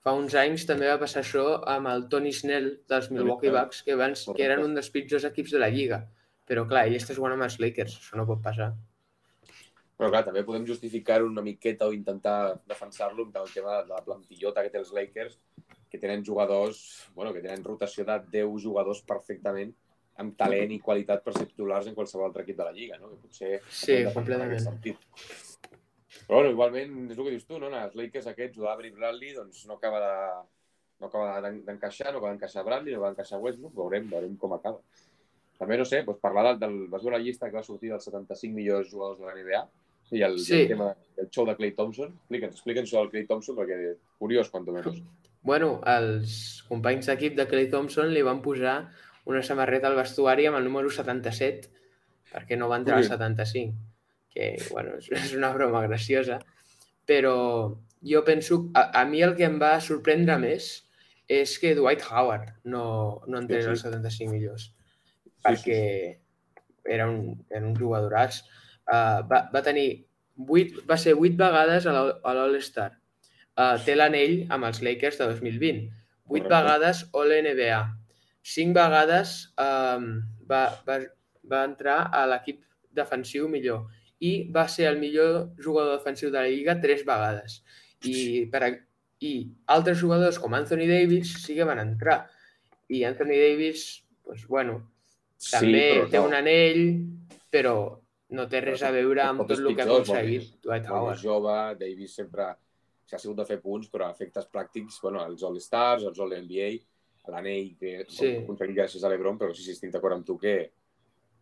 Fa 0.00 0.14
uns 0.16 0.36
anys 0.38 0.64
també 0.68 0.88
va 0.88 1.00
passar 1.00 1.24
això 1.24 1.44
amb 1.68 1.90
el 1.90 2.06
Tony 2.12 2.30
Snell 2.32 2.70
dels 2.88 3.10
Milwaukee 3.12 3.52
Bucks, 3.52 3.82
que, 3.84 3.96
abans, 3.98 4.22
que 4.36 4.46
eren 4.46 4.62
un 4.64 4.78
dels 4.78 4.88
pitjors 4.94 5.26
equips 5.28 5.56
de 5.56 5.60
la 5.60 5.68
Lliga. 5.74 6.04
Però 6.48 6.64
clar, 6.70 6.86
ell 6.88 6.96
està 6.96 7.16
jugant 7.18 7.34
amb 7.34 7.44
els 7.46 7.58
Lakers, 7.60 7.98
això 7.98 8.16
no 8.16 8.24
pot 8.30 8.40
passar. 8.46 8.70
Però 10.00 10.08
clar, 10.08 10.22
també 10.24 10.40
podem 10.48 10.64
justificar 10.64 11.18
una 11.20 11.42
miqueta 11.44 11.84
o 11.84 11.92
intentar 11.92 12.54
defensar-lo 12.64 13.26
amb 13.26 13.34
el 13.36 13.50
tema 13.52 13.82
de 13.82 13.92
la 13.92 14.00
plantillota 14.00 14.62
que 14.64 14.70
té 14.72 14.78
els 14.80 14.94
Lakers, 14.96 15.34
que 15.92 15.98
tenen 16.00 16.24
jugadors, 16.24 16.78
bueno, 17.12 17.34
que 17.34 17.42
tenen 17.44 17.66
rotació 17.66 18.06
de 18.08 18.16
10 18.32 18.54
jugadors 18.64 19.02
perfectament 19.04 19.74
amb 20.22 20.38
talent 20.40 20.72
i 20.72 20.78
qualitat 20.80 21.20
per 21.24 21.34
ser 21.36 21.44
titulars 21.50 21.90
en 21.90 21.96
qualsevol 21.98 22.30
altre 22.30 22.46
equip 22.46 22.56
de 22.56 22.64
la 22.64 22.72
Lliga, 22.76 22.96
no? 23.02 23.10
Que 23.10 23.20
potser 23.26 23.50
sí, 23.68 23.98
completament. 24.14 24.64
Però 24.86 26.38
bueno, 26.38 26.54
igualment, 26.54 26.96
és 27.10 27.18
el 27.18 27.26
que 27.26 27.34
dius 27.34 27.44
tu, 27.48 27.60
no? 27.60 27.68
Els 27.68 28.00
Lakers 28.00 28.30
aquests, 28.32 28.56
o 28.60 28.64
d'Avery 28.64 28.94
Bradley, 28.96 29.34
doncs 29.36 29.66
no 29.68 29.76
acaba 29.76 30.00
de 30.06 30.14
no 31.00 31.08
acaba 31.08 31.40
d'encaixar, 31.44 32.08
no 32.08 32.20
acaba 32.20 32.32
d'encaixar 32.32 32.64
Bradley, 32.64 32.92
no 32.92 33.00
acaba 33.00 33.12
d'encaixar 33.12 33.40
Westbrook, 33.44 33.76
veurem, 33.76 34.08
veurem 34.08 34.40
com 34.40 34.56
acaba. 34.56 34.80
També, 35.60 35.76
no 35.76 35.84
sé, 35.84 36.02
doncs 36.08 36.20
parlar 36.24 36.46
del, 36.50 36.58
del, 36.60 36.76
vas 36.92 37.04
veure 37.04 37.18
la 37.18 37.24
llista 37.24 37.48
que 37.48 37.60
va 37.60 37.64
sortir 37.64 37.92
dels 37.92 38.04
75 38.08 38.56
millors 38.56 38.88
jugadors 38.92 39.20
de 39.20 39.28
la 39.28 39.36
NBA, 39.36 39.62
i 40.10 40.22
el, 40.26 40.38
sí. 40.42 40.62
el 40.62 40.72
tema 40.74 40.90
del 41.16 41.28
show 41.30 41.46
de 41.46 41.56
Clay 41.56 41.72
Thompson. 41.76 42.12
Explica'ns, 42.22 42.58
explica'ns 42.58 42.90
sobre 42.90 43.04
el 43.06 43.12
Clay 43.14 43.26
Thompson 43.28 43.58
perquè 43.58 43.94
curiós, 44.22 44.50
quan 44.52 44.66
menys. 44.68 45.02
Bueno, 45.46 45.78
els 45.88 46.62
companys 46.68 47.08
d'equip 47.08 47.36
de 47.38 47.46
Clay 47.48 47.70
Thompson 47.72 48.10
li 48.12 48.24
van 48.26 48.42
posar 48.44 48.74
una 49.30 49.42
samarreta 49.46 49.88
al 49.88 49.96
vestuari 49.96 50.48
amb 50.48 50.58
el 50.58 50.66
número 50.66 50.90
77 50.92 51.70
perquè 52.30 52.58
no 52.58 52.68
va 52.70 52.78
entrar 52.80 52.98
al 53.00 53.06
75, 53.08 53.74
que, 54.30 54.52
bueno, 54.70 54.96
és 55.00 55.32
una 55.34 55.50
broma 55.54 55.82
graciosa, 55.86 56.38
però 57.06 57.34
jo 58.06 58.22
penso, 58.24 58.62
a, 58.74 58.86
a 59.00 59.04
mi 59.08 59.22
el 59.26 59.34
que 59.38 59.48
em 59.48 59.58
va 59.60 59.74
sorprendre 59.82 60.38
més 60.38 60.70
és 61.30 61.56
que 61.62 61.74
Dwight 61.78 62.06
Howard 62.10 62.52
no, 62.70 62.84
no 63.26 63.40
entrés 63.42 63.66
Sí, 63.66 63.72
als 63.72 63.82
sí. 63.82 63.90
75 63.90 64.32
millors, 64.34 64.70
Sí, 64.70 65.32
perquè 65.46 65.82
era 66.84 67.06
un, 67.08 67.38
era 67.48 67.64
un 67.66 67.76
jugadoràs. 67.76 68.42
Uh, 68.90 69.20
va, 69.30 69.44
va 69.52 69.62
tenir 69.62 69.88
8, 70.40 70.82
va 70.88 70.96
ser 70.98 71.14
8 71.14 71.36
vegades 71.38 71.86
a 71.86 71.92
l'All- 71.94 72.16
a 72.26 72.34
l'All-Star. 72.34 72.90
Uh, 73.60 73.76
té 73.84 73.94
l'anell 73.94 74.46
amb 74.50 74.66
els 74.66 74.80
Lakers 74.82 75.18
de 75.20 75.28
2020. 75.30 75.86
8 76.30 76.30
Correcte. 76.30 76.50
vegades 76.54 77.04
All-NBA. 77.14 77.80
5 78.42 78.74
vegades 78.74 79.34
um, 79.60 80.06
va, 80.48 80.62
va, 80.86 80.98
va 81.44 81.64
entrar 81.68 81.98
a 82.14 82.24
l'equip 82.30 82.62
defensiu 82.96 83.48
millor 83.52 83.84
i 84.20 84.50
va 84.52 84.66
ser 84.68 84.86
el 84.88 84.98
millor 85.00 85.50
jugador 85.62 85.98
defensiu 85.98 86.30
de 86.32 86.38
la 86.40 86.48
Lliga 86.48 86.78
tres 86.80 87.04
vegades. 87.06 87.60
I, 88.04 88.46
per, 88.52 88.62
a- 88.64 88.78
i 89.20 89.32
altres 89.68 89.98
jugadors 90.00 90.38
com 90.40 90.54
Anthony 90.56 90.86
Davis 90.88 91.34
sí 91.44 91.54
que 91.54 91.64
van 91.68 91.78
entrar. 91.82 92.22
I 92.88 93.04
Anthony 93.04 93.36
Davis, 93.38 93.84
doncs, 94.26 94.46
bueno, 94.48 94.80
també 95.50 95.84
però 96.00 96.08
té 96.10 96.18
no. 96.18 96.26
un 96.28 96.34
anell, 96.34 96.82
però 97.52 97.76
no 98.30 98.46
té 98.48 98.60
res 98.62 98.82
a 98.86 98.90
veure 98.94 99.22
amb 99.24 99.42
tot 99.46 99.58
el 99.58 99.74
que 99.74 99.82
ha 99.82 99.86
aconseguit 99.86 100.60
Dwight 100.62 100.86
Howard. 100.90 101.18
jove, 101.22 101.54
Davis 101.80 102.14
sempre 102.14 102.50
s'ha 103.10 103.18
sigut 103.18 103.36
de 103.40 103.44
fer 103.48 103.60
punts, 103.60 103.88
però 103.90 104.06
a 104.06 104.12
efectes 104.14 104.46
pràctics, 104.52 105.00
bueno, 105.02 105.24
els 105.26 105.42
All-Stars, 105.42 106.04
els 106.06 106.18
All-NBA, 106.20 106.70
l'anell 107.28 107.72
que 107.78 108.04
Sí. 108.08 108.36
aconseguit 108.44 108.76
gràcies 108.76 109.02
a 109.04 109.08
l'Ebron, 109.08 109.38
però 109.38 109.54
sí, 109.54 109.62
sí, 109.62 109.72
estic 109.72 109.90
d'acord 109.92 110.14
amb 110.14 110.24
tu 110.26 110.38
que, 110.38 110.72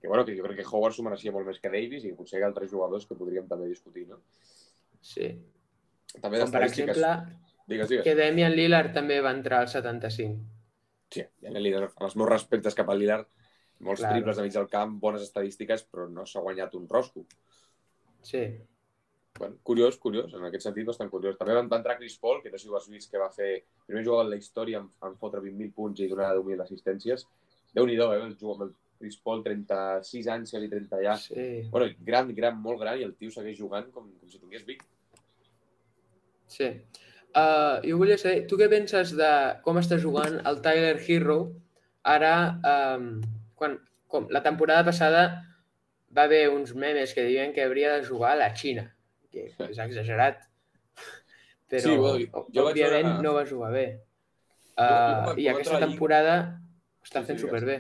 que, 0.01 0.09
bueno, 0.09 0.25
que 0.25 0.37
jo 0.37 0.43
crec 0.45 0.57
que 0.63 0.67
Howard 0.71 0.95
s'ho 0.95 1.03
mereixia 1.03 1.33
molt 1.33 1.47
més 1.47 1.61
que 1.61 1.69
Davis 1.71 2.05
i 2.05 2.13
potser 2.15 2.39
hi 2.41 2.43
ha 2.43 2.47
altres 2.47 2.71
jugadors 2.71 3.07
que 3.07 3.15
podríem 3.15 3.47
també 3.49 3.69
discutir, 3.69 4.07
no? 4.09 4.21
Sí. 5.01 5.29
També 6.23 6.41
Com 6.41 6.51
per 6.51 6.63
exemple, 6.65 7.13
Digues, 7.69 7.89
digues. 7.89 8.05
que 8.05 8.15
Damian 8.15 8.53
Lillard 8.57 8.95
també 8.95 9.21
va 9.21 9.31
entrar 9.31 9.61
al 9.61 9.69
75. 9.69 10.39
Sí, 11.11 11.23
el 11.43 11.63
Lillard, 11.63 11.93
amb 11.97 12.03
els 12.09 12.17
meus 12.17 12.29
respectes 12.31 12.75
cap 12.75 12.89
al 12.89 12.99
Lillard, 12.99 13.29
molts 13.81 14.01
Claro. 14.01 14.15
triples 14.15 14.37
de 14.37 14.43
mig 14.43 14.53
del 14.53 14.69
camp, 14.69 14.99
bones 15.01 15.23
estadístiques, 15.23 15.87
però 15.91 16.09
no 16.11 16.27
s'ha 16.27 16.41
guanyat 16.41 16.75
un 16.75 16.89
rosco. 16.89 17.25
Sí. 18.23 18.43
Bueno, 19.39 19.57
curiós, 19.63 19.97
curiós, 19.99 20.33
en 20.35 20.45
aquest 20.49 20.65
sentit 20.67 20.87
bastant 20.87 21.11
curiós. 21.11 21.37
També 21.39 21.55
va 21.55 21.63
entrar 21.77 21.97
Chris 21.97 22.19
Paul, 22.19 22.43
que 22.43 22.51
no 22.51 22.59
sé 22.59 22.65
si 22.65 22.73
ho 22.73 22.77
has 22.77 22.89
vist, 22.89 23.11
que 23.11 23.19
va 23.19 23.31
fer 23.31 23.53
el 23.55 23.87
primer 23.87 24.05
jugador 24.05 24.25
en 24.27 24.31
la 24.31 24.37
història 24.37 24.81
en, 24.81 24.91
en 25.07 25.15
fotre 25.17 25.41
20.000 25.41 25.73
punts 25.73 26.01
i 26.01 26.09
donar 26.11 26.33
10.000 26.35 26.65
assistències. 26.65 27.27
Déu-n'hi-do, 27.75 28.13
eh? 28.15 28.23
El, 28.25 28.37
jugador, 28.41 28.73
el 28.73 28.75
Chris 28.99 29.17
Paul, 29.23 29.45
36 29.45 30.27
anys, 30.35 30.51
quasi 30.51 30.69
30 30.69 31.03
ja. 31.05 31.17
Sí. 31.23 31.69
Bueno, 31.71 31.87
gran, 32.01 32.35
gran, 32.35 32.59
molt 32.61 32.81
gran, 32.81 32.99
i 32.99 33.07
el 33.07 33.15
tio 33.15 33.31
segueix 33.31 33.59
jugant 33.61 33.93
com, 33.95 34.11
com 34.19 34.33
si 34.33 34.41
tingués 34.43 34.67
20. 34.67 34.85
Sí. 36.49 36.73
Uh, 37.37 37.79
jo 37.85 37.99
volia 38.01 38.17
saber, 38.19 38.47
tu 38.49 38.57
què 38.59 38.67
penses 38.73 39.13
de 39.15 39.33
com 39.63 39.79
està 39.79 39.99
jugant 40.01 40.41
el 40.49 40.63
Tyler 40.65 40.97
Hero 41.07 41.39
ara, 42.03 42.33
um, 42.97 43.21
quan, 43.59 43.79
com 44.09 44.29
la 44.31 44.43
temporada 44.43 44.85
passada 44.89 45.23
va 46.17 46.25
haver 46.25 46.49
uns 46.55 46.75
memes 46.75 47.13
que 47.15 47.25
diuen 47.27 47.53
que 47.53 47.65
hauria 47.67 47.93
de 47.99 48.05
jugar 48.07 48.33
a 48.33 48.41
la 48.41 48.53
Xina, 48.57 48.87
que 49.31 49.49
és 49.51 49.79
exagerat, 49.85 50.47
però 51.69 51.83
Sí, 51.85 51.97
bueno, 52.01 52.45
jo 52.55 52.65
òbviament 52.71 53.11
veure- 53.11 53.23
no 53.23 53.35
va 53.35 53.45
jugar 53.47 53.73
bé. 53.75 53.87
Uh, 54.79 55.35
I 55.37 55.49
aquesta 55.51 55.75
a 55.75 55.81
la 55.81 55.87
Lliga- 55.87 55.87
temporada 55.91 56.35
està 57.03 57.21
Sí, 57.21 57.27
fent 57.27 57.39
sí, 57.39 57.45
superbé. 57.45 57.77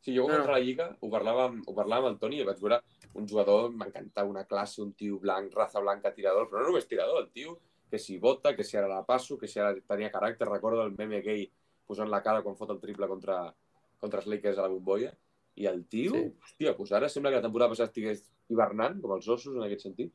Sí, 0.00 0.14
jo 0.16 0.26
quan 0.26 0.38
No, 0.38 0.44
a 0.48 0.52
la 0.52 0.60
Lliga 0.60 0.96
ho 1.00 1.08
parlàvem, 1.10 1.62
ho 1.66 1.74
parlàvem 1.74 2.06
amb 2.10 2.14
el 2.14 2.18
Toni 2.18 2.40
i 2.40 2.44
vaig 2.44 2.58
veure 2.60 2.80
un 3.14 3.26
jugador, 3.28 3.70
m'encantava 3.72 4.28
una 4.28 4.44
classe, 4.44 4.80
un 4.82 4.92
tio 4.94 5.18
blanc, 5.18 5.52
raza 5.54 5.80
blanca, 5.80 6.12
tirador, 6.14 6.48
però 6.50 6.60
no 6.62 6.68
només 6.68 6.86
tirador, 6.88 7.22
el 7.24 7.30
tio 7.30 7.58
que 7.90 7.98
si 7.98 8.18
vota, 8.18 8.54
que 8.56 8.64
si 8.64 8.76
ara 8.76 8.86
la 8.88 9.04
passo, 9.04 9.36
que 9.38 9.48
si 9.48 9.58
ara 9.58 9.74
tenia 9.86 10.10
caràcter, 10.12 10.46
recordo 10.48 10.84
el 10.84 10.92
meme 10.96 11.18
aquell 11.18 11.48
posant 11.86 12.08
la 12.10 12.22
cara 12.22 12.42
quan 12.42 12.54
fot 12.56 12.70
el 12.70 12.78
triple 12.80 13.08
contra, 13.08 13.52
contra 14.00 14.20
els 14.20 14.28
Lakers 14.32 14.58
a 14.58 14.66
la 14.66 14.72
bombolla, 14.72 15.12
i 15.60 15.66
el 15.66 15.84
tio, 15.92 16.14
Sí. 16.14 16.32
hòstia, 16.40 16.74
doncs 16.76 16.92
ara 16.96 17.08
sembla 17.08 17.30
que 17.30 17.36
la 17.40 17.46
temporada 17.46 17.70
passada 17.70 17.88
estigués 17.90 18.24
hivernant, 18.48 19.00
com 19.00 19.12
els 19.16 19.28
ossos 19.28 19.56
en 19.56 19.62
aquest 19.66 19.82
sentit, 19.82 20.12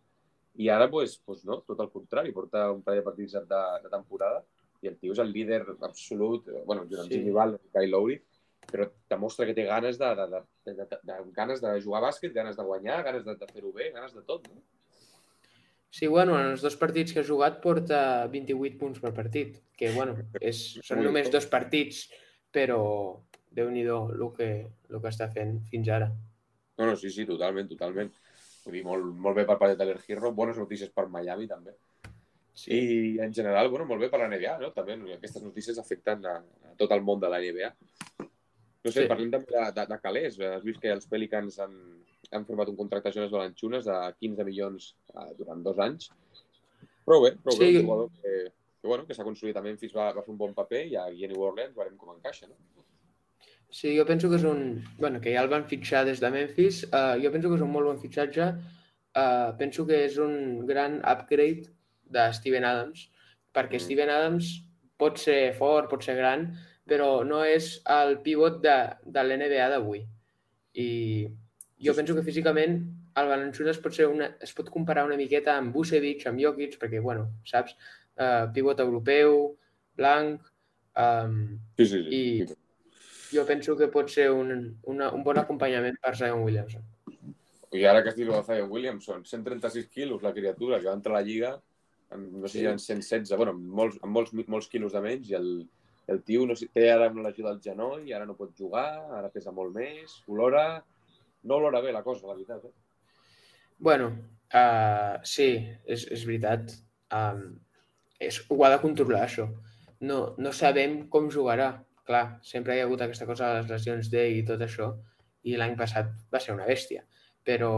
i 0.58 0.70
ara, 0.70 0.90
pues, 0.90 1.18
pues 1.26 1.44
no, 1.46 1.62
tot 1.68 1.80
el 1.84 1.90
contrari, 1.92 2.32
porta 2.32 2.72
un 2.72 2.82
parell 2.82 3.02
de 3.02 3.06
partits 3.10 3.34
de, 3.34 3.64
de 3.84 3.90
temporada, 3.92 4.44
i 4.82 4.88
el 4.88 4.98
tio 4.98 5.14
és 5.14 5.20
el 5.20 5.32
líder 5.32 5.64
absolut, 5.82 6.48
eh, 6.50 6.64
bueno, 6.66 6.86
junt 6.90 7.02
amb 7.04 7.12
Sí. 7.12 7.20
Jimmy 7.20 7.34
Kyle 7.74 7.92
Lowry, 7.92 8.22
però 8.66 8.88
demostra 9.10 9.46
que 9.46 9.54
té 9.54 9.66
ganes 9.66 9.98
de, 10.00 10.08
de, 10.16 10.26
de, 10.32 10.42
de, 10.66 10.74
de, 10.86 10.98
de, 11.04 11.18
ganes 11.34 11.62
de 11.62 11.82
jugar 11.82 12.02
a 12.02 12.08
bàsquet, 12.08 12.34
ganes 12.34 12.56
de 12.58 12.64
guanyar, 12.64 13.04
ganes 13.04 13.26
de, 13.26 13.36
de 13.36 13.48
fer-ho 13.52 13.72
bé, 13.74 13.92
ganes 13.92 14.14
de 14.16 14.24
tot. 14.24 14.48
No? 14.48 14.64
Sí, 15.92 16.08
bueno, 16.08 16.40
en 16.40 16.48
els 16.52 16.62
dos 16.62 16.76
partits 16.76 17.14
que 17.14 17.22
ha 17.22 17.28
jugat 17.28 17.62
porta 17.64 18.28
28 18.28 18.78
punts 18.80 19.00
per 19.00 19.14
partit, 19.16 19.62
que, 19.78 19.92
bueno, 19.96 20.16
és, 20.42 20.80
són 20.84 21.04
només 21.06 21.30
dos 21.32 21.46
partits, 21.48 22.10
però 22.52 22.82
déu-n'hi-do 23.56 23.98
el 24.16 24.26
que, 24.38 24.50
el 24.92 25.02
que 25.02 25.12
està 25.12 25.30
fent 25.32 25.58
fins 25.72 25.90
ara. 25.90 26.12
no, 26.78 26.86
no, 26.90 26.96
sí, 27.00 27.10
sí, 27.10 27.26
totalment, 27.26 27.70
totalment. 27.72 28.10
Vull 28.66 28.74
dir, 28.80 28.84
molt, 28.84 29.06
molt 29.26 29.38
bé 29.38 29.46
per 29.48 29.56
part 29.62 29.72
de 29.72 29.78
Tyler 29.80 30.00
Hero, 30.08 30.32
bones 30.34 30.58
notícies 30.58 30.90
per 30.92 31.08
Miami, 31.08 31.48
també. 31.48 31.72
Sí, 32.56 32.72
I, 32.72 33.20
en 33.20 33.34
general, 33.36 33.70
bueno, 33.70 33.86
molt 33.86 34.02
bé 34.02 34.10
per 34.10 34.20
la 34.22 34.28
NBA, 34.32 34.58
no? 34.62 34.72
També 34.76 34.96
aquestes 35.14 35.44
notícies 35.44 35.78
afecten 35.80 36.26
a, 36.26 36.36
a 36.40 36.74
tot 36.80 36.92
el 36.96 37.02
món 37.04 37.20
de 37.20 37.30
la 37.32 37.40
NBA. 37.44 37.70
No 38.86 38.92
sé, 38.92 39.02
Sí. 39.04 39.08
parlem 39.10 39.32
també 39.34 39.52
de, 39.56 39.66
de, 39.76 39.86
de 39.92 39.98
calés. 40.02 40.36
Has 40.40 40.64
vist 40.64 40.80
que 40.82 40.92
els 40.94 41.08
Pelicans 41.10 41.58
han, 41.64 41.74
han 42.32 42.46
firmat 42.46 42.70
un 42.70 42.76
contracte 42.78 43.10
a 43.10 43.16
Jones 43.16 43.32
Balanchunes 43.34 43.86
de 43.88 43.96
15 44.20 44.46
milions 44.46 44.92
eh, 45.16 45.32
durant 45.40 45.64
dos 45.66 45.80
anys. 45.80 46.12
Prou 47.06 47.24
bé, 47.26 47.32
prou 47.44 47.58
bé, 47.60 47.72
Sí. 47.72 47.82
jugador 47.82 48.10
que, 48.22 48.36
que, 48.52 48.88
bueno, 48.88 49.06
que 49.08 49.14
s'ha 49.18 49.26
construït 49.28 49.58
a 49.58 49.64
Memphis, 49.66 49.94
va, 49.96 50.12
va 50.14 50.22
fer 50.26 50.32
un 50.34 50.38
bon 50.38 50.54
paper 50.58 50.84
i 50.92 50.96
a, 51.02 51.08
i 51.10 51.26
a 51.26 51.32
New 51.32 51.42
Orleans 51.48 51.76
veurem 51.76 51.98
com 51.98 52.14
encaixa, 52.16 52.48
no? 52.48 52.56
Sí, 53.76 53.92
jo 53.98 54.06
penso 54.08 54.30
que 54.32 54.38
és 54.40 54.46
un... 54.48 54.62
bueno, 54.98 55.20
que 55.22 55.34
ja 55.36 55.42
el 55.44 55.50
van 55.52 55.66
fitxar 55.68 56.06
des 56.08 56.22
de 56.24 56.30
Memphis. 56.32 56.84
Uh, 56.92 57.18
jo 57.24 57.32
penso 57.34 57.50
que 57.52 57.58
és 57.60 57.66
un 57.66 57.74
molt 57.74 57.90
bon 57.90 58.00
fitxatge. 58.00 58.48
Uh, 59.16 59.52
penso 59.60 59.86
que 59.88 60.06
és 60.06 60.16
un 60.20 60.66
gran 60.68 61.02
upgrade 61.04 61.68
de 62.16 62.24
Steven 62.38 62.64
Adams, 62.68 63.10
perquè 63.56 63.76
Mm. 63.80 63.84
Steven 63.86 64.12
Adams 64.14 64.52
pot 65.00 65.20
ser 65.20 65.54
fort, 65.60 65.90
pot 65.92 66.04
ser 66.04 66.16
gran, 66.16 66.48
però 66.88 67.26
no 67.28 67.44
és 67.44 67.82
el 67.92 68.20
pivot 68.24 68.62
de, 68.64 68.76
de 69.04 69.24
l'NBA 69.24 69.70
d'avui. 69.74 70.04
I 70.80 70.90
jo 71.86 71.94
penso 71.98 72.16
que 72.16 72.24
físicament 72.24 72.78
el 73.20 73.30
Valanciunas 73.32 73.80
pot 73.84 73.96
ser 73.96 74.08
una, 74.12 74.30
es 74.44 74.52
pot 74.56 74.70
comparar 74.72 75.06
una 75.08 75.18
miqueta 75.20 75.56
amb 75.60 75.76
Vucevic, 75.76 76.26
amb 76.28 76.40
Jokic, 76.44 76.76
perquè, 76.80 77.02
bueno, 77.04 77.30
saps, 77.48 77.76
uh, 78.20 78.46
pivot 78.56 78.80
europeu, 78.84 79.56
blanc, 79.96 80.44
um, 81.00 81.42
Sí, 81.80 81.86
sí, 81.88 82.04
sí. 82.04 82.22
I- 82.22 82.65
jo 83.36 83.46
penso 83.48 83.76
que 83.78 83.92
pot 83.92 84.10
ser 84.12 84.30
un, 84.32 84.52
una, 84.92 85.12
un 85.14 85.24
bon 85.24 85.40
acompanyament 85.42 86.00
per 86.02 86.16
Zion 86.18 86.44
Williamson. 86.46 86.84
I 87.76 87.84
ara 87.90 88.02
que 88.04 88.14
estic 88.14 88.30
de 88.32 88.42
Zion 88.48 88.72
Williamson, 88.72 89.26
136 89.28 89.90
quilos 89.92 90.24
la 90.24 90.34
criatura, 90.34 90.80
que 90.80 90.88
va 90.88 90.98
entrar 90.98 91.18
a 91.18 91.20
la 91.20 91.28
Lliga, 91.28 91.56
amb, 92.16 92.38
no 92.42 92.48
sé 92.48 92.60
si 92.60 92.66
eren 92.66 92.80
116, 92.80 93.36
bueno, 93.36 93.56
amb 93.56 93.80
molts, 93.82 94.00
amb 94.02 94.16
molts, 94.16 94.34
molts 94.48 94.72
quilos 94.72 94.96
de 94.96 95.04
menys, 95.04 95.30
i 95.32 95.38
el, 95.38 95.52
el 96.14 96.22
tio 96.24 96.46
no 96.48 96.56
sé, 96.56 96.70
té 96.74 96.88
ara 96.92 97.12
una 97.12 97.28
lesió 97.28 97.48
del 97.48 97.62
genoll, 97.64 98.08
i 98.08 98.16
ara 98.16 98.28
no 98.30 98.38
pot 98.40 98.56
jugar, 98.58 98.88
ara 99.20 99.32
pesa 99.34 99.56
molt 99.56 99.76
més, 99.76 100.22
olora... 100.32 100.66
No 101.46 101.60
olora 101.60 101.78
bé 101.78 101.92
la 101.94 102.02
cosa, 102.02 102.26
la 102.26 102.34
veritat. 102.34 102.64
Eh? 102.66 102.86
bueno, 103.78 104.08
uh, 104.54 105.20
sí, 105.24 105.50
és, 105.86 106.06
és 106.12 106.24
veritat. 106.26 106.72
Um, 107.14 107.60
és, 108.18 108.40
ho 108.50 108.58
ha 108.66 108.72
de 108.74 108.80
controlar, 108.82 109.26
això. 109.28 109.46
No, 110.02 110.20
no 110.42 110.54
sabem 110.56 111.04
com 111.12 111.30
jugarà. 111.32 111.70
Clar, 112.06 112.24
sempre 112.46 112.76
hi 112.76 112.82
ha 112.82 112.86
hagut 112.86 113.02
aquesta 113.02 113.26
cosa 113.26 113.50
de 113.50 113.62
les 113.62 113.70
lesions 113.72 114.10
d'ell 114.14 114.40
i 114.40 114.44
tot 114.46 114.62
això, 114.62 114.92
i 115.46 115.56
l'any 115.58 115.76
passat 115.78 116.12
va 116.34 116.42
ser 116.42 116.54
una 116.54 116.68
bèstia. 116.70 117.04
Però 117.46 117.72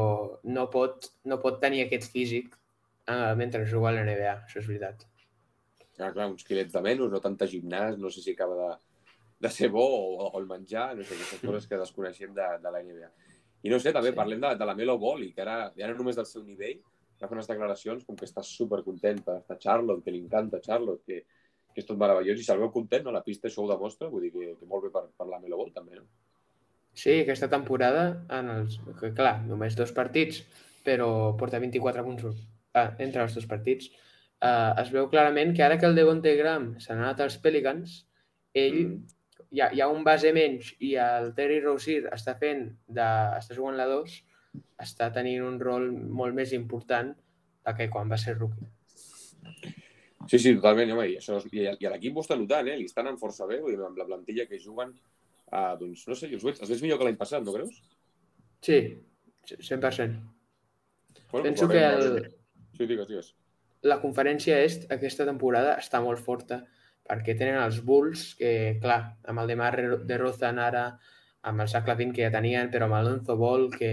no 0.48 0.66
pot, 0.72 1.10
no 1.28 1.38
pot 1.44 1.62
tenir 1.64 1.84
aquest 1.86 2.10
físic 2.12 2.56
uh, 2.56 3.34
mentre 3.40 3.66
juga 3.68 3.90
a 3.92 3.96
la 3.96 4.04
NBA, 4.08 4.34
això 4.48 4.60
és 4.62 4.68
veritat. 4.68 5.06
Clar, 5.98 6.12
clar, 6.14 6.28
uns 6.32 6.46
quilets 6.48 6.76
de 6.76 6.84
menys, 6.84 7.08
no 7.12 7.24
tanta 7.24 7.48
gimnàs, 7.50 7.98
no 7.98 8.12
sé 8.14 8.22
si 8.22 8.36
acaba 8.36 8.56
de, 8.60 8.68
de 9.48 9.52
ser 9.54 9.72
bo 9.74 9.86
o, 9.88 10.28
o 10.28 10.40
el 10.40 10.46
menjar, 10.50 10.92
no 10.96 11.04
sé, 11.04 11.16
aquestes 11.16 11.42
coses 11.44 11.68
que 11.68 11.80
desconeixem 11.80 12.36
de, 12.38 12.52
de 12.64 12.72
la 12.76 12.84
NBA. 12.84 13.10
I 13.66 13.72
no 13.74 13.80
sé, 13.82 13.92
també 13.96 14.12
Sí. 14.14 14.20
parlem 14.20 14.44
de, 14.44 14.54
de 14.60 14.68
la 14.70 14.76
Melo 14.78 14.98
Ball, 15.02 15.24
i 15.26 15.34
que 15.34 15.42
ara, 15.44 15.72
no 15.76 15.96
només 15.98 16.20
del 16.20 16.28
seu 16.30 16.44
nivell, 16.44 16.84
va 17.18 17.26
fer 17.28 17.36
unes 17.36 17.50
declaracions 17.50 18.06
com 18.06 18.16
que 18.16 18.28
està 18.28 18.44
supercontent 18.46 19.24
per 19.26 19.40
estar 19.40 19.58
a 19.58 19.60
Charlotte, 19.64 20.04
que 20.06 20.14
li 20.14 20.22
encanta 20.22 20.62
Charlotte, 20.62 21.04
que, 21.08 21.24
que 21.78 21.84
és 21.84 21.86
tot 21.86 22.00
meravellós, 22.02 22.40
i 22.42 22.46
se'l 22.46 22.58
veu 22.58 22.72
content, 22.74 23.04
no? 23.06 23.12
La 23.14 23.22
pista 23.22 23.46
això 23.46 23.62
ho 23.62 23.70
demostra, 23.70 24.10
vull 24.10 24.24
dir 24.26 24.32
que, 24.34 24.56
que 24.58 24.66
molt 24.66 24.88
bé 24.88 24.90
per, 24.96 25.04
per 25.14 25.28
la 25.30 25.38
Melo 25.38 25.60
Ball, 25.60 25.70
també, 25.76 26.00
no? 26.00 26.08
Sí, 26.98 27.20
aquesta 27.22 27.46
temporada, 27.52 28.08
en 28.34 28.50
els, 28.50 28.80
que, 28.98 29.12
clar, 29.14 29.36
només 29.46 29.78
dos 29.78 29.94
partits, 29.94 30.42
però 30.88 31.36
porta 31.38 31.60
24 31.62 32.06
punts 32.08 32.26
ah, 32.74 32.88
entre 32.98 33.28
els 33.28 33.38
dos 33.38 33.46
partits. 33.46 33.92
Uh, 34.42 34.74
es 34.82 34.90
veu 34.94 35.06
clarament 35.12 35.54
que 35.54 35.62
ara 35.66 35.78
que 35.78 35.86
el 35.86 35.94
Devonte 35.98 36.34
Graham 36.40 36.72
s'ha 36.82 36.96
anat 36.96 37.22
als 37.22 37.38
Pelicans, 37.44 38.00
ell 38.58 38.80
Mm. 38.82 38.98
hi, 39.52 39.62
ha, 39.62 39.70
hi 39.70 39.82
ha 39.82 39.92
un 39.94 40.02
base 40.08 40.34
menys 40.34 40.74
i 40.82 40.96
el 41.02 41.36
Terry 41.38 41.60
Rozier 41.62 42.10
està 42.18 42.34
fent 42.42 42.66
de, 42.88 43.08
està 43.38 43.58
jugant 43.58 43.78
la 43.78 43.86
2, 43.90 44.18
està 44.82 45.12
tenint 45.14 45.46
un 45.46 45.62
rol 45.62 45.92
molt 45.94 46.34
més 46.34 46.58
important 46.58 47.14
que 47.78 47.90
quan 47.94 48.10
va 48.10 48.18
ser 48.18 48.38
rookie. 48.40 48.66
Sí, 50.26 50.40
sí, 50.42 50.56
totalment, 50.58 50.92
home, 50.96 51.06
i, 51.12 51.18
això, 51.22 51.38
i, 51.54 51.68
i 51.70 51.92
l'equip 51.92 52.18
ho 52.18 52.24
està 52.26 52.36
notant, 52.40 52.68
eh? 52.68 52.78
Li 52.80 52.88
estan 52.90 53.08
en 53.12 53.20
força 53.22 53.46
bé, 53.48 53.60
vull 53.64 53.76
dir, 53.76 53.84
amb 53.86 54.00
la 54.02 54.08
plantilla 54.10 54.48
que 54.50 54.60
juguen, 54.60 54.96
uh, 55.54 55.76
doncs, 55.80 56.08
no 56.10 56.18
sé, 56.18 56.32
els 56.34 56.44
veig, 56.44 56.58
els 56.60 56.72
veig 56.74 56.82
millor 56.84 57.00
que 57.00 57.08
l'any 57.08 57.20
passat, 57.20 57.46
no 57.46 57.54
creus? 57.56 57.78
Sí, 58.66 58.80
100%. 59.48 60.18
Bueno, 61.32 61.44
Penso 61.44 61.68
que 61.70 61.84
el, 61.86 62.34
Sí, 62.78 62.86
digues, 62.86 63.08
digues. 63.08 63.34
la 63.88 64.00
conferència 64.02 64.58
est 64.66 64.90
aquesta 64.92 65.26
temporada 65.28 65.78
està 65.80 66.02
molt 66.04 66.20
forta 66.24 66.64
perquè 67.08 67.38
tenen 67.40 67.62
els 67.62 67.80
Bulls, 67.88 68.34
que 68.36 68.78
clar, 68.84 69.00
amb 69.32 69.40
el 69.44 69.48
de 69.48 69.56
Mar 69.56 69.72
de 70.10 70.18
Rozan 70.20 70.60
ara, 70.60 70.86
amb 71.48 71.64
el 71.64 71.70
Sac 71.72 71.88
Lavin 71.88 72.12
que 72.12 72.26
ja 72.26 72.32
tenien, 72.34 72.72
però 72.74 72.88
amb 72.90 72.98
Alonso 72.98 73.38
Ball, 73.40 73.70
que, 73.72 73.92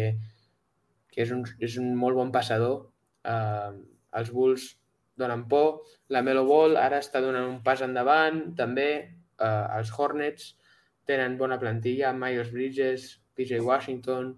que 1.13 1.23
és, 1.23 1.31
un, 1.31 1.45
és 1.63 1.77
un 1.79 1.93
molt 1.95 2.19
bon 2.19 2.33
passador, 2.35 2.89
eh, 3.23 3.71
els 4.19 4.33
Bulls 4.35 4.73
donen 5.19 5.47
por, 5.49 5.85
la 6.11 6.23
Melo 6.27 6.45
Ball 6.49 6.79
ara 6.81 7.01
està 7.03 7.23
donant 7.23 7.47
un 7.49 7.61
pas 7.67 7.83
endavant, 7.85 8.41
també 8.59 8.89
eh, 8.99 9.65
els 9.79 9.93
Hornets 9.97 10.55
tenen 11.09 11.39
bona 11.39 11.59
plantilla, 11.61 12.15
Miles 12.17 12.51
Bridges, 12.53 13.09
PJ 13.37 13.61
Washington, 13.65 14.33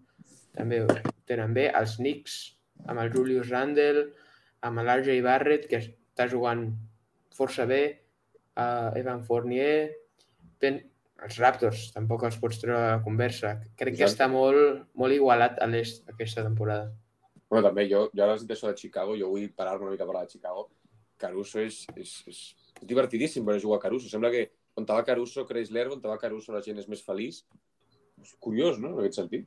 també 0.56 0.82
tenen 1.28 1.54
bé, 1.56 1.68
els 1.78 1.96
Knicks, 2.00 2.36
amb 2.86 3.02
el 3.02 3.12
Julius 3.12 3.50
Randle, 3.52 4.08
amb 4.66 4.82
l'RJ 4.82 5.20
Barrett, 5.24 5.68
que 5.70 5.80
està 5.82 6.26
jugant 6.32 6.66
força 7.36 7.66
bé, 7.68 7.82
uh, 8.56 8.92
Evan 8.98 9.24
Fournier, 9.24 9.88
ten... 10.62 10.82
els 11.26 11.38
Raptors, 11.40 11.86
tampoc 11.94 12.26
els 12.28 12.36
pots 12.36 12.58
treure 12.60 12.76
a 12.76 12.96
la 12.96 13.02
conversa. 13.04 13.54
Crec 13.80 13.94
que 13.96 14.04
Exacte. 14.04 14.12
està 14.12 14.26
molt, 14.28 14.82
molt 15.00 15.16
igualat 15.16 15.56
a 15.64 15.68
l'est 15.70 16.04
aquesta 16.12 16.44
temporada. 16.44 16.90
Bueno, 17.50 17.68
també, 17.68 17.86
jo, 17.90 18.06
jo 18.12 18.24
ara 18.24 18.34
has 18.34 18.42
dit 18.42 18.52
això 18.54 18.70
de 18.70 18.78
Chicago, 18.78 19.14
jo 19.18 19.30
vull 19.30 19.48
parar-me 19.54 19.86
una 19.86 19.94
mica 19.94 20.04
a 20.04 20.10
parlar 20.10 20.24
de 20.26 20.34
Chicago. 20.34 20.66
Caruso 21.20 21.60
és, 21.62 21.84
és, 21.96 22.14
és 22.28 22.40
divertidíssim 22.84 23.46
veure 23.46 23.62
jugar 23.62 23.78
a 23.78 23.84
Caruso. 23.86 24.10
Sembla 24.10 24.32
que 24.34 24.48
on 24.76 24.88
va 24.88 25.04
Caruso 25.06 25.46
creix 25.48 25.70
l'herba, 25.72 25.96
on 25.96 26.02
va 26.04 26.18
Caruso 26.20 26.52
la 26.52 26.62
gent 26.64 26.82
és 26.82 26.88
més 26.90 27.04
feliç. 27.06 27.44
És 28.22 28.34
curiós, 28.42 28.80
no?, 28.82 28.92
en 28.92 29.04
aquest 29.04 29.20
sentit. 29.22 29.46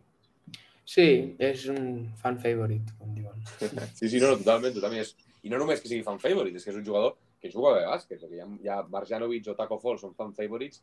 Sí, 0.89 1.35
és 1.38 1.67
un 1.69 2.07
fan 2.17 2.39
favorite, 2.41 2.95
com 2.97 3.12
diuen. 3.13 3.43
Sí, 3.97 4.07
sí, 4.07 4.17
no, 4.17 4.31
no, 4.31 4.39
totalment, 4.41 4.73
totalment. 4.77 5.03
És... 5.03 5.13
I 5.45 5.51
no 5.51 5.59
només 5.62 5.83
que 5.83 5.91
sigui 5.91 6.05
fan 6.07 6.17
favorite, 6.19 6.57
és 6.57 6.65
que 6.65 6.73
és 6.73 6.79
un 6.79 6.88
jugador 6.88 7.13
que 7.39 7.51
juga 7.53 7.75
bé 7.77 7.83
a 7.85 7.91
bàsquet, 7.93 8.19
perquè 8.19 8.39
hi 8.39 8.41
ha, 8.43 8.47
hi 8.63 8.71
ha 8.71 8.79
Marjanovic 8.91 9.51
o 9.51 9.55
Taco 9.55 9.77
Fall 9.79 9.99
són 10.01 10.15
fan 10.17 10.33
favorites 10.35 10.81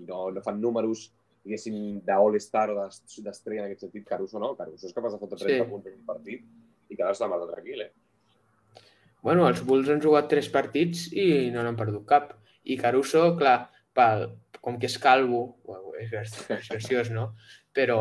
i 0.00 0.06
no, 0.08 0.28
no 0.32 0.44
fan 0.44 0.60
números, 0.62 1.10
diguéssim, 1.44 2.00
d'All-Star 2.06 2.70
o 2.70 2.76
d'es- 2.80 3.02
d'estrella 3.24 3.64
en 3.64 3.70
aquest 3.70 3.80
sentit. 3.86 4.04
Caruso 4.06 4.38
no, 4.38 4.54
Caruso 4.56 4.86
és 4.86 4.94
capaç 4.94 5.12
de 5.16 5.18
fotre 5.18 5.38
30 5.38 5.64
Sí. 5.64 5.70
punts 5.70 5.86
en 5.86 5.94
un 5.98 6.04
partit 6.06 6.44
i 6.88 6.96
quedar-se 6.96 7.24
la 7.24 7.30
mà 7.34 7.40
tranquil, 7.50 7.80
eh? 7.82 7.92
Bueno, 9.22 9.46
els 9.48 9.62
Bulls 9.64 9.88
han 9.88 10.00
jugat 10.02 10.28
tres 10.28 10.48
partits 10.50 11.08
i 11.12 11.50
no 11.54 11.62
n'han 11.62 11.76
perdut 11.78 12.06
cap. 12.06 12.32
I 12.64 12.76
Caruso, 12.76 13.36
clar, 13.38 13.70
pel, 13.94 14.28
com 14.60 14.78
que 14.78 14.86
és 14.86 14.98
calvo, 14.98 15.56
bueno, 15.64 15.92
és, 15.98 16.10
gra- 16.10 16.22
és 16.58 16.68
graciós, 16.68 17.10
no? 17.10 17.34
Però 17.74 17.98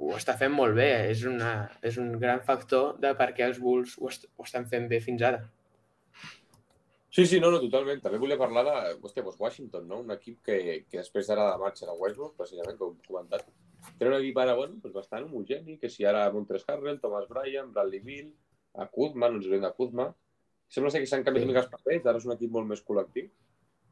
ho 0.00 0.12
està 0.16 0.36
fent 0.36 0.52
molt 0.52 0.74
bé. 0.76 1.10
És, 1.10 1.24
una, 1.24 1.70
és 1.82 1.96
un 2.00 2.12
gran 2.20 2.40
factor 2.44 2.98
de 3.00 3.14
per 3.14 3.32
què 3.36 3.44
els 3.48 3.58
Bulls 3.60 3.96
ho, 3.98 4.08
est 4.08 4.26
ho 4.36 4.44
estan 4.44 4.66
fent 4.68 4.88
bé 4.88 5.00
fins 5.00 5.22
ara. 5.22 5.42
Sí, 7.10 7.26
sí, 7.26 7.40
no, 7.42 7.50
no, 7.50 7.58
totalment. 7.58 7.98
També 8.04 8.20
volia 8.22 8.38
parlar 8.38 8.62
de 8.68 8.74
hòstia, 9.02 9.24
doncs 9.26 9.40
Washington, 9.40 9.88
no? 9.90 9.98
un 10.04 10.12
equip 10.14 10.38
que, 10.46 10.84
que 10.86 11.00
després 11.00 11.26
d'ara 11.26 11.48
de 11.50 11.58
marxa 11.58 11.88
de 11.88 11.96
Westbrook, 11.98 12.36
precisament, 12.38 12.78
com 12.78 12.92
hem 12.94 13.00
comentat, 13.08 13.48
té 13.98 14.06
un 14.06 14.14
equip 14.20 14.38
ara 14.38 14.54
bueno, 14.54 14.78
doncs 14.78 14.94
bastant 14.94 15.26
homogeni, 15.26 15.76
que 15.80 15.90
si 15.90 16.06
ara 16.06 16.28
Montres 16.30 16.66
Harrell, 16.68 17.00
Thomas 17.02 17.26
Bryan, 17.28 17.72
Bradley 17.74 18.02
Bill, 18.06 18.28
a 18.78 18.86
Kuzma, 18.86 19.28
no 19.28 19.40
ens 19.40 19.48
de 19.50 19.72
Kuzma, 19.76 20.06
sembla 20.70 20.92
ser 20.94 21.02
que 21.02 21.10
s'han 21.10 21.24
canviat 21.26 21.42
Sí. 21.42 21.48
una 21.48 21.54
mica 21.56 21.64
els 21.64 21.72
papers, 21.72 22.06
ara 22.06 22.18
és 22.22 22.28
un 22.28 22.36
equip 22.36 22.52
molt 22.54 22.70
més 22.70 22.84
col·lectiu 22.86 23.26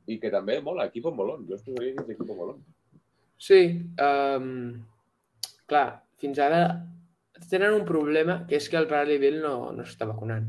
i 0.07 0.18
que 0.22 0.31
també 0.31 0.61
mola, 0.62 0.87
equip 0.87 1.11
molon. 1.11 1.42
Jo 1.48 1.57
es 1.59 1.64
posaria 1.66 1.96
dins 1.96 2.14
equip 2.14 2.31
amb 2.31 2.38
molon. 2.38 2.62
Sí, 3.38 3.61
um, 3.98 4.85
clar, 5.66 6.04
fins 6.22 6.38
ara 6.38 6.62
tenen 7.50 7.74
un 7.74 7.85
problema, 7.85 8.44
que 8.46 8.57
és 8.57 8.68
que 8.70 8.78
el 8.78 8.87
Bradley 8.87 9.18
Bill 9.18 9.42
no, 9.42 9.72
no 9.74 9.85
s'està 9.85 10.07
vacunant. 10.07 10.48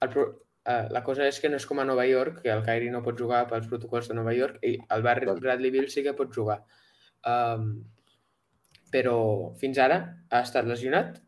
El 0.00 0.12
pro, 0.12 0.28
uh, 0.70 0.86
la 0.94 1.02
cosa 1.02 1.26
és 1.26 1.40
que 1.42 1.50
no 1.50 1.58
és 1.58 1.66
com 1.66 1.80
a 1.82 1.84
Nova 1.88 2.04
York, 2.06 2.42
que 2.44 2.52
el 2.54 2.62
Kyrie 2.66 2.92
no 2.94 3.02
pot 3.02 3.18
jugar 3.18 3.42
pels 3.50 3.66
protocols 3.70 4.08
de 4.10 4.14
Nova 4.18 4.32
York, 4.36 4.60
i 4.62 4.76
el 4.78 5.02
Bar 5.02 5.18
Clar. 5.24 5.38
Bradley 5.42 5.70
Bill 5.74 5.90
sí 5.90 6.04
que 6.06 6.14
pot 6.14 6.30
jugar. 6.34 6.60
Um, 7.26 7.72
però 8.90 9.16
fins 9.60 9.78
ara 9.78 10.00
ha 10.30 10.40
estat 10.42 10.66
lesionat 10.66 11.18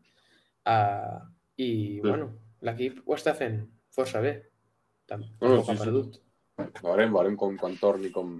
uh, 0.67 1.19
i, 1.57 1.99
Mm. 2.01 2.07
bueno, 2.09 2.29
l'equip 2.65 3.01
ho 3.05 3.15
està 3.15 3.33
fent 3.37 3.61
força 3.93 4.21
bé. 4.23 4.33
Tam- 5.07 5.21
No, 5.41 5.47
no, 5.49 5.55
Tampoc 5.61 5.65
sí, 5.65 5.71
ha 5.71 5.75
sí. 5.77 5.83
perdut. 5.83 6.19
Veurem, 6.83 7.11
veurem 7.13 7.35
com, 7.37 7.55
quan 7.57 7.75
torni, 7.77 8.09
com, 8.11 8.33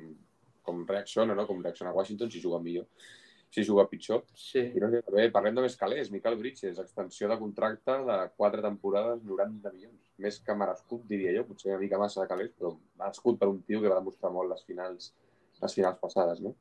com 0.62 0.86
reacciona, 0.88 1.34
no? 1.36 1.46
com 1.48 1.62
reacciona 1.64 1.92
Washington, 1.94 2.30
si 2.32 2.40
juga 2.42 2.60
millor, 2.62 2.86
si 3.54 3.64
juga 3.64 3.86
pitjor. 3.86 4.24
Sí. 4.34 4.64
I 4.74 4.82
no 4.82 4.90
sé, 4.90 5.04
també 5.06 5.28
parlem 5.34 5.54
de 5.60 5.64
més 5.68 5.76
calés. 5.78 6.10
Michael 6.10 6.40
Bridges, 6.40 6.80
extensió 6.82 7.28
de 7.30 7.38
contracte 7.38 8.00
de 8.08 8.16
quatre 8.34 8.64
temporades, 8.66 9.22
90 9.30 9.74
milions. 9.76 10.00
Més 10.26 10.40
que 10.42 10.56
merescut, 10.58 11.04
diria 11.10 11.36
jo. 11.36 11.44
Potser 11.46 11.70
una 11.70 11.82
mica 11.84 12.00
massa 12.02 12.24
de 12.24 12.32
calés, 12.32 12.50
però 12.58 12.72
merescut 12.98 13.38
per 13.38 13.52
un 13.52 13.60
tio 13.68 13.84
que 13.84 13.92
va 13.92 14.00
demostrar 14.00 14.32
molt 14.34 14.50
les 14.50 14.66
finals, 14.66 15.12
les 15.62 15.78
finals 15.78 16.02
passades, 16.02 16.42
no? 16.42 16.56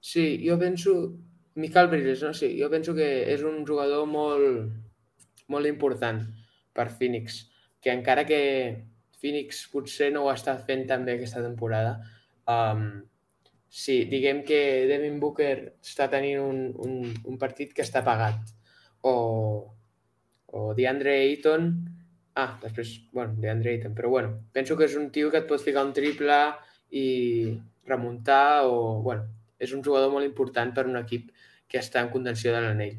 Sí, 0.00 0.26
jo 0.42 0.58
penso... 0.58 0.98
Michael 1.58 1.88
Bridges, 1.90 2.20
no? 2.22 2.34
Sí, 2.34 2.52
jo 2.58 2.68
penso 2.70 2.92
que 2.94 3.06
és 3.32 3.42
un 3.46 3.64
jugador 3.66 4.04
molt, 4.06 4.68
molt 5.50 5.70
important 5.70 6.20
per 6.74 6.86
Phoenix, 6.98 7.40
que 7.82 7.90
encara 7.90 8.22
que 8.26 8.40
Phoenix 9.18 9.64
potser 9.72 10.12
no 10.14 10.22
ho 10.26 10.30
està 10.30 10.54
fent 10.66 10.84
tan 10.86 11.06
bé 11.06 11.16
aquesta 11.16 11.42
temporada, 11.42 11.96
um, 12.46 12.84
sí, 13.68 14.04
diguem 14.08 14.42
que 14.44 14.86
Devin 14.88 15.20
Booker 15.20 15.54
està 15.84 16.08
tenint 16.10 16.40
un, 16.40 16.60
un, 16.84 17.12
un 17.28 17.38
partit 17.40 17.74
que 17.76 17.84
està 17.84 18.02
pagat, 18.04 18.54
o, 19.04 19.14
o 20.46 20.64
DeAndre 20.74 21.14
Ayton, 21.20 21.68
ah, 22.38 22.54
després, 22.62 22.94
bueno, 23.12 23.36
DeAndre 23.38 23.76
Ayton, 23.76 23.94
però 23.94 24.10
bueno, 24.10 24.34
penso 24.52 24.76
que 24.76 24.88
és 24.88 24.96
un 24.96 25.10
tio 25.14 25.30
que 25.30 25.42
et 25.42 25.48
pot 25.50 25.62
ficar 25.62 25.84
un 25.86 25.92
triple 25.92 26.38
i 26.96 27.06
remuntar, 27.86 28.64
o, 28.64 29.02
bueno, 29.04 29.28
és 29.58 29.74
un 29.76 29.84
jugador 29.84 30.12
molt 30.14 30.26
important 30.26 30.72
per 30.74 30.86
un 30.88 30.96
equip 31.00 31.30
que 31.68 31.80
està 31.82 32.00
en 32.00 32.12
contenció 32.12 32.54
de 32.54 32.62
l'anell. 32.64 32.96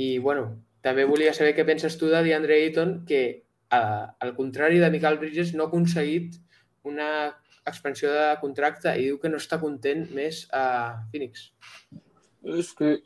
I, 0.00 0.16
bueno, 0.24 0.46
també 0.82 1.04
volia 1.04 1.34
saber 1.36 1.52
què 1.56 1.66
penses 1.68 1.98
tu 2.00 2.08
de 2.08 2.22
DeAndre 2.24 2.56
Ayton, 2.62 3.02
que, 3.06 3.44
a, 3.68 3.82
al 4.20 4.34
contrari 4.38 4.80
de 4.80 4.90
Michael 4.90 5.20
Bridges, 5.20 5.52
no 5.54 5.66
ha 5.66 5.72
aconseguit 5.72 6.38
una 6.88 7.08
expansió 7.68 8.10
de 8.12 8.26
contracte 8.40 8.92
i 8.98 9.08
diu 9.08 9.18
que 9.22 9.30
no 9.30 9.40
està 9.42 9.58
content 9.62 10.04
més 10.16 10.44
a 10.54 10.64
Phoenix. 11.12 11.50
És 12.58 12.72
que 12.78 12.96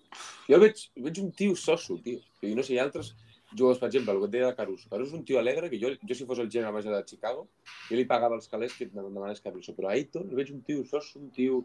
jo 0.48 0.58
veig, 0.62 0.82
veig 1.06 1.20
un 1.22 1.30
tio 1.36 1.56
soso, 1.60 1.98
tio. 2.04 2.22
I 2.42 2.54
no 2.56 2.64
sé, 2.64 2.74
hi 2.74 2.80
ha 2.80 2.86
altres 2.86 3.12
jugadors, 3.52 3.80
per 3.80 3.90
exemple, 3.90 4.14
el 4.14 4.22
que 4.22 4.28
et 4.30 4.34
deia 4.36 4.50
de 4.50 4.56
Caruso. 4.58 4.88
Caruso 4.90 5.12
és 5.12 5.18
un 5.18 5.24
tio 5.28 5.40
alegre 5.40 5.70
que 5.72 5.80
jo, 5.82 5.92
jo 6.00 6.16
si 6.16 6.26
fos 6.28 6.40
el 6.42 6.50
general 6.50 6.74
manager 6.74 6.96
de 6.96 7.10
Chicago, 7.10 7.46
jo 7.88 7.98
li 7.98 8.06
pagava 8.08 8.38
els 8.38 8.48
calés 8.52 8.74
que 8.76 8.88
em 8.88 8.96
demanés 8.96 9.44
Caruso. 9.44 9.74
Però 9.76 9.90
a 9.90 9.96
Ayton 9.96 10.30
el 10.30 10.40
veig 10.40 10.54
un 10.54 10.64
tio 10.66 10.84
soso, 10.88 11.20
un 11.20 11.30
tio 11.36 11.64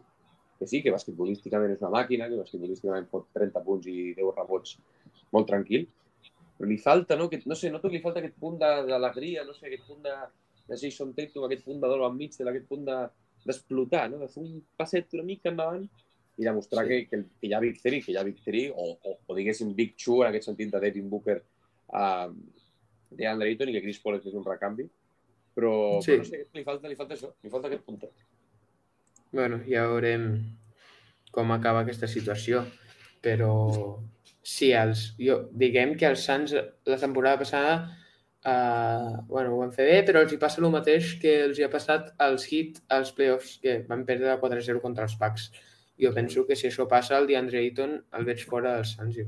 que 0.58 0.68
sí, 0.68 0.82
que 0.82 0.92
basquetbolísticament 0.94 1.74
és 1.74 1.82
una 1.82 1.94
màquina, 1.96 2.28
que 2.30 2.38
basquetbolísticament 2.38 3.08
pot 3.10 3.26
30 3.34 3.64
punts 3.66 3.88
i 3.90 4.12
10 4.18 4.36
rebots 4.36 4.76
molt 5.34 5.48
tranquil, 5.48 5.88
però 6.58 6.68
li 6.70 6.78
falta, 6.78 7.16
no? 7.18 7.26
Aquest, 7.26 7.48
no 7.50 7.56
sé, 7.58 7.72
noto 7.72 7.88
que 7.88 7.96
li 7.96 8.04
falta 8.04 8.20
aquest 8.20 8.36
punt 8.38 8.60
d'alegria, 8.60 9.42
no 9.48 9.56
sé, 9.56 9.66
aquest 9.66 9.88
punt 9.88 10.04
de, 10.04 10.12
de 10.72 10.78
Jason 10.80 11.12
Tatum, 11.16 11.44
aquest 11.46 11.64
punt 11.66 11.80
de 11.82 11.88
Donovan 11.92 12.16
Mitchell, 12.16 12.48
aquest 12.50 12.66
punt 12.70 12.86
de- 12.88 13.08
d'explotar, 13.44 14.06
no? 14.10 14.18
de 14.22 14.28
fer 14.30 14.42
un 14.44 14.60
passet 14.78 15.12
una 15.18 15.24
mica 15.26 15.50
endavant 15.50 15.84
i 16.38 16.44
demostrar 16.46 16.84
Sí. 16.86 16.88
que, 16.88 16.98
que, 17.10 17.22
que 17.40 17.48
hi 17.48 17.52
ha 17.54 17.60
Big 17.60 17.80
3, 17.82 18.04
que 18.06 18.12
hi 18.12 18.16
ha 18.16 18.22
Big 18.24 18.38
3, 18.44 18.70
o, 18.74 18.84
o, 19.02 19.16
o 19.26 19.34
diguéssim 19.36 19.74
Big 19.76 19.94
2 19.98 20.22
en 20.24 20.28
aquest 20.30 20.46
sentit 20.48 20.70
de 20.72 20.80
Devin 20.80 21.10
Booker 21.10 21.40
a 21.92 22.04
DeAndre 23.12 23.50
Ayton 23.50 23.68
i 23.68 23.74
que 23.76 23.82
Chris 23.84 23.98
Paul 24.00 24.16
és 24.20 24.32
un 24.32 24.44
recanvi. 24.46 24.86
Però, 25.54 26.00
Sí. 26.00 26.12
però 26.14 26.22
no 26.22 26.24
sé, 26.30 26.46
li 26.54 26.64
falta, 26.64 26.88
li 26.88 26.96
falta 26.96 27.14
això, 27.18 27.28
li 27.42 27.50
falta 27.52 27.68
aquest 27.68 27.84
puntet. 27.84 28.12
bueno, 29.32 29.58
ja 29.68 29.86
veurem 29.88 30.24
com 31.32 31.50
acaba 31.52 31.80
aquesta 31.82 32.06
situació, 32.08 32.62
però 33.24 33.98
sí, 34.42 34.70
els, 34.76 35.14
jo, 35.18 35.48
diguem 35.52 35.94
que 35.96 36.06
els 36.06 36.24
Suns 36.24 36.52
la 36.54 36.98
temporada 37.00 37.38
passada 37.40 37.76
uh, 38.46 39.22
bueno, 39.28 39.54
ho 39.54 39.60
van 39.60 39.72
fer 39.74 39.86
bé, 39.88 39.98
però 40.06 40.22
els 40.24 40.32
hi 40.32 40.38
passa 40.40 40.60
el 40.62 40.70
mateix 40.72 41.14
que 41.22 41.34
els 41.46 41.58
hi 41.58 41.64
ha 41.66 41.70
passat 41.72 42.12
als 42.18 42.46
Heat 42.50 42.82
als 42.88 43.12
playoffs, 43.16 43.58
que 43.62 43.80
van 43.88 44.04
perdre 44.08 44.38
4-0 44.40 44.80
contra 44.82 45.04
els 45.08 45.16
Bucks. 45.20 45.50
Jo 46.02 46.12
penso 46.14 46.46
que 46.46 46.56
si 46.56 46.66
això 46.68 46.86
passa, 46.88 47.18
el 47.18 47.26
DeAndre 47.28 47.60
Ayton 47.60 47.98
el 48.18 48.24
veig 48.24 48.44
fora 48.48 48.78
Suns. 48.84 49.16
Jo. 49.16 49.26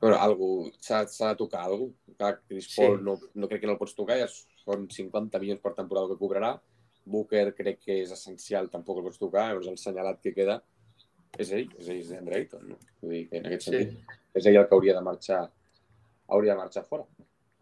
Bueno, 0.00 0.16
algú, 0.20 0.70
s'ha 0.80 1.04
de 1.06 1.36
tocar 1.38 1.64
algú. 1.64 1.92
Clar, 2.18 2.40
Chris 2.48 2.66
Sí. 2.70 2.80
Paul 2.80 3.02
no, 3.04 3.18
no 3.34 3.48
crec 3.48 3.60
que 3.60 3.66
no 3.66 3.72
el 3.74 3.78
pots 3.78 3.94
tocar, 3.94 4.18
ja 4.18 4.28
són 4.28 4.88
50 4.90 5.38
milions 5.40 5.60
per 5.62 5.74
temporada 5.74 6.08
que 6.08 6.18
cobrarà. 6.20 6.54
Booker 7.04 7.54
crec 7.54 7.80
que 7.84 7.98
és 8.02 8.12
essencial, 8.12 8.70
tampoc 8.72 8.98
el 8.98 9.04
pots 9.04 9.18
tocar, 9.20 9.48
llavors 9.50 9.68
el 9.68 9.76
senyalat 9.78 10.20
que 10.24 10.32
queda 10.32 10.62
és 11.38 11.50
ell, 11.52 11.68
és 11.78 11.88
ell, 11.88 11.98
és 12.00 12.12
Andre 12.16 12.36
Ayton, 12.38 12.68
no? 12.70 12.76
Vull 13.02 13.10
dir 13.16 13.28
que 13.28 13.36
en 13.38 13.46
aquest 13.46 13.62
Sí. 13.66 13.70
sentit 13.70 14.14
és 14.34 14.46
ell 14.46 14.56
el 14.56 14.66
que 14.68 14.74
hauria 14.74 14.94
de 14.94 15.02
marxar 15.02 15.50
hauria 16.28 16.52
de 16.54 16.58
marxar 16.58 16.84
fora. 16.84 17.04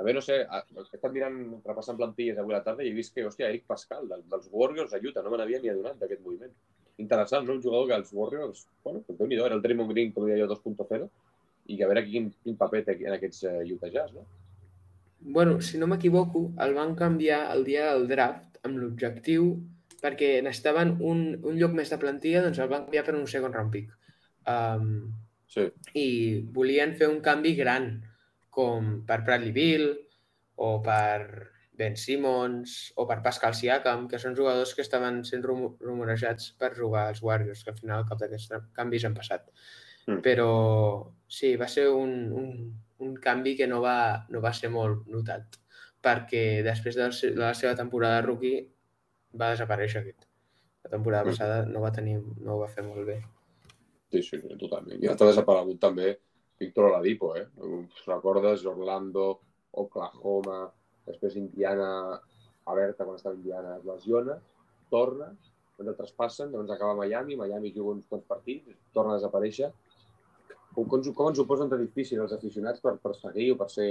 També, 0.03 0.17
no 0.17 0.23
sé, 0.25 0.41
he 0.43 0.83
estat 0.83 1.13
mirant, 1.15 1.37
repassant 1.63 1.99
plantilles 1.99 2.39
avui 2.43 2.57
a 2.57 2.59
la 2.59 2.65
tarda 2.67 2.83
i 2.83 2.91
he 2.91 2.97
vist 2.97 3.15
que, 3.15 3.23
hòstia, 3.29 3.49
Eric 3.53 3.69
Pascal, 3.71 4.09
del, 4.11 4.25
dels 4.33 4.49
Warriors, 4.51 4.93
a 4.93 4.99
Utah, 4.99 5.23
no 5.23 5.31
me 5.31 5.39
n'havia 5.39 5.61
ni 5.63 5.71
adonat 5.71 6.01
d'aquest 6.01 6.25
moviment. 6.27 6.51
Interessant, 6.99 7.47
no? 7.47 7.55
Un 7.55 7.63
jugador 7.63 7.87
que 7.89 7.99
els 8.01 8.11
Warriors, 8.19 8.65
bueno, 8.83 9.05
que 9.07 9.15
déu 9.15 9.31
nhi 9.31 9.39
era 9.39 9.55
el 9.55 9.63
Draymond 9.63 9.95
Green, 9.95 10.11
com 10.13 10.27
deia 10.27 10.43
jo, 10.43 10.51
2.0, 10.51 11.07
i 11.71 11.79
que 11.79 11.87
a 11.87 11.91
veure 11.93 12.03
quin, 12.09 12.29
quin 12.43 12.59
paper 12.59 12.83
té 12.89 12.99
en 12.99 13.15
aquests 13.15 13.47
uh, 13.47 13.61
Utah 13.63 13.93
Jazz, 13.95 14.17
no? 14.19 14.27
Bueno, 15.23 15.61
si 15.63 15.79
no 15.79 15.87
m'equivoco, 15.87 16.49
el 16.67 16.75
van 16.75 16.97
canviar 16.99 17.45
el 17.55 17.63
dia 17.69 17.93
del 17.93 18.09
draft 18.11 18.59
amb 18.67 18.83
l'objectiu 18.83 19.53
perquè 20.03 20.41
necessitaven 20.43 20.97
un, 20.99 21.29
un 21.47 21.59
lloc 21.61 21.77
més 21.79 21.93
de 21.93 21.99
plantilla, 22.03 22.43
doncs 22.43 22.59
el 22.59 22.71
van 22.73 22.89
canviar 22.89 23.05
per 23.07 23.15
un 23.15 23.29
second 23.31 23.55
round 23.55 23.71
pick. 23.71 23.93
Um, 24.51 25.13
sí. 25.47 25.69
I 25.95 26.09
volien 26.57 26.97
fer 26.99 27.07
un 27.07 27.21
canvi 27.23 27.55
gran, 27.55 27.93
com 28.53 28.99
per 29.09 29.23
Bradley 29.25 29.55
Bill 29.57 29.89
o 30.63 30.75
per 30.85 31.53
Ben 31.73 31.97
Simmons 31.97 32.93
o 33.01 33.07
per 33.09 33.23
Pascal 33.25 33.57
Siakam, 33.57 34.05
que 34.11 34.21
són 34.21 34.37
jugadors 34.37 34.75
que 34.77 34.85
estaven 34.85 35.23
sent 35.25 35.45
rumorejats 35.47 36.53
per 36.61 36.75
jugar 36.77 37.07
als 37.09 37.23
Warriors, 37.25 37.65
que 37.65 37.73
al 37.73 37.79
final 37.81 38.05
cap 38.09 38.21
d'aquests 38.21 38.69
canvis 38.77 39.07
han 39.09 39.17
passat. 39.17 39.49
Mm. 40.07 40.21
Però 40.25 40.51
sí, 41.27 41.55
va 41.57 41.69
ser 41.71 41.89
un, 41.97 42.13
un, 42.43 42.51
un 43.07 43.15
canvi 43.25 43.57
que 43.59 43.69
no 43.71 43.81
va, 43.85 43.97
no 44.31 44.43
va 44.45 44.53
ser 44.59 44.71
molt 44.75 45.09
notat, 45.11 45.59
perquè 46.05 46.61
després 46.67 46.99
de 46.99 47.09
la 47.41 47.55
seva 47.57 47.75
temporada 47.79 48.21
de 48.21 48.27
rookie 48.27 48.67
va 49.39 49.55
desaparèixer 49.55 50.03
aquest. 50.03 50.29
La 50.85 50.93
temporada 50.93 51.25
mm. 51.25 51.33
passada 51.33 51.63
no 51.71 51.81
va 51.81 51.95
tenir, 51.95 52.19
no 52.21 52.59
ho 52.59 52.61
va 52.67 52.69
fer 52.69 52.85
molt 52.85 53.09
bé. 53.09 53.23
Sí, 54.13 54.21
sí, 54.27 54.43
totalment. 54.61 55.01
I 55.01 55.09
està 55.09 55.25
desaparegut 55.25 55.81
també 55.81 56.13
Víctor 56.63 56.91
Oladipo, 56.91 57.35
eh? 57.37 57.47
Recordes 58.07 58.65
Orlando, 58.71 59.27
Oklahoma, 59.83 60.61
després 61.09 61.37
Indiana, 61.41 62.21
Aberta, 62.71 63.05
quan 63.05 63.19
estava 63.19 63.35
Indiana, 63.35 63.77
es 63.81 63.87
lesiona, 63.89 64.37
torna, 64.93 65.33
quan 65.77 65.91
el 65.91 65.97
traspassen, 65.99 66.53
llavors 66.53 66.71
acaba 66.71 66.95
a 66.95 67.01
Miami, 67.01 67.39
Miami 67.41 67.73
juga 67.75 67.97
uns 67.97 68.07
quants 68.07 68.29
partits, 68.29 68.77
torna 68.95 69.17
a 69.17 69.19
desaparèixer. 69.19 69.73
Com, 70.73 70.87
com, 70.87 71.03
com 71.03 71.31
ens 71.31 71.41
ho 71.43 71.49
posen 71.49 71.73
tan 71.73 71.83
difícil 71.83 72.23
els 72.23 72.35
aficionats 72.37 72.81
per, 72.85 72.95
per 73.03 73.17
seguir 73.19 73.51
o 73.53 73.59
per 73.61 73.69
ser 73.73 73.91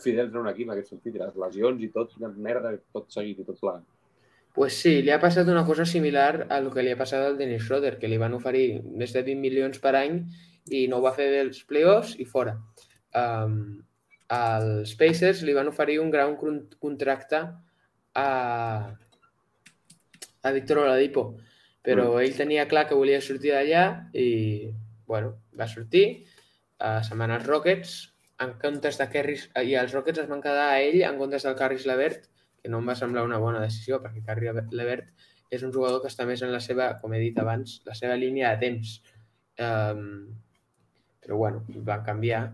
fidels 0.00 0.32
en 0.32 0.40
un 0.40 0.48
equip 0.50 0.70
en 0.70 0.74
aquest 0.76 0.94
sentit, 0.94 1.20
les 1.20 1.36
lesions 1.42 1.84
i 1.84 1.92
tot, 1.92 2.14
quina 2.14 2.32
merda, 2.48 2.72
tot 2.96 3.12
seguit 3.12 3.42
i 3.42 3.46
tot 3.46 3.60
plegat. 3.60 3.84
Pues 4.56 4.78
sí, 4.80 5.02
li 5.04 5.12
ha 5.12 5.20
passat 5.20 5.48
una 5.52 5.66
cosa 5.68 5.84
similar 5.84 6.46
a 6.48 6.62
lo 6.64 6.70
que 6.72 6.80
li 6.80 6.92
ha 6.94 6.96
passat 6.96 7.20
al 7.20 7.36
Dennis 7.36 7.66
Schroeder, 7.66 7.98
que 8.00 8.08
li 8.08 8.16
van 8.16 8.32
oferir 8.32 8.80
més 8.88 9.12
de 9.12 9.20
20 9.26 9.42
milions 9.42 9.82
per 9.82 9.92
any 9.98 10.22
i 10.74 10.86
no 10.90 10.98
ho 10.98 11.04
va 11.04 11.14
fer 11.16 11.28
bé 11.32 11.42
els 11.44 11.62
playoffs 11.68 12.16
i 12.22 12.26
fora. 12.28 12.56
Um, 13.16 13.84
als 14.32 14.94
Pacers 14.98 15.42
li 15.46 15.54
van 15.54 15.70
oferir 15.70 16.00
un 16.02 16.10
gran 16.10 16.34
contracte 16.36 17.42
a, 18.16 18.28
a 20.42 20.52
Víctor 20.56 20.82
Oladipo, 20.82 21.28
però 21.86 22.08
mm. 22.10 22.24
ell 22.24 22.36
tenia 22.38 22.66
clar 22.70 22.86
que 22.88 22.98
volia 22.98 23.22
sortir 23.22 23.54
d'allà 23.54 23.84
i, 24.18 24.72
bueno, 25.06 25.36
va 25.54 25.68
sortir. 25.70 26.06
Uh, 26.76 27.00
se'n 27.06 27.20
van 27.22 27.32
als 27.32 27.46
Rockets, 27.46 27.96
en 28.42 28.56
comptes 28.60 28.98
de 29.00 29.06
Kerris, 29.12 29.46
i 29.64 29.76
els 29.80 29.94
Rockets 29.94 30.24
es 30.24 30.28
van 30.28 30.42
quedar 30.44 30.72
a 30.72 30.80
ell 30.82 30.98
en 31.06 31.20
comptes 31.20 31.46
del 31.46 31.56
Carris 31.56 31.86
Levert, 31.88 32.26
que 32.60 32.72
no 32.72 32.82
em 32.82 32.90
va 32.90 32.98
semblar 32.98 33.24
una 33.24 33.38
bona 33.40 33.62
decisió, 33.62 34.00
perquè 34.02 34.24
Carri 34.26 34.50
Levert 34.74 35.30
és 35.54 35.62
un 35.62 35.72
jugador 35.72 36.02
que 36.02 36.10
està 36.10 36.26
més 36.26 36.42
en 36.42 36.50
la 36.52 36.60
seva, 36.60 36.90
com 37.00 37.14
he 37.14 37.22
dit 37.22 37.38
abans, 37.38 37.78
la 37.86 37.94
seva 37.94 38.16
línia 38.18 38.50
de 38.54 38.66
temps. 38.66 38.96
Um, 39.62 40.02
però 41.26 41.40
bueno, 41.42 41.64
van 41.90 42.06
canviar. 42.06 42.44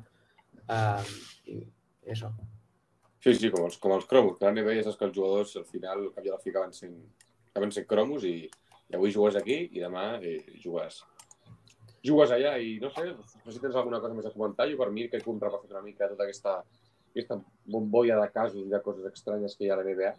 Um, 0.72 1.12
i 1.52 1.60
això. 2.14 2.32
Sí, 3.22 3.36
sí, 3.36 3.52
com 3.52 3.68
els, 3.68 3.76
com 3.78 3.94
els 3.94 4.08
cromos. 4.10 4.38
Que 4.40 4.50
ja 4.50 4.84
saps 4.86 4.98
que 4.98 5.06
els 5.10 5.16
jugadors 5.16 5.54
al 5.60 5.68
final, 5.68 6.08
al 6.08 6.12
cap 6.16 6.24
i 6.26 6.32
a 6.32 6.34
la 6.34 6.42
fi, 6.42 6.50
acaben 6.50 6.72
sent, 6.74 6.96
acaben 7.52 7.74
sent 7.74 7.86
cromos 7.90 8.24
i, 8.26 8.36
i 8.48 8.96
avui 8.96 9.12
jugues 9.14 9.36
aquí 9.38 9.60
i 9.70 9.82
demà 9.84 10.16
eh, 10.18 10.40
jugues 10.64 11.02
jugues 12.02 12.32
allà 12.34 12.56
i 12.58 12.80
no 12.82 12.88
sé, 12.90 13.04
no 13.12 13.44
sé 13.46 13.54
si 13.54 13.60
tens 13.62 13.76
alguna 13.78 14.00
cosa 14.02 14.16
més 14.16 14.26
a 14.26 14.32
comentar. 14.34 14.66
Jo 14.70 14.80
per 14.80 14.88
mi 14.90 15.06
crec 15.10 15.22
que 15.22 15.30
hem 15.30 15.38
repassat 15.42 15.70
una 15.70 15.84
mica 15.84 16.08
tota 16.10 16.26
aquesta 16.26 16.56
aquesta 17.12 17.38
bombolla 17.68 18.18
de 18.18 18.30
casos 18.32 18.64
i 18.64 18.72
de 18.72 18.80
coses 18.82 19.06
estranyes 19.12 19.54
que 19.56 19.66
hi 19.66 19.70
ha 19.70 19.76
a 19.76 19.82
la 19.82 19.86
NBA. 19.86 20.12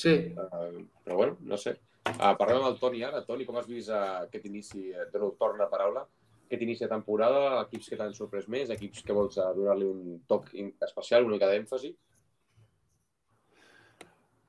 Sí. 0.00 0.14
Uh, 0.32 0.80
però 1.04 1.20
bueno, 1.20 1.36
no 1.52 1.58
sé. 1.60 1.76
Uh, 2.08 2.32
parlem 2.40 2.62
amb 2.62 2.70
el 2.70 2.78
Toni 2.80 3.04
ara. 3.06 3.20
Toni, 3.26 3.46
com 3.46 3.60
has 3.60 3.68
vist 3.68 3.92
uh, 3.92 4.24
aquest 4.24 4.48
inici, 4.48 4.88
uh, 4.94 5.04
de 5.12 5.20
nou 5.20 5.34
torna 5.38 5.66
a 5.66 5.72
paraula, 5.72 6.06
aquest 6.50 6.64
inici 6.66 6.82
de 6.82 6.90
temporada, 6.90 7.60
equips 7.62 7.92
que 7.92 7.96
t'han 7.98 8.14
sorprès 8.16 8.48
més, 8.50 8.72
equips 8.74 9.04
que 9.06 9.14
vols 9.14 9.38
uh, 9.38 9.52
donar-li 9.54 9.86
un 9.86 10.16
toc 10.26 10.48
especial, 10.82 11.28
una 11.28 11.36
mica 11.36 11.46
d'èmfasi? 11.46 11.92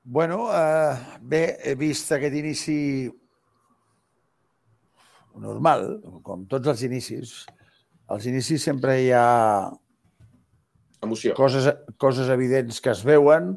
Bueno, 0.02 0.48
uh, 0.50 0.98
bé, 1.22 1.44
he 1.62 1.76
vist 1.78 2.10
aquest 2.10 2.34
inici 2.34 2.78
normal, 5.38 5.86
com 6.26 6.42
tots 6.50 6.74
els 6.74 6.82
inicis. 6.90 7.36
Als 8.10 8.26
inicis 8.26 8.66
sempre 8.66 8.98
hi 8.98 9.12
ha 9.14 9.70
Emoció. 11.02 11.34
Coses, 11.34 11.66
coses 11.98 12.28
evidents 12.30 12.78
que 12.82 12.92
es 12.92 13.00
veuen, 13.02 13.56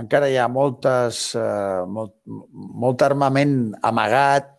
encara 0.00 0.30
hi 0.30 0.38
ha 0.40 0.46
moltes, 0.48 1.34
eh, 1.36 1.82
molt, 1.84 2.14
molt 2.26 3.04
armament 3.04 3.74
amagat, 3.84 4.54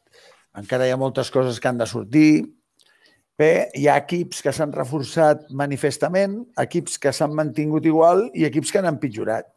encara 0.60 0.86
hi 0.86 0.94
ha 0.94 1.00
moltes 1.02 1.32
coses 1.34 1.58
que 1.58 1.72
han 1.72 1.82
de 1.82 1.88
sortir. 1.90 2.59
Bé, 3.40 3.70
hi 3.80 3.86
ha 3.88 3.96
equips 4.02 4.42
que 4.44 4.52
s'han 4.52 4.74
reforçat 4.76 5.46
manifestament, 5.56 6.42
equips 6.60 6.98
que 7.00 7.14
s'han 7.16 7.32
mantingut 7.38 7.86
igual 7.88 8.26
i 8.36 8.44
equips 8.44 8.74
que 8.74 8.82
han 8.82 8.90
empitjorat. 8.90 9.48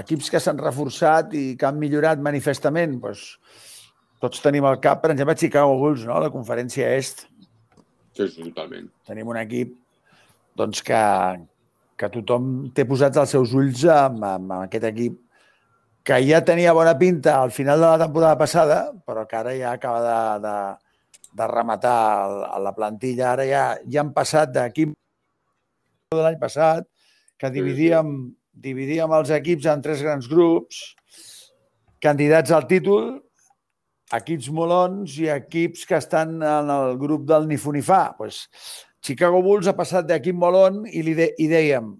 Equips 0.00 0.32
que 0.32 0.40
s'han 0.42 0.58
reforçat 0.58 1.36
i 1.38 1.44
que 1.60 1.68
han 1.68 1.78
millorat 1.78 2.18
manifestament, 2.18 2.98
doncs, 3.04 3.22
tots 4.24 4.42
tenim 4.42 4.66
al 4.66 4.80
cap, 4.82 4.98
per 5.04 5.12
exemple, 5.14 5.38
Chicago 5.38 5.78
Bulls, 5.78 6.02
no? 6.08 6.18
la 6.18 6.32
conferència 6.34 6.90
est. 6.98 7.26
Sí, 8.16 8.26
sí, 8.26 8.42
totalment. 8.42 8.90
Tenim 9.06 9.30
un 9.30 9.38
equip 9.38 9.78
doncs 10.58 10.82
que, 10.82 11.02
que 11.98 12.12
tothom 12.18 12.52
té 12.74 12.82
posats 12.88 13.22
els 13.22 13.38
seus 13.38 13.54
ulls 13.54 13.86
amb, 13.86 14.24
amb, 14.26 14.50
amb 14.50 14.60
aquest 14.66 14.90
equip 14.90 15.20
que 16.02 16.18
ja 16.26 16.42
tenia 16.42 16.74
bona 16.74 16.98
pinta 16.98 17.38
al 17.38 17.54
final 17.54 17.78
de 17.78 17.90
la 17.94 17.98
temporada 18.08 18.38
passada, 18.40 18.88
però 19.06 19.22
que 19.30 19.38
ara 19.38 19.52
ja 19.54 19.76
acaba 19.78 20.00
de, 20.02 20.16
de, 20.42 20.56
de 21.32 21.48
rematar 21.48 21.96
el, 22.26 22.36
la 22.64 22.74
plantilla. 22.76 23.32
Ara 23.32 23.46
ja, 23.48 23.64
ja 23.88 24.02
han 24.02 24.12
passat 24.16 24.52
d'equip 24.54 24.94
de 26.12 26.20
l'any 26.20 26.38
passat, 26.40 26.86
que 27.40 27.50
dividíem, 27.50 28.32
dividíem 28.52 29.12
els 29.16 29.32
equips 29.34 29.68
en 29.72 29.82
tres 29.84 30.04
grans 30.04 30.28
grups, 30.28 30.82
candidats 32.02 32.52
al 32.52 32.68
títol, 32.68 33.16
equips 34.12 34.50
molons 34.52 35.16
i 35.22 35.30
equips 35.32 35.86
que 35.88 35.96
estan 35.96 36.36
en 36.44 36.70
el 36.70 36.98
grup 37.00 37.24
del 37.28 37.48
Nifunifà. 37.48 38.04
Pues, 38.18 38.44
Chicago 39.02 39.40
Bulls 39.42 39.66
ha 39.66 39.76
passat 39.78 40.06
d'equip 40.06 40.36
molon 40.36 40.84
i, 40.86 41.00
li 41.02 41.16
de, 41.18 41.32
i 41.40 41.48
dèiem 41.50 41.94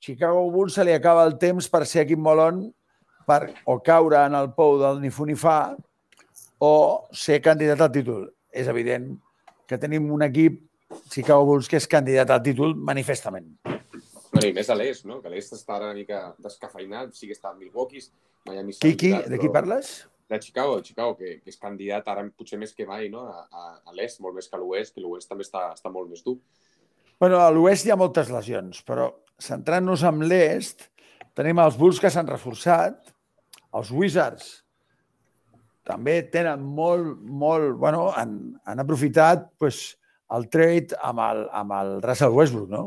Chicago 0.00 0.50
Bulls 0.50 0.74
se 0.74 0.84
li 0.84 0.92
acaba 0.96 1.26
el 1.28 1.36
temps 1.38 1.68
per 1.68 1.84
ser 1.86 2.06
equip 2.06 2.20
molon 2.24 2.64
per 3.28 3.52
o 3.68 3.76
caure 3.84 4.22
en 4.24 4.34
el 4.34 4.48
pou 4.56 4.78
del 4.80 4.98
Nifunifà 5.02 5.76
o 6.64 6.74
ser 7.12 7.40
candidat 7.44 7.84
al 7.84 7.92
títol. 7.92 8.22
És 8.52 8.70
evident 8.70 9.12
que 9.70 9.78
tenim 9.78 10.10
un 10.10 10.24
equip, 10.26 10.60
Chicago 11.10 11.46
Bulls, 11.46 11.68
que 11.70 11.78
és 11.78 11.86
candidat 11.90 12.30
al 12.34 12.42
títol 12.42 12.74
manifestament. 12.74 13.52
Bueno, 14.30 14.46
I 14.46 14.54
més 14.54 14.70
a 14.70 14.76
l'est, 14.78 15.06
no? 15.06 15.20
Que 15.22 15.30
l'est 15.30 15.54
està 15.54 15.78
una 15.78 15.94
mica 15.94 16.30
descafeinat, 16.42 17.14
sí 17.14 17.30
que 17.30 17.36
està 17.36 17.52
en 17.54 17.60
Milwaukee, 17.62 18.02
Miami... 18.46 18.74
Qui, 18.78 18.96
qui? 18.98 19.12
De 19.30 19.38
qui 19.38 19.50
parles? 19.52 20.00
de 20.30 20.38
Chicago, 20.38 20.80
Chicago 20.80 21.16
que, 21.18 21.40
que 21.42 21.50
és 21.50 21.58
candidat 21.58 22.06
ara 22.08 22.22
potser 22.38 22.56
més 22.60 22.70
que 22.72 22.86
mai 22.86 23.08
no? 23.10 23.24
a, 23.26 23.48
a, 23.50 23.64
a 23.90 23.94
l'est, 23.96 24.20
molt 24.22 24.36
més 24.38 24.46
que 24.46 24.54
a 24.54 24.60
l'oest, 24.62 24.94
que 24.94 25.02
l'oest 25.02 25.26
també 25.26 25.42
està, 25.42 25.72
està 25.74 25.90
molt 25.90 26.06
més 26.06 26.22
dur. 26.22 26.36
Bueno, 27.18 27.40
a 27.42 27.50
l'oest 27.50 27.84
hi 27.84 27.90
ha 27.90 27.98
moltes 27.98 28.30
lesions, 28.30 28.78
però 28.86 29.08
centrant-nos 29.42 30.04
en 30.06 30.22
l'est, 30.30 30.86
tenim 31.34 31.58
els 31.58 31.74
Bulls 31.80 31.98
que 31.98 32.12
s'han 32.14 32.30
reforçat, 32.30 33.10
els 33.74 33.90
Wizards 33.90 34.52
també 35.90 36.20
tenen 36.32 36.62
molt, 36.62 37.18
molt... 37.22 37.74
Bueno, 37.82 38.06
han, 38.16 38.36
han 38.66 38.82
aprofitat 38.82 39.48
pues, 39.58 39.82
el 40.36 40.46
trade 40.52 40.96
amb 41.06 41.22
el, 41.26 41.44
amb 41.62 41.74
el 41.78 41.92
Russell 42.04 42.36
Westbrook, 42.36 42.70
no? 42.70 42.86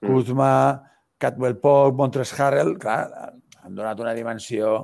Mm. 0.00 0.08
Kuzma, 0.08 0.52
Catwell 1.20 1.58
Poc, 1.60 1.98
Montres 1.98 2.32
Harrell, 2.38 2.76
clar, 2.80 3.02
han 3.60 3.76
donat 3.76 4.00
una 4.00 4.16
dimensió 4.16 4.80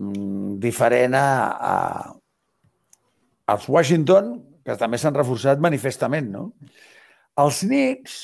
Mm, 0.00 0.56
diferent 0.56 1.12
a, 1.12 1.28
a, 1.60 1.74
als 3.52 3.66
Washington, 3.68 4.32
que 4.64 4.76
també 4.80 4.96
s'han 5.00 5.16
reforçat 5.16 5.60
manifestament, 5.60 6.30
no? 6.32 6.44
Els 7.40 7.60
Knicks, 7.66 8.14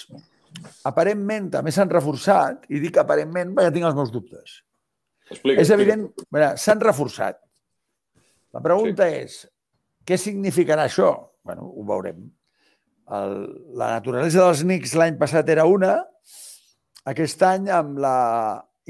aparentment, 0.89 1.51
també 1.53 1.75
s'han 1.75 1.93
reforçat, 1.93 2.65
i 2.73 2.81
dic 2.81 2.97
aparentment 3.03 3.53
perquè 3.59 3.75
tinc 3.75 3.91
els 3.91 3.99
meus 3.99 4.15
dubtes. 4.15 4.63
Explica, 5.29 5.61
és 5.61 5.73
evident, 5.75 6.07
s'han 6.63 6.81
reforçat. 6.81 7.43
La 8.57 8.65
pregunta 8.65 9.07
sí. 9.11 9.23
és, 9.23 9.39
què 10.09 10.19
significarà 10.21 10.89
això? 10.89 11.13
bueno, 11.47 11.63
ho 11.71 11.85
veurem. 11.87 12.25
el, 13.17 13.35
la 13.79 13.93
naturalesa 13.95 14.43
dels 14.43 14.65
Knicks 14.65 14.97
l'any 14.99 15.15
passat 15.21 15.49
era 15.55 15.65
una, 15.71 15.93
aquest 17.07 17.43
any 17.47 17.69
amb 17.71 18.01
la 18.03 18.17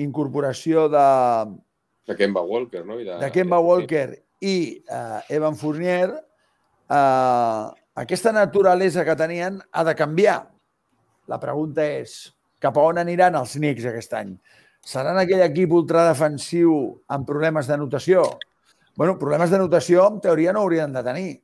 incorporació 0.00 0.87
de, 0.92 1.09
De 2.07 2.16
Kemba 2.16 2.40
Walker, 2.40 2.85
no? 2.87 2.96
I 3.00 3.05
de, 3.05 3.18
de 3.20 3.31
Kemba 3.35 3.59
Walker 3.61 4.07
i 4.40 4.57
uh, 4.88 5.20
Evan 5.33 5.57
Fournier, 5.59 6.12
uh, 6.88 7.66
aquesta 7.98 8.33
naturalesa 8.33 9.05
que 9.05 9.16
tenien 9.18 9.59
ha 9.72 9.85
de 9.85 9.94
canviar. 9.98 10.38
La 11.26 11.40
pregunta 11.42 11.83
és, 11.83 12.14
cap 12.62 12.79
a 12.79 12.85
on 12.92 13.02
aniran 13.02 13.37
els 13.37 13.57
Knicks 13.59 13.88
aquest 13.90 14.14
any? 14.16 14.37
Seran 14.87 15.18
aquell 15.18 15.42
equip 15.48 15.72
ultradefensiu 15.74 16.76
amb 17.11 17.26
problemes 17.26 17.66
de 17.66 17.81
notació? 17.81 18.22
Bueno, 18.96 19.18
problemes 19.18 19.50
de 19.50 19.59
notació 19.61 20.06
en 20.11 20.20
teoria 20.24 20.52
no 20.52 20.61
haurien 20.64 20.92
de 20.92 21.02
tenir, 21.04 21.42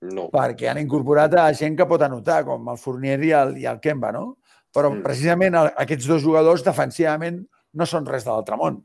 No. 0.00 0.28
perquè 0.30 0.68
han 0.70 0.78
incorporat 0.78 1.32
a 1.34 1.48
gent 1.58 1.76
que 1.76 1.86
pot 1.86 2.02
anotar, 2.02 2.44
com 2.46 2.68
el 2.70 2.76
Fournier 2.78 3.16
i 3.24 3.32
el, 3.34 3.56
i 3.58 3.64
el 3.66 3.80
Kemba, 3.82 4.12
no? 4.14 4.36
Però 4.74 4.92
Mm. 4.92 5.02
precisament 5.02 5.54
el, 5.58 5.72
aquests 5.76 6.06
dos 6.06 6.22
jugadors 6.22 6.62
defensivament 6.62 7.40
no 7.74 7.86
són 7.86 8.06
res 8.06 8.24
de 8.24 8.30
l'altre 8.30 8.56
món. 8.56 8.82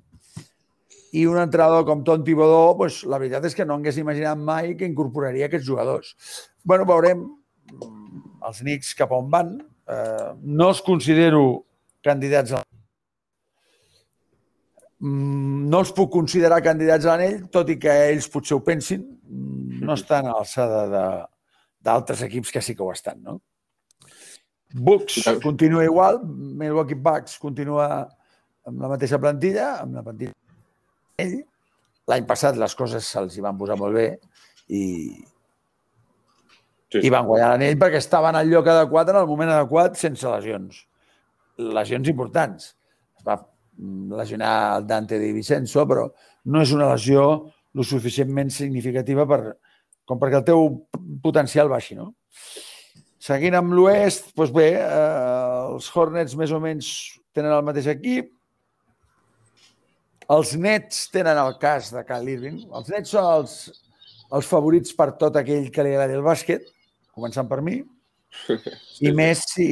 I 1.14 1.28
un 1.30 1.38
entrenador 1.38 1.86
com 1.86 2.02
Tom 2.04 2.24
Thibodeau, 2.26 2.74
doncs, 2.80 3.04
la 3.06 3.20
veritat 3.22 3.46
és 3.46 3.54
que 3.54 3.66
no 3.66 3.76
hagués 3.76 3.98
imaginat 4.02 4.38
mai 4.38 4.74
que 4.76 4.86
incorporaria 4.90 5.46
aquests 5.46 5.68
jugadors. 5.68 6.16
bueno, 6.66 6.86
veurem 6.86 7.20
mm, 7.20 8.22
els 8.48 8.60
Knicks 8.64 8.96
cap 8.96 9.12
on 9.12 9.30
van. 9.30 9.54
Eh, 9.88 10.34
no 10.42 10.70
els 10.70 10.82
considero 10.82 11.66
candidats 12.02 12.54
a 12.54 12.64
no 15.04 15.80
els 15.84 15.92
puc 15.96 16.12
considerar 16.14 16.62
candidats 16.64 17.06
a 17.06 17.14
l'anell, 17.14 17.42
tot 17.52 17.70
i 17.74 17.78
que 17.82 17.94
ells 18.14 18.30
potser 18.32 18.56
ho 18.56 18.62
pensin. 18.64 19.04
Mm, 19.28 19.82
No 19.84 19.98
estan 19.98 20.30
a 20.30 20.38
l'alçada 20.38 20.84
d'altres 21.84 22.22
equips 22.24 22.54
que 22.56 22.62
sí 22.64 22.76
que 22.76 22.84
ho 22.86 22.92
estan, 22.94 23.20
no? 23.24 23.42
Bucks 24.74 25.20
continua 25.44 25.84
igual, 25.84 26.22
Milwaukee 26.24 26.96
Bucks 26.96 27.36
continua 27.38 28.08
amb 28.66 28.80
la 28.80 28.90
mateixa 28.94 29.20
plantilla, 29.22 29.82
amb 29.84 30.00
la 30.00 30.06
plantilla 30.06 30.34
ell. 31.20 31.36
L'any 32.08 32.26
passat 32.28 32.58
les 32.60 32.74
coses 32.76 33.06
se'ls 33.06 33.36
hi 33.38 33.44
van 33.44 33.60
posar 33.60 33.78
molt 33.80 33.94
bé 33.96 34.08
i, 34.70 34.84
Sí, 36.94 37.02
i 37.08 37.10
van 37.10 37.26
guanyar 37.26 37.54
l'anell 37.54 37.78
perquè 37.82 37.98
estaven 37.98 38.36
al 38.38 38.50
lloc 38.52 38.68
adequat 38.70 39.10
en 39.10 39.18
el 39.18 39.28
moment 39.30 39.50
adequat 39.50 39.96
sense 39.98 40.28
lesions. 40.30 40.84
Lesions 41.58 42.10
importants. 42.12 42.76
Lesionar 43.78 44.78
el 44.78 44.88
Dante 44.88 45.20
Di 45.20 45.32
Vincenzo, 45.34 45.86
però 45.90 46.08
no 46.46 46.62
és 46.62 46.74
una 46.76 46.92
lesió 46.92 47.24
lo 47.74 47.84
suficientment 47.84 48.52
significativa 48.54 49.26
per, 49.30 49.56
com 50.06 50.20
perquè 50.22 50.40
el 50.42 50.46
teu 50.48 50.68
potencial 51.24 51.72
baixi, 51.72 51.98
no? 51.98 52.12
Seguint 53.24 53.56
amb 53.56 53.72
l'oest, 53.72 54.34
doncs 54.36 54.52
bé, 54.52 54.70
eh, 54.76 55.74
els 55.74 55.88
Hornets 55.96 56.36
més 56.36 56.52
o 56.52 56.60
menys 56.60 56.90
tenen 57.36 57.54
el 57.56 57.64
mateix 57.64 57.88
equip. 57.94 58.34
Els 60.34 60.54
Nets 60.60 61.08
tenen 61.12 61.40
el 61.40 61.56
cas 61.62 61.90
de 61.94 62.04
Cal 62.08 62.28
Irving. 62.30 62.60
Els 62.68 62.92
Nets 62.92 63.14
són 63.16 63.30
els, 63.30 63.56
els 64.34 64.50
favorits 64.50 64.94
per 64.98 65.14
tot 65.22 65.40
aquell 65.40 65.70
que 65.72 65.86
li 65.86 65.96
agradi 65.96 66.20
el 66.20 66.26
bàsquet, 66.26 66.68
començant 67.16 67.48
per 67.48 67.62
mi, 67.64 67.80
i 69.08 69.16
més 69.16 69.46
si, 69.54 69.70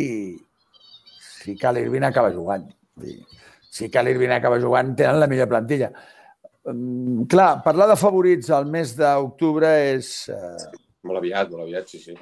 si 1.42 1.58
Cal 1.60 1.80
Irving 1.82 2.08
acaba 2.08 2.32
jugant. 2.32 2.70
Vull 2.96 3.12
dir, 3.12 3.42
Si 3.72 3.88
Cal 3.92 4.10
Irving 4.12 4.34
acaba 4.36 4.60
jugant, 4.60 4.92
tenen 5.00 5.22
la 5.22 5.30
millor 5.32 5.48
plantilla. 5.52 5.92
Um, 6.68 7.24
clar, 7.32 7.62
parlar 7.66 7.88
de 7.90 7.98
favorits 7.98 8.52
al 8.54 8.68
mes 8.70 8.94
d'octubre 8.98 9.70
és... 9.96 10.12
Eh, 10.30 10.82
Molt 11.08 11.18
aviat, 11.18 11.50
molt 11.50 11.64
aviat, 11.64 11.88
sí, 11.90 11.98
sí. 12.04 12.14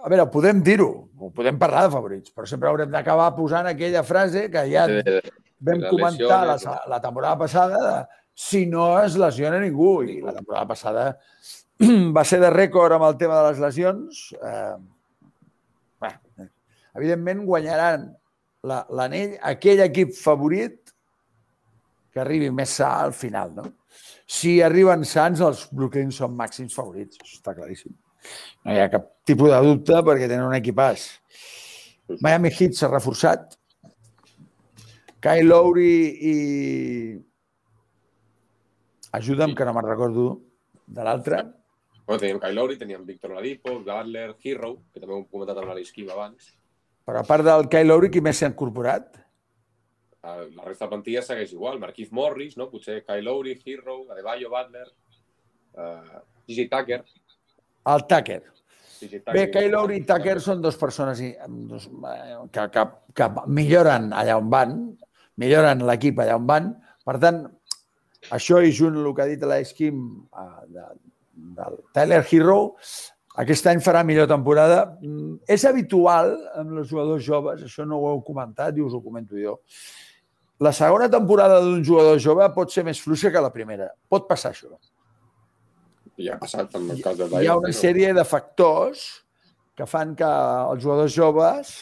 a 0.00 0.08
veure, 0.08 0.24
podem 0.32 0.62
dir-ho, 0.64 0.86
ho 1.20 1.28
podem 1.34 1.58
parlar 1.60 1.82
de 1.84 1.90
favorits, 1.92 2.32
però 2.32 2.48
sempre 2.48 2.70
haurem 2.70 2.88
d'acabar 2.88 3.26
posant 3.36 3.68
aquella 3.68 4.00
frase 4.06 4.46
que 4.52 4.62
ja 4.70 4.86
Eh, 4.88 5.20
vam 5.60 5.82
les 5.82 5.90
comentar 5.90 6.38
la, 6.46 6.54
lesiones, 6.54 6.86
la 6.88 7.00
temporada 7.00 7.38
passada 7.38 7.82
de 7.82 7.96
si 8.36 8.66
no 8.66 8.86
es 9.02 9.16
lesiona 9.16 9.58
ningú. 9.60 10.02
I 10.04 10.20
la 10.20 10.34
temporada 10.36 10.66
passada 10.68 11.06
va 12.16 12.24
ser 12.24 12.40
de 12.42 12.52
rècord 12.52 12.96
amb 12.96 13.08
el 13.08 13.16
tema 13.20 13.40
de 13.40 13.50
les 13.50 13.62
lesions. 13.64 14.22
Eh, 14.36 14.76
bé, 16.04 16.12
evidentment 16.94 17.44
guanyaran 17.48 18.10
la- 18.66 18.84
l'anell 18.98 19.36
aquell 19.52 19.80
equip 19.86 20.14
favorit 20.18 20.92
que 22.12 22.20
arribi 22.22 22.50
més 22.50 22.72
sa 22.80 22.94
al 23.04 23.12
final. 23.12 23.52
No? 23.54 23.66
Si 24.26 24.56
arriben 24.64 25.04
sants, 25.06 25.42
els 25.44 25.66
Brooklyn 25.72 26.10
són 26.14 26.34
màxims 26.36 26.74
favorits. 26.74 27.18
Això 27.22 27.38
està 27.40 27.54
claríssim. 27.54 27.92
No 28.64 28.72
hi 28.74 28.80
ha 28.82 28.88
cap 28.90 29.04
tipus 29.28 29.52
de 29.52 29.60
dubte 29.62 30.00
perquè 30.08 30.26
tenen 30.26 30.48
un 30.48 30.56
equipàs. 30.56 31.04
Miami 32.22 32.50
Heat 32.54 32.74
s'ha 32.78 32.88
reforçat. 32.90 33.54
Kyle 35.22 35.46
Lowry 35.46 35.92
i... 36.30 36.34
Ajuda'm, 39.16 39.54
que 39.56 39.64
no 39.64 39.72
me'n 39.76 39.86
recordo 39.88 40.26
de 40.86 41.04
l'altre. 41.06 41.38
Bueno, 42.06 42.20
teníem 42.20 42.40
Kyle 42.42 42.54
Lowry, 42.54 42.76
teníem 42.78 43.04
Víctor 43.06 43.32
Oladipo, 43.32 43.78
Butler, 43.82 44.36
Hero, 44.44 44.72
que 44.92 45.00
també 45.00 45.14
ho 45.14 45.20
hem 45.22 45.28
comentat 45.30 45.58
amb 45.58 45.70
l'Alice 45.72 45.94
Kim 45.96 46.10
abans. 46.12 46.52
Però 47.06 47.20
a 47.22 47.26
part 47.26 47.44
del 47.46 47.68
Kyle 47.70 47.86
Lowry, 47.86 48.10
qui 48.10 48.20
més 48.24 48.40
s'ha 48.40 48.48
incorporat? 48.50 49.12
Eh, 50.26 50.48
La 50.56 50.64
resta 50.66 50.84
de 50.84 50.88
la 50.88 50.92
plantilla 50.96 51.22
segueix 51.22 51.52
igual. 51.54 51.78
Marquise 51.78 52.10
Morris, 52.12 52.56
no? 52.58 52.66
potser 52.70 53.04
Kyle 53.06 53.22
Lowry, 53.22 53.54
Hero, 53.64 54.00
Adebayo, 54.10 54.50
Butler, 54.50 54.88
uh, 55.78 56.20
DJ 56.48 56.68
Tucker. 56.72 57.04
El 57.86 58.06
Tucker. 58.10 58.40
Bé, 59.30 59.44
Kyle 59.52 59.68
Lowry 59.70 60.00
i 60.00 60.06
Tucker 60.08 60.38
són 60.40 60.62
dos 60.64 60.76
persones 60.80 61.20
i- 61.22 61.34
dos, 61.68 61.86
eh, 61.86 62.36
que, 62.50 62.64
que, 62.74 62.84
que 63.14 63.28
milloren 63.46 64.08
allà 64.16 64.38
on 64.40 64.48
van, 64.50 64.72
milloren 65.36 65.84
l'equip 65.86 66.18
allà 66.24 66.38
on 66.40 66.46
van. 66.48 66.70
Per 67.06 67.18
tant, 67.22 67.42
això 68.34 68.58
i 68.66 68.72
junt 68.74 68.96
el 68.98 69.12
que 69.14 69.22
ha 69.22 69.28
dit 69.30 69.44
l'Esquim 69.46 70.00
de, 70.74 70.86
del 71.60 71.76
Tyler 71.94 72.22
Hero, 72.32 72.56
aquest 73.42 73.68
any 73.68 73.82
farà 73.84 74.02
millor 74.06 74.28
temporada. 74.30 74.96
Mm, 75.02 75.36
És 75.48 75.64
habitual 75.68 76.32
amb 76.56 76.80
els 76.80 76.88
jugadors 76.88 77.24
joves, 77.24 77.62
això 77.66 77.84
no 77.84 78.00
ho 78.00 78.10
heu 78.10 78.22
comentat 78.24 78.76
i 78.76 78.84
us 78.84 78.96
ho 78.96 79.02
comento 79.04 79.36
jo. 79.36 79.58
La 80.64 80.72
segona 80.72 81.08
temporada 81.12 81.60
d'un 81.60 81.82
jugador 81.84 82.18
jove 82.22 82.46
pot 82.54 82.72
ser 82.72 82.86
més 82.86 83.00
fluixa 83.02 83.30
que 83.30 83.42
la 83.44 83.52
primera. 83.52 83.90
Pot 84.08 84.24
passar 84.28 84.54
això. 84.54 84.72
I 86.16 86.30
ha 86.32 86.38
passat 86.40 86.72
amb 86.78 86.94
el 86.94 87.02
cas 87.04 87.18
del 87.18 87.34
Hi 87.42 87.50
ha 87.50 87.58
una 87.60 87.74
sèrie 87.76 88.14
de 88.16 88.24
factors 88.24 89.04
que 89.76 89.84
fan 89.84 90.14
que 90.16 90.24
els 90.72 90.80
jugadors 90.82 91.12
joves 91.12 91.76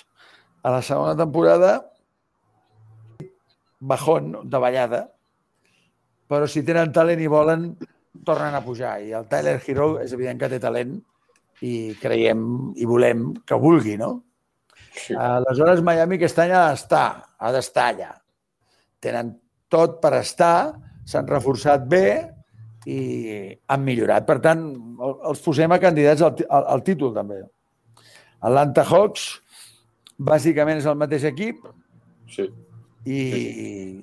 a 0.65 0.73
la 0.75 0.83
segona 0.83 1.15
temporada 1.15 1.77
bajón, 3.79 4.41
davallada, 4.51 5.05
però 6.27 6.49
si 6.49 6.65
tenen 6.67 6.91
talent 6.91 7.21
i 7.21 7.31
volen, 7.31 7.67
tornen 8.27 8.57
a 8.57 8.63
pujar. 8.65 8.97
I 9.05 9.13
el 9.15 9.29
Tyler 9.31 9.61
Hero 9.61 9.91
és 10.03 10.15
evident 10.17 10.41
que 10.41 10.51
té 10.51 10.59
talent 10.59 10.97
i 11.65 11.95
creiem 12.01 12.41
i 12.77 12.87
volem 12.89 13.31
que 13.47 13.57
vulgui, 13.61 13.97
no? 14.01 14.11
Sí. 14.95 15.15
Aleshores, 15.19 15.81
Miami 15.83 16.19
aquest 16.21 16.39
any 16.45 16.53
ha 16.55 16.67
d'estar, 16.71 17.07
ha 17.41 17.53
d'estar 17.55 17.87
allà. 17.93 18.11
Tenen 19.03 19.33
tot 19.73 19.97
per 20.03 20.13
estar, 20.21 20.75
s'han 21.09 21.27
reforçat 21.31 21.87
bé 21.91 22.05
i 22.87 22.99
han 23.67 23.83
millorat. 23.85 24.27
Per 24.29 24.37
tant, 24.45 24.63
el- 25.01 25.17
els 25.33 25.41
posem 25.43 25.73
a 25.75 25.81
candidats 25.83 26.23
al, 26.23 26.37
al, 26.49 26.69
al 26.77 26.85
títol, 26.87 27.15
també. 27.17 27.41
Atlanta 28.45 28.85
Hawks, 28.85 29.25
bàsicament 30.21 30.79
és 30.83 30.87
el 30.87 30.99
mateix 31.01 31.25
equip 31.27 31.65
Sí. 32.31 32.45
i 33.09 33.19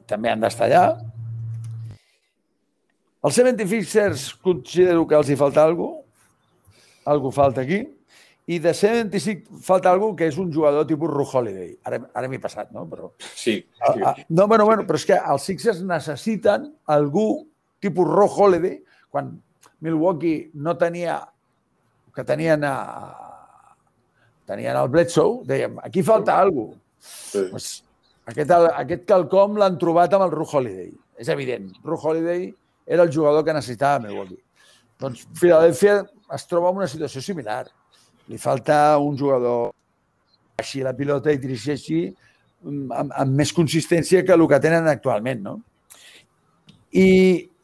també 0.10 0.30
han 0.34 0.41
d'estar 0.43 0.67
allà. 0.67 0.84
Els 3.21 3.38
76ers 3.38 4.28
considero 4.41 5.06
que 5.08 5.15
els 5.19 5.30
hi 5.30 5.38
falta 5.38 5.63
alguna. 5.63 6.01
Algú 7.06 7.32
falta 7.32 7.62
aquí. 7.62 7.82
I 8.52 8.58
de 8.60 8.74
75 8.74 9.62
falta 9.64 9.92
algú 9.92 10.16
que 10.18 10.28
és 10.28 10.38
un 10.42 10.52
jugador 10.54 10.86
tipus 10.90 11.10
Ru 11.10 11.23
Holiday. 11.23 11.75
Ara, 11.86 12.02
ara 12.13 12.28
m'he 12.28 12.40
passat, 12.42 12.71
no? 12.73 12.88
Però, 12.90 13.12
Sí. 13.36 13.65
ah, 13.80 13.94
ah, 14.06 14.15
no, 14.30 14.48
bueno, 14.48 14.65
bueno, 14.65 14.84
però 14.84 14.96
és 15.00 15.06
que 15.06 15.15
els 15.15 15.44
Sixers 15.44 15.82
necessiten 15.84 16.71
algú 16.88 17.48
tipus 17.80 18.08
Ru 18.08 18.25
Holiday 18.28 18.82
quan 19.10 19.42
Milwaukee 19.82 20.50
no 20.54 20.75
tenia 20.78 21.21
que 22.13 22.23
tenien 22.28 22.63
a, 22.65 22.75
tenien 24.46 24.75
el 24.75 24.90
Bledsoe, 24.90 25.46
dèiem, 25.48 25.78
aquí 25.84 26.04
falta 26.04 26.40
algú. 26.40 26.73
sí. 27.00 27.46
Pues, 27.50 27.84
aquest, 28.25 28.52
aquest 28.52 29.06
quelcom 29.10 29.56
l'han 29.58 29.78
trobat 29.82 30.13
amb 30.13 30.25
el 30.28 30.32
Ru 30.32 30.46
Holiday. 30.46 30.92
És 31.17 31.30
evident. 31.30 31.71
Ru 31.84 31.98
Holiday 31.98 32.54
era 32.86 33.04
el 33.04 33.13
jugador 33.13 33.46
que 33.46 33.54
necessitava 33.54 34.00
Milwaukee. 34.08 34.42
Doncs 35.00 35.25
Philadelphia 35.40 36.04
es 36.36 36.48
troba 36.48 36.71
en 36.71 36.82
una 36.82 36.90
situació 36.90 37.21
similar. 37.23 37.65
Li 38.29 38.40
falta 38.40 38.98
un 39.02 39.17
jugador 39.19 39.71
així 40.62 40.84
la 40.86 40.94
pilota 40.96 41.34
i 41.34 41.40
dirigeixi 41.42 42.02
mm, 42.08 42.92
amb, 42.96 43.13
amb 43.23 43.38
més 43.42 43.54
consistència 43.56 44.23
que 44.25 44.36
el 44.36 44.48
que 44.48 44.62
tenen 44.63 44.90
actualment. 44.92 45.44
No? 45.46 45.58
I, 46.92 47.08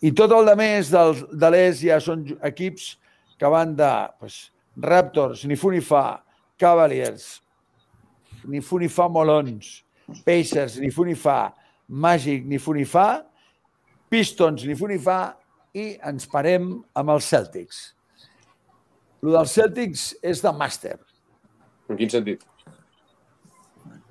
I 0.02 0.14
tot 0.18 0.34
el 0.36 0.48
de 0.48 0.56
més 0.60 0.92
del, 0.94 1.16
de 1.32 1.52
l'est 1.54 1.84
ja 1.86 2.00
són 2.04 2.26
equips 2.48 2.96
que 3.38 3.52
van 3.52 3.76
de 3.78 3.92
pues, 4.20 4.48
Raptors, 4.78 5.44
ni 5.50 5.58
fu 5.58 5.72
ni 5.74 5.82
fa, 5.82 6.22
Cavaliers, 6.58 7.40
ni 8.46 8.62
fu 8.62 8.80
ni 8.82 8.90
fa 8.90 9.08
molons, 9.10 9.82
Pacers, 10.26 10.78
ni 10.82 10.90
fu 10.94 11.06
ni 11.06 11.16
fa, 11.18 11.54
Magic, 11.88 12.46
ni 12.46 12.60
fu 12.62 12.74
ni 12.78 12.86
fa, 12.86 13.24
Pistons, 14.10 14.64
ni 14.64 14.76
fu 14.76 14.88
ni 14.88 14.98
fa, 15.02 15.36
i 15.76 15.96
ens 16.08 16.28
parem 16.32 16.70
amb 16.98 17.14
els 17.14 17.28
Celtics. 17.28 17.97
Lo 19.26 19.34
dels 19.34 19.54
Celtics 19.58 20.12
és 20.22 20.42
de 20.44 20.54
màster. 20.54 20.98
En 21.90 21.98
quin 22.00 22.12
sentit? 22.12 22.44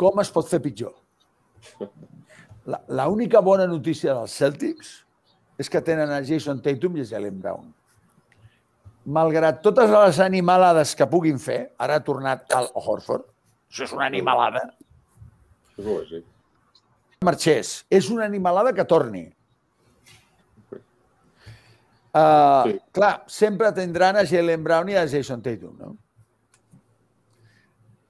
Com 0.00 0.20
es 0.20 0.30
pot 0.32 0.48
fer 0.48 0.60
pitjor? 0.64 0.94
La, 2.66 2.80
la 2.88 3.06
única 3.12 3.40
bona 3.44 3.66
notícia 3.70 4.14
dels 4.14 4.34
Celtics 4.34 4.92
és 5.62 5.70
que 5.70 5.80
tenen 5.84 6.10
a 6.10 6.18
Jason 6.26 6.58
Tatum 6.64 6.98
i 6.98 7.04
a 7.04 7.10
Jalen 7.12 7.38
Brown. 7.40 7.68
Malgrat 9.06 9.62
totes 9.62 9.92
les 9.92 10.18
animalades 10.24 10.96
que 10.98 11.06
puguin 11.06 11.38
fer, 11.38 11.60
ara 11.78 12.00
ha 12.00 12.04
tornat 12.04 12.50
al 12.56 12.66
Horford, 12.74 13.28
això 13.70 13.86
és 13.86 13.92
una 13.94 14.06
animalada, 14.06 14.62
sí. 15.76 16.22
marxés. 17.24 17.84
És 17.90 18.10
una 18.10 18.24
animalada 18.24 18.72
que 18.74 18.84
torni. 18.88 19.26
Uh, 22.16 22.70
Sí. 22.70 22.78
Clar, 22.96 23.24
sempre 23.28 23.72
tindran 23.76 24.16
a 24.16 24.24
Jalen 24.24 24.62
Brown 24.64 24.88
i 24.88 24.96
a 24.96 25.04
Jason 25.04 25.42
Tatum, 25.44 25.74
no? 25.76 25.90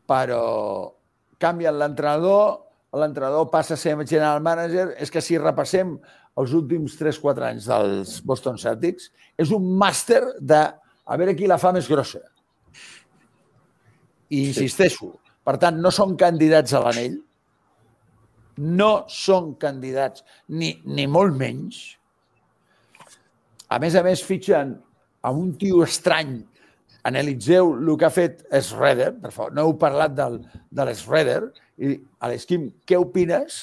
Però 0.06 0.94
canvien 1.42 1.74
l'entrenador, 1.74 2.60
l'entrenador 2.94 3.50
passa 3.50 3.74
a 3.74 3.80
ser 3.80 3.96
general 4.06 4.40
manager. 4.40 4.94
És 5.02 5.10
que 5.10 5.20
si 5.20 5.38
repassem 5.38 5.96
els 6.38 6.52
últims 6.54 6.94
3-4 7.00 7.48
anys 7.48 7.66
dels 7.66 8.20
Boston 8.22 8.58
Celtics, 8.60 9.10
és 9.36 9.50
un 9.50 9.66
màster 9.80 10.22
de 10.38 10.62
a 11.06 11.16
veure 11.16 11.34
qui 11.34 11.48
la 11.50 11.58
fa 11.58 11.72
més 11.72 11.88
grossa. 11.88 12.20
I 14.30 14.48
insisteixo, 14.48 15.12
per 15.46 15.56
tant, 15.62 15.78
no 15.82 15.90
són 15.94 16.16
candidats 16.18 16.74
a 16.74 16.82
l'anell, 16.82 17.20
no 18.58 19.06
són 19.12 19.54
candidats, 19.60 20.24
ni, 20.48 20.76
ni 20.84 21.06
molt 21.06 21.36
menys. 21.36 21.95
A 23.68 23.80
més 23.82 23.96
a 23.98 24.02
més, 24.06 24.22
fitxen 24.22 24.76
a 25.26 25.32
un 25.34 25.54
tio 25.58 25.82
estrany. 25.86 26.38
Analitzeu 27.06 27.72
el 27.76 27.92
que 27.98 28.06
ha 28.06 28.12
fet 28.14 28.44
Schroeder, 28.62 29.12
per 29.22 29.32
favor, 29.34 29.54
no 29.54 29.66
heu 29.66 29.74
parlat 29.78 30.14
del, 30.14 30.40
de 30.70 30.86
l'Schroeder. 30.86 31.40
I, 31.78 31.96
Alex 32.26 32.46
Quim, 32.50 32.70
què 32.86 32.98
opines 32.98 33.58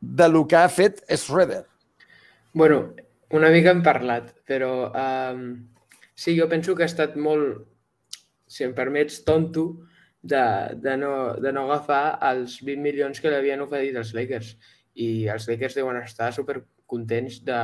de 0.00 0.28
lo 0.30 0.44
que 0.50 0.58
ha 0.58 0.68
fet 0.70 1.02
Schroeder? 1.10 1.64
Bueno, 2.54 2.94
una 3.34 3.50
mica 3.54 3.74
hem 3.74 3.82
parlat, 3.86 4.32
però 4.48 4.88
um, 4.88 5.44
sí, 6.14 6.34
jo 6.38 6.48
penso 6.50 6.74
que 6.74 6.86
ha 6.86 6.90
estat 6.90 7.18
molt, 7.20 7.66
si 8.48 8.64
em 8.66 8.74
permets, 8.74 9.20
tonto 9.26 9.68
de, 10.22 10.42
de, 10.80 10.96
no, 10.96 11.12
de 11.38 11.52
no 11.52 11.66
agafar 11.66 12.18
els 12.30 12.58
20 12.64 12.82
milions 12.82 13.20
que 13.20 13.30
li 13.30 13.38
havien 13.38 13.62
oferit 13.62 13.98
els 13.98 14.14
Lakers. 14.16 14.54
I 14.98 15.28
els 15.30 15.46
Lakers 15.50 15.78
deuen 15.78 16.00
estar 16.00 16.32
super 16.34 16.62
contents 16.88 17.42
de 17.46 17.60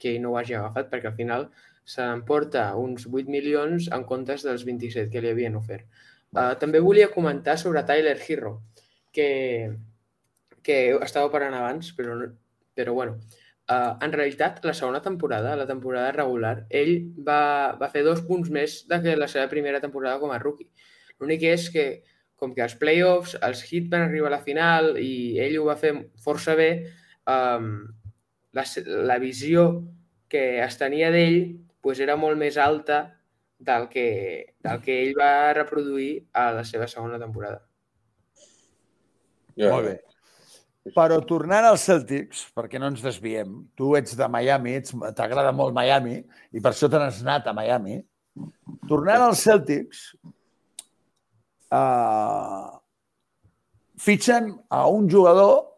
que 0.00 0.14
ell 0.14 0.22
no 0.22 0.32
ho 0.32 0.38
hagi 0.40 0.56
agafat, 0.58 0.88
perquè 0.92 1.10
al 1.10 1.18
final 1.18 1.50
se 1.84 2.04
n'emporta 2.06 2.70
uns 2.80 3.06
8 3.10 3.30
milions 3.32 3.90
en 3.94 4.06
comptes 4.08 4.46
dels 4.46 4.64
27 4.68 5.10
que 5.12 5.22
li 5.22 5.32
havien 5.34 5.58
ofert. 5.60 5.86
Uh, 6.30 6.54
també 6.58 6.80
volia 6.80 7.10
comentar 7.10 7.56
sobre 7.58 7.82
Tyler 7.86 8.16
Hero, 8.26 8.56
que, 9.12 9.28
que 10.62 10.80
estava 11.02 11.30
parlant 11.32 11.58
abans, 11.58 11.92
però, 11.96 12.16
però 12.78 12.96
bueno, 12.96 13.20
Uh, 13.70 13.94
en 14.02 14.10
realitat, 14.10 14.56
la 14.66 14.72
segona 14.74 14.98
temporada, 15.00 15.52
la 15.54 15.66
temporada 15.66 16.10
regular, 16.10 16.64
ell 16.74 17.12
va, 17.26 17.76
va 17.78 17.88
fer 17.92 18.00
dos 18.02 18.18
punts 18.26 18.48
més 18.50 18.80
de 18.90 18.96
que 19.04 19.12
la 19.14 19.28
seva 19.30 19.46
primera 19.52 19.78
temporada 19.78 20.18
com 20.18 20.32
a 20.34 20.40
rookie. 20.42 20.66
L'únic 21.22 21.44
és 21.46 21.68
que, 21.70 21.84
com 22.34 22.50
que 22.56 22.64
als 22.64 22.74
playoffs, 22.80 23.36
els 23.46 23.62
Heat 23.68 23.86
van 23.92 24.08
arribar 24.08 24.32
a 24.32 24.34
la 24.34 24.40
final 24.42 24.96
i 24.98 25.38
ell 25.44 25.60
ho 25.60 25.68
va 25.68 25.78
fer 25.78 25.92
força 26.24 26.56
bé, 26.58 26.70
um, 27.30 27.70
la, 28.56 28.64
la 29.08 29.18
visió 29.22 29.82
que 30.30 30.60
es 30.62 30.76
tenia 30.78 31.10
d'ell 31.10 31.56
pues, 31.82 32.00
era 32.00 32.16
molt 32.16 32.38
més 32.38 32.56
alta 32.60 33.16
del 33.60 33.88
que, 33.92 34.54
del 34.62 34.80
que 34.80 35.00
ell 35.04 35.16
va 35.18 35.52
reproduir 35.56 36.26
a 36.32 36.50
la 36.56 36.64
seva 36.64 36.86
segona 36.88 37.18
temporada. 37.20 37.60
Ja, 39.58 39.72
Molt 39.74 39.86
bé. 39.90 39.96
Però 40.96 41.18
tornant 41.28 41.66
als 41.68 41.82
Celtics, 41.84 42.46
perquè 42.56 42.78
no 42.80 42.88
ens 42.88 43.02
desviem, 43.04 43.50
tu 43.76 43.92
ets 43.98 44.14
de 44.16 44.26
Miami, 44.32 44.78
ets- 44.78 44.94
t'agrada 45.14 45.52
molt 45.52 45.74
Miami, 45.76 46.16
i 46.56 46.62
per 46.64 46.72
això 46.72 46.88
te 46.88 46.96
n'has 46.98 47.18
anat 47.20 47.50
a 47.50 47.52
Miami. 47.52 47.98
Tornant 48.88 49.26
als 49.26 49.42
Celtics, 49.44 50.06
uh, 51.70 52.80
fitxen 54.00 54.54
a 54.72 54.86
un 54.88 55.08
jugador 55.10 55.69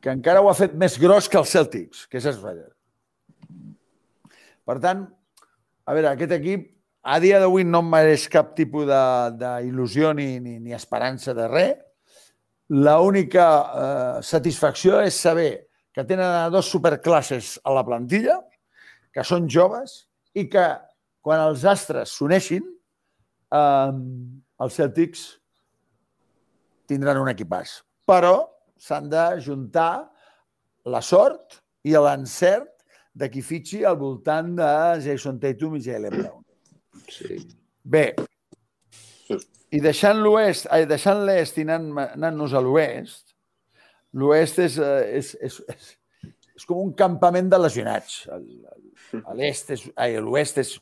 que 0.00 0.12
encara 0.12 0.42
ho 0.42 0.48
ha 0.50 0.56
fet 0.56 0.74
més 0.78 0.96
gros 1.00 1.28
que 1.28 1.38
els 1.40 1.52
Celtics, 1.52 2.06
que 2.10 2.20
és 2.20 2.26
Schroeder. 2.28 2.70
Per 4.66 4.78
tant, 4.82 5.04
a 5.86 5.94
veure, 5.94 6.10
aquest 6.12 6.34
equip 6.36 6.72
a 7.06 7.20
dia 7.22 7.38
d'avui 7.38 7.62
no 7.62 7.84
em 7.84 7.90
mereix 7.92 8.26
cap 8.30 8.54
tipus 8.58 8.88
d'il·lusió 9.38 10.10
ni, 10.18 10.40
ni, 10.42 10.56
ni 10.58 10.74
esperança 10.74 11.34
de 11.38 11.46
res. 11.52 11.76
L'única 12.66 13.46
eh, 13.46 14.22
satisfacció 14.26 14.98
és 15.06 15.14
saber 15.22 15.68
que 15.94 16.02
tenen 16.04 16.50
dos 16.50 16.66
superclasses 16.66 17.54
a 17.62 17.76
la 17.76 17.84
plantilla, 17.86 18.40
que 19.14 19.22
són 19.22 19.46
joves 19.46 20.08
i 20.34 20.48
que 20.50 20.66
quan 21.22 21.44
els 21.44 21.62
astres 21.64 22.10
s'uneixin, 22.18 22.66
eh, 23.54 23.92
els 24.66 24.80
Celtics 24.82 25.22
tindran 26.90 27.22
un 27.22 27.30
equipàs. 27.30 27.78
Però 28.06 28.34
s'han 28.78 29.08
de 29.12 29.24
juntar 29.44 30.06
la 30.86 31.02
sort 31.02 31.60
i 31.86 31.94
l'encert 31.96 32.72
de 33.16 33.28
qui 33.32 33.42
fitxi 33.42 33.84
al 33.84 33.96
voltant 33.98 34.54
de 34.58 34.70
Jason 35.04 35.38
Tatum 35.40 35.78
i 35.78 35.84
Jalen 35.84 36.16
Brown. 36.18 36.42
Sí. 37.08 37.40
Bé, 37.86 38.10
i 39.74 39.80
deixant 39.82 40.20
l'oest, 40.22 40.68
deixant 40.88 41.24
l'est 41.26 41.58
i 41.58 41.64
anant- 41.66 42.02
anant-nos 42.04 42.54
a 42.54 42.62
l'oest, 42.62 43.34
l'oest 44.16 44.60
és, 44.62 44.78
eh, 44.78 45.18
és, 45.18 45.32
és, 45.40 45.58
és, 45.74 45.88
és 46.56 46.68
com 46.68 46.78
un 46.84 46.92
campament 46.94 47.50
de 47.50 47.58
lesionats. 47.58 48.22
L'est 49.36 49.70
és, 49.74 49.88
ai, 49.96 50.16
l'oest 50.22 50.60
és 50.62 50.76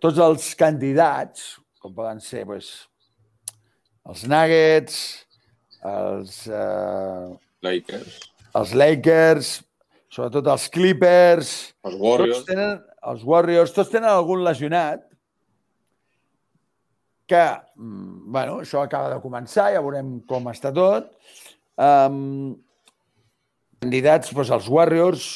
tots 0.00 0.20
els 0.22 0.52
candidats, 0.58 1.56
com 1.80 1.94
poden 1.96 2.20
ser 2.24 2.44
doncs, 2.48 2.70
els 4.08 4.24
Nuggets, 4.28 5.00
els, 5.86 6.46
eh, 6.48 7.36
Lakers, 7.62 8.16
els 8.60 8.72
Lakers, 8.74 9.52
sobretot 10.10 10.48
els 10.52 10.66
Clippers, 10.72 11.52
els 11.84 11.94
tots 11.94 12.02
Warriors, 12.02 12.44
tenen, 12.48 12.80
els 13.12 13.22
Warriors, 13.24 13.72
tots 13.76 13.92
tenen 13.92 14.10
algun 14.10 14.44
lesionat 14.44 15.06
que, 17.30 17.44
mm, 17.76 18.32
bueno, 18.32 18.60
això 18.60 18.82
acaba 18.82 19.12
de 19.14 19.20
començar, 19.22 19.70
ja 19.72 19.80
veurem 19.80 20.20
com 20.26 20.50
està 20.50 20.72
tot. 20.74 21.12
Um, 21.78 22.56
candidats, 23.80 24.34
doncs, 24.34 24.50
els 24.50 24.68
Warriors, 24.68 25.28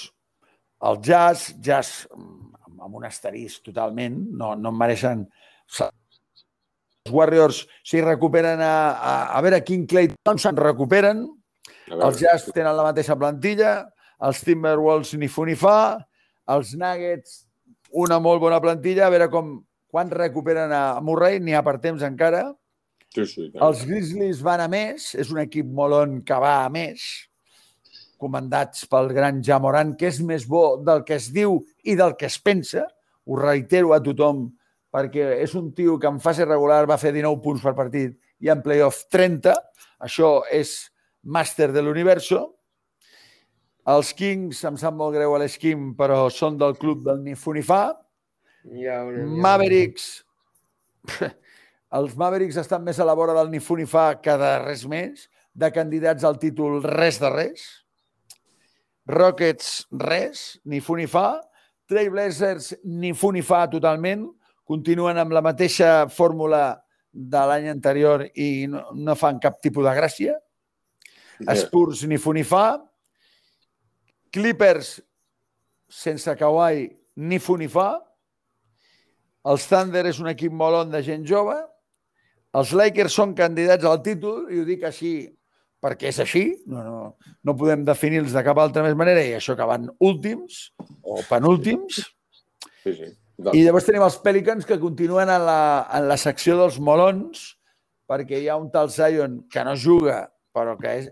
el 0.82 0.98
Jazz, 1.00 1.54
Jazz 1.62 2.08
mm, 2.10 2.50
amb 2.84 2.98
un 2.98 3.06
asterisc 3.08 3.62
totalment, 3.70 4.18
no, 4.32 4.54
no 4.58 4.74
em 4.74 4.82
mereixen... 4.82 5.28
Els 7.04 7.12
Warriors, 7.12 7.56
si 7.84 8.00
recuperen 8.00 8.62
a, 8.64 8.96
a, 8.96 9.10
a 9.36 9.40
veure 9.44 9.58
quin 9.60 9.82
Clay 9.84 10.06
Thompson 10.24 10.56
recuperen, 10.56 11.18
els 11.92 12.16
Jazz 12.22 12.48
tenen 12.48 12.72
la 12.78 12.86
mateixa 12.86 13.12
plantilla, 13.20 13.74
els 14.24 14.40
Timberwolves 14.40 15.10
ni 15.20 15.28
fu 15.28 15.44
ni 15.44 15.52
fa, 15.52 15.98
els 16.48 16.72
Nuggets 16.80 17.42
una 17.92 18.16
molt 18.24 18.40
bona 18.40 18.62
plantilla, 18.64 19.04
a 19.04 19.12
veure 19.12 19.28
com, 19.28 19.52
quan 19.92 20.08
recuperen 20.16 20.72
a 20.72 20.80
Murray, 21.04 21.42
n'hi 21.44 21.52
ha 21.52 21.60
per 21.66 21.76
temps 21.84 22.00
encara. 22.08 22.46
sí, 23.12 23.50
sí. 23.50 23.60
Els 23.68 23.84
Grizzlies 23.84 24.40
van 24.40 24.64
a 24.64 24.72
més, 24.72 25.12
és 25.12 25.28
un 25.28 25.44
equip 25.44 25.68
molt 25.68 26.00
on 26.00 26.18
que 26.24 26.40
va 26.40 26.56
a 26.64 26.72
més, 26.72 27.04
comandats 28.16 28.88
pel 28.88 29.12
gran 29.12 29.44
Jamoran, 29.44 29.92
que 29.92 30.08
és 30.08 30.24
més 30.24 30.48
bo 30.48 30.80
del 30.80 31.04
que 31.04 31.20
es 31.20 31.28
diu 31.36 31.60
i 31.84 32.00
del 32.00 32.16
que 32.16 32.32
es 32.32 32.40
pensa. 32.40 32.88
Ho 33.28 33.36
reitero 33.36 33.92
a 33.92 34.00
tothom, 34.00 34.46
perquè 34.94 35.40
és 35.42 35.54
un 35.58 35.72
tio 35.74 35.98
que 35.98 36.06
en 36.06 36.20
fase 36.22 36.46
regular 36.46 36.84
va 36.86 37.00
fer 37.00 37.10
19 37.16 37.42
punts 37.42 37.62
per 37.64 37.74
partit 37.74 38.14
i 38.44 38.50
en 38.52 38.62
playoff 38.62 39.08
30. 39.10 39.54
Això 40.06 40.36
és 40.54 40.76
màster 41.24 41.72
de 41.74 41.82
l'universo. 41.82 42.44
Els 43.90 44.14
Kings, 44.16 44.62
em 44.64 44.78
sap 44.80 44.94
molt 44.96 45.16
greu 45.16 45.34
a 45.34 45.40
l'Esquim, 45.42 45.90
però 45.98 46.28
són 46.32 46.56
del 46.60 46.76
club 46.78 47.02
del 47.04 47.18
ni 47.24 47.34
fu 47.36 47.52
ni 47.52 47.64
fa. 47.64 47.90
Ja 48.64 49.02
ja. 49.02 49.24
Mavericks, 49.44 50.06
els 51.98 52.14
Mavericks 52.16 52.60
estan 52.62 52.84
més 52.86 53.00
a 53.00 53.08
la 53.08 53.16
vora 53.18 53.34
del 53.36 53.50
ni 53.52 53.60
fu 53.60 53.76
ni 53.76 53.84
fa 53.84 54.14
que 54.22 54.38
de 54.40 54.52
res 54.62 54.86
més, 54.88 55.26
de 55.52 55.68
candidats 55.74 56.24
al 56.24 56.38
títol 56.40 56.80
res 56.86 57.20
de 57.20 57.32
res. 57.34 57.66
Rockets, 59.10 59.84
res, 60.00 60.46
ni 60.64 60.80
fu 60.80 60.96
ni 60.96 61.04
fa. 61.10 61.42
Trailblazers, 61.90 62.72
ni 62.88 63.12
fu 63.12 63.34
ni 63.34 63.42
fa 63.44 63.66
totalment. 63.68 64.24
Continuen 64.64 65.18
amb 65.20 65.34
la 65.36 65.42
mateixa 65.44 66.06
fórmula 66.08 66.64
de 67.12 67.42
l'any 67.50 67.68
anterior 67.70 68.24
i 68.34 68.66
no, 68.70 68.86
no 68.96 69.14
fan 69.18 69.38
cap 69.42 69.60
tipus 69.62 69.86
de 69.86 69.94
gràcia. 69.96 70.38
Spurs 71.60 72.04
ni 72.08 72.18
fu 72.18 72.32
ni 72.32 72.44
fa. 72.46 72.78
Clippers 74.34 74.96
sense 75.90 76.34
Kawhi 76.38 76.88
ni 77.16 77.38
fu 77.38 77.58
ni 77.60 77.68
fa. 77.70 77.92
Els 79.44 79.68
Thunder 79.68 80.06
és 80.08 80.18
un 80.22 80.30
equip 80.32 80.52
molt 80.56 80.90
de 80.90 81.02
gent 81.04 81.26
jove. 81.28 81.56
Els 82.54 82.72
Lakers 82.72 83.14
són 83.18 83.34
candidats 83.36 83.84
al 83.84 84.00
títol, 84.02 84.46
i 84.54 84.60
ho 84.62 84.66
dic 84.66 84.86
així 84.86 85.16
perquè 85.84 86.08
és 86.08 86.20
així, 86.22 86.44
no, 86.70 86.80
no, 86.80 87.00
no 87.44 87.54
podem 87.60 87.82
definir-los 87.84 88.32
de 88.32 88.42
cap 88.46 88.56
altra 88.62 88.84
més 88.86 88.94
manera, 88.96 89.20
i 89.20 89.34
això 89.36 89.52
que 89.58 89.66
van 89.68 89.90
últims 90.00 90.70
o 91.02 91.18
penúltims. 91.28 91.98
Sí, 92.80 92.94
sí. 92.94 93.10
I 93.34 93.64
llavors 93.64 93.86
tenim 93.88 94.04
els 94.06 94.16
Pelicans 94.22 94.66
que 94.66 94.78
continuen 94.78 95.30
en 95.32 95.42
la, 95.46 95.60
en 95.96 96.06
la 96.06 96.16
secció 96.20 96.54
dels 96.60 96.78
molons, 96.78 97.48
perquè 98.06 98.38
hi 98.38 98.48
ha 98.48 98.58
un 98.60 98.68
tal 98.70 98.92
Zion 98.94 99.40
que 99.50 99.64
no 99.66 99.74
juga, 99.80 100.20
però 100.54 100.76
que, 100.78 100.92
és, 101.00 101.08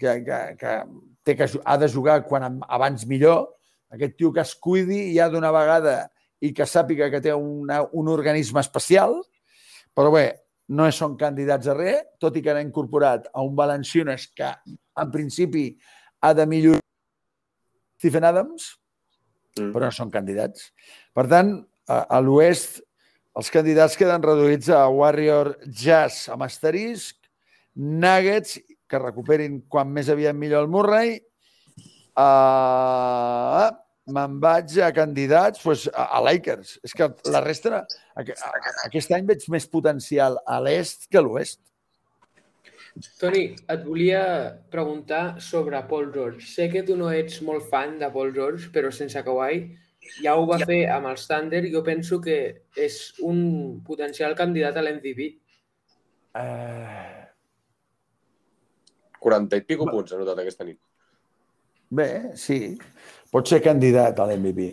que, 0.00 0.14
que, 0.24 0.38
que, 0.60 0.76
té 1.26 1.36
que 1.36 1.48
ha 1.64 1.76
de 1.76 1.88
jugar 1.92 2.22
quan 2.28 2.60
abans 2.64 3.04
millor, 3.10 3.44
aquest 3.92 4.16
tio 4.16 4.32
que 4.32 4.40
es 4.40 4.54
cuidi 4.56 5.10
ja 5.16 5.28
d'una 5.28 5.52
vegada 5.54 5.98
i 6.40 6.52
que 6.56 6.66
sàpiga 6.68 7.10
que 7.12 7.20
té 7.24 7.34
una, 7.34 7.82
un 7.92 8.08
organisme 8.12 8.62
especial, 8.64 9.18
però 9.96 10.12
bé, 10.14 10.26
no 10.72 10.88
són 10.90 11.14
candidats 11.20 11.68
a 11.68 11.76
res, 11.76 12.02
tot 12.22 12.36
i 12.36 12.42
que 12.42 12.54
han 12.54 12.64
incorporat 12.64 13.28
a 13.32 13.44
un 13.44 13.54
Valenciunes 13.58 14.30
que, 14.34 14.48
en 14.66 15.12
principi, 15.12 15.68
ha 16.24 16.32
de 16.34 16.46
millorar 16.48 16.82
Stephen 18.00 18.26
Adams, 18.28 18.74
mm. 19.58 19.72
però 19.74 19.88
no 19.88 19.94
són 19.94 20.12
candidats. 20.14 20.70
Per 21.16 21.26
tant, 21.30 21.56
a, 21.88 22.02
a 22.04 22.20
l'oest, 22.22 22.80
els 23.36 23.52
candidats 23.52 23.96
queden 24.00 24.24
reduïts 24.24 24.70
a 24.72 24.86
Warrior 24.92 25.56
Jazz 25.66 26.30
amb 26.32 26.46
asterisc, 26.46 27.18
Nuggets, 27.76 28.56
que 28.88 29.02
recuperin 29.02 29.60
quan 29.68 29.90
més 29.92 30.08
aviat 30.12 30.36
millor 30.38 30.64
el 30.64 30.70
Murray, 30.72 31.18
uh, 32.16 33.66
me'n 34.16 34.38
vaig 34.40 34.76
a 34.80 34.92
candidats 34.94 35.60
pues, 35.62 35.86
a, 35.90 36.08
a 36.16 36.22
Lakers. 36.24 36.76
És 36.86 36.94
que 36.96 37.10
la 37.32 37.42
resta, 37.44 37.82
a, 37.82 38.22
a, 38.22 38.50
aquest 38.86 39.12
any 39.12 39.26
veig 39.28 39.44
més 39.52 39.66
potencial 39.68 40.38
a 40.46 40.60
l'est 40.62 41.08
que 41.10 41.20
a 41.20 41.24
l'oest. 41.26 41.60
Toni, 43.20 43.42
et 43.68 43.82
volia 43.84 44.22
preguntar 44.72 45.40
sobre 45.40 45.80
Paul 45.88 46.12
George. 46.14 46.46
Sé 46.48 46.68
que 46.72 46.82
tu 46.86 46.96
no 46.96 47.10
ets 47.12 47.42
molt 47.44 47.66
fan 47.70 47.98
de 48.00 48.08
Paul 48.12 48.32
George, 48.34 48.70
però 48.72 48.92
sense 48.94 49.20
Kawhi 49.26 49.60
ja 50.22 50.36
ho 50.38 50.46
va 50.48 50.58
fer 50.62 50.84
amb 50.92 51.10
els 51.10 51.26
Thunder. 51.28 51.64
Jo 51.72 51.82
penso 51.84 52.20
que 52.24 52.38
és 52.76 52.98
un 53.20 53.80
potencial 53.84 54.36
candidat 54.38 54.78
a 54.78 54.84
l'MVP. 54.84 55.30
Uh... 56.36 57.24
40 59.26 59.58
i 59.58 59.64
pico 59.66 59.88
punts 59.90 60.12
ha 60.12 60.20
notat 60.20 60.38
aquesta 60.38 60.64
nit. 60.64 60.78
Bé, 61.90 62.08
sí 62.38 62.76
pot 63.36 63.48
ser 63.48 63.62
candidat 63.64 64.20
a 64.20 64.26
l'MVP. 64.28 64.68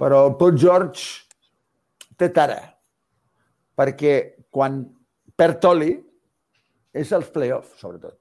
Però 0.00 0.24
el 0.28 0.34
Paul 0.40 0.58
George 0.58 1.24
té 2.20 2.28
tara, 2.34 2.58
perquè 3.78 4.14
quan 4.52 4.82
perd 5.38 5.60
Toli 5.62 5.92
és 6.94 7.12
els 7.12 7.30
playoffs, 7.34 7.78
sobretot. 7.80 8.18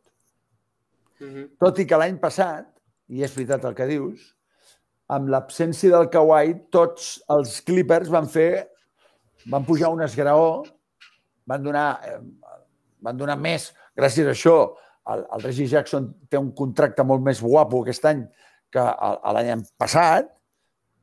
Mm 1.20 1.28
-hmm. 1.28 1.50
Tot 1.60 1.80
i 1.80 1.86
que 1.86 1.98
l'any 1.98 2.20
passat, 2.20 2.68
i 3.08 3.24
és 3.24 3.36
veritat 3.36 3.66
el 3.66 3.76
que 3.76 3.86
dius, 3.88 4.36
amb 5.08 5.30
l'absència 5.30 5.90
del 5.92 6.10
Kawhi, 6.10 6.70
tots 6.72 7.24
els 7.30 7.62
Clippers 7.62 8.10
van 8.10 8.28
fer, 8.28 8.70
van 9.46 9.66
pujar 9.66 9.90
un 9.90 10.02
esgraó, 10.02 10.64
van 11.46 11.64
donar, 11.64 12.00
eh, 12.04 12.20
van 13.00 13.18
donar 13.18 13.38
més. 13.38 13.74
Gràcies 13.96 14.28
a 14.28 14.32
això, 14.32 14.76
el, 15.14 15.26
el 15.36 15.42
Reggie 15.42 15.68
Jackson 15.68 16.14
té 16.30 16.38
un 16.38 16.52
contracte 16.52 17.04
molt 17.04 17.22
més 17.22 17.42
guapo 17.42 17.82
aquest 17.82 18.06
any 18.06 18.24
que 18.72 18.84
l'any 19.34 19.64
passat 19.78 20.30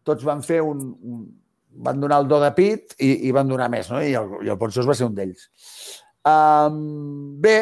tots 0.02 0.24
van 0.24 0.42
fer 0.42 0.60
un, 0.64 0.80
un 1.02 1.26
van 1.70 2.00
donar 2.02 2.20
el 2.22 2.28
do 2.28 2.40
de 2.42 2.50
pit 2.56 2.96
i, 2.98 3.28
i 3.28 3.34
van 3.34 3.48
donar 3.48 3.68
més, 3.70 3.90
no? 3.92 4.00
I 4.02 4.16
el, 4.18 4.32
i 4.46 4.50
el 4.50 4.58
Ponçós 4.58 4.88
va 4.88 4.96
ser 4.98 5.06
un 5.06 5.14
d'ells. 5.14 5.46
Um, 6.26 7.40
bé, 7.40 7.56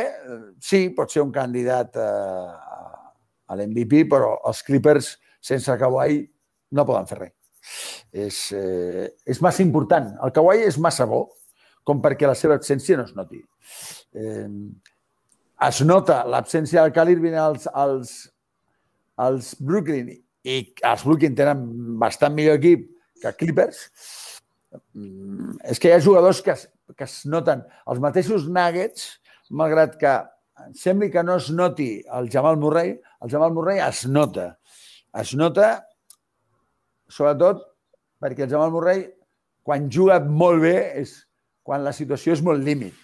sí, 0.59 0.89
pot 0.97 1.13
ser 1.15 1.23
un 1.23 1.31
candidat 1.35 1.95
uh, 2.01 2.51
a 3.49 3.59
l'MVP, 3.59 4.03
però 4.11 4.35
els 4.49 4.65
Clippers 4.67 5.13
sense 5.41 5.77
Kawhi 5.79 6.21
no 6.75 6.87
poden 6.89 7.07
fer 7.09 7.21
res. 7.23 7.35
És, 8.13 8.37
eh, 8.57 9.09
és 9.29 9.41
massa 9.45 9.63
important. 9.63 10.09
El 10.25 10.33
Kawhi 10.35 10.65
és 10.67 10.79
massa 10.81 11.07
bo 11.09 11.27
com 11.89 12.01
perquè 12.05 12.29
la 12.29 12.37
seva 12.37 12.57
absència 12.59 12.99
no 12.99 13.07
es 13.09 13.15
noti. 13.17 13.41
Eh, 14.17 14.49
es 15.69 15.81
nota 15.85 16.23
l'absència 16.29 16.85
del 16.85 16.95
Cal 16.97 17.11
als, 17.43 17.69
als, 17.73 18.13
els 19.19 19.55
Brooklyn 19.61 20.13
i 20.45 20.59
els 20.87 21.05
Brooklyn 21.05 21.35
tenen 21.37 21.65
bastant 22.01 22.35
millor 22.35 22.61
equip 22.61 22.87
que 23.23 23.33
Clippers, 23.41 23.89
mm, 24.95 25.59
és 25.73 25.81
que 25.81 25.91
hi 25.91 25.97
ha 25.97 26.05
jugadors 26.05 26.41
que 26.45 26.55
que 26.97 27.07
es 27.07 27.21
noten. 27.29 27.65
Els 27.89 28.01
mateixos 28.03 28.47
Nuggets, 28.49 29.09
malgrat 29.51 29.97
que 30.01 30.15
sembli 30.77 31.11
que 31.13 31.23
no 31.25 31.39
es 31.39 31.51
noti 31.55 31.91
el 32.19 32.31
Jamal 32.33 32.59
Murray, 32.61 32.95
el 33.23 33.33
Jamal 33.33 33.53
Murray 33.57 33.83
es 33.85 34.05
nota. 34.07 34.51
Es 35.19 35.35
nota, 35.37 35.73
sobretot, 37.09 37.65
perquè 38.21 38.47
el 38.47 38.53
Jamal 38.53 38.73
Murray, 38.75 39.07
quan 39.65 39.91
juga 39.93 40.19
molt 40.21 40.63
bé, 40.65 40.77
és 41.03 41.15
quan 41.67 41.85
la 41.85 41.93
situació 41.93 42.37
és 42.37 42.43
molt 42.45 42.65
límit. 42.65 42.97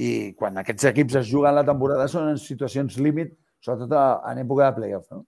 I 0.00 0.32
quan 0.38 0.56
aquests 0.60 0.86
equips 0.92 1.18
es 1.20 1.30
juguen 1.32 1.56
la 1.56 1.66
temporada 1.66 2.06
són 2.08 2.30
en 2.30 2.38
situacions 2.40 2.96
límit 3.02 3.34
sobretot 3.60 3.92
en 4.30 4.40
època 4.42 4.70
de 4.70 4.76
playoff. 4.78 5.10
No? 5.12 5.24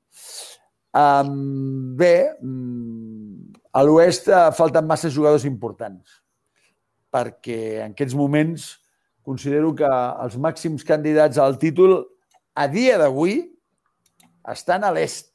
Um, 0.92 1.94
bé, 1.96 2.14
a 3.72 3.84
l'oest 3.84 4.28
eh, 4.28 4.48
falten 4.56 4.88
massa 4.88 5.08
jugadors 5.12 5.46
importants 5.48 6.18
perquè 7.12 7.84
en 7.84 7.96
aquests 7.96 8.16
moments 8.18 8.68
considero 9.22 9.72
que 9.76 9.88
els 10.24 10.38
màxims 10.40 10.84
candidats 10.86 11.38
al 11.38 11.58
títol 11.60 12.00
a 12.58 12.66
dia 12.68 12.98
d'avui 13.00 13.40
estan 14.50 14.84
a 14.84 14.90
l'est. 14.94 15.30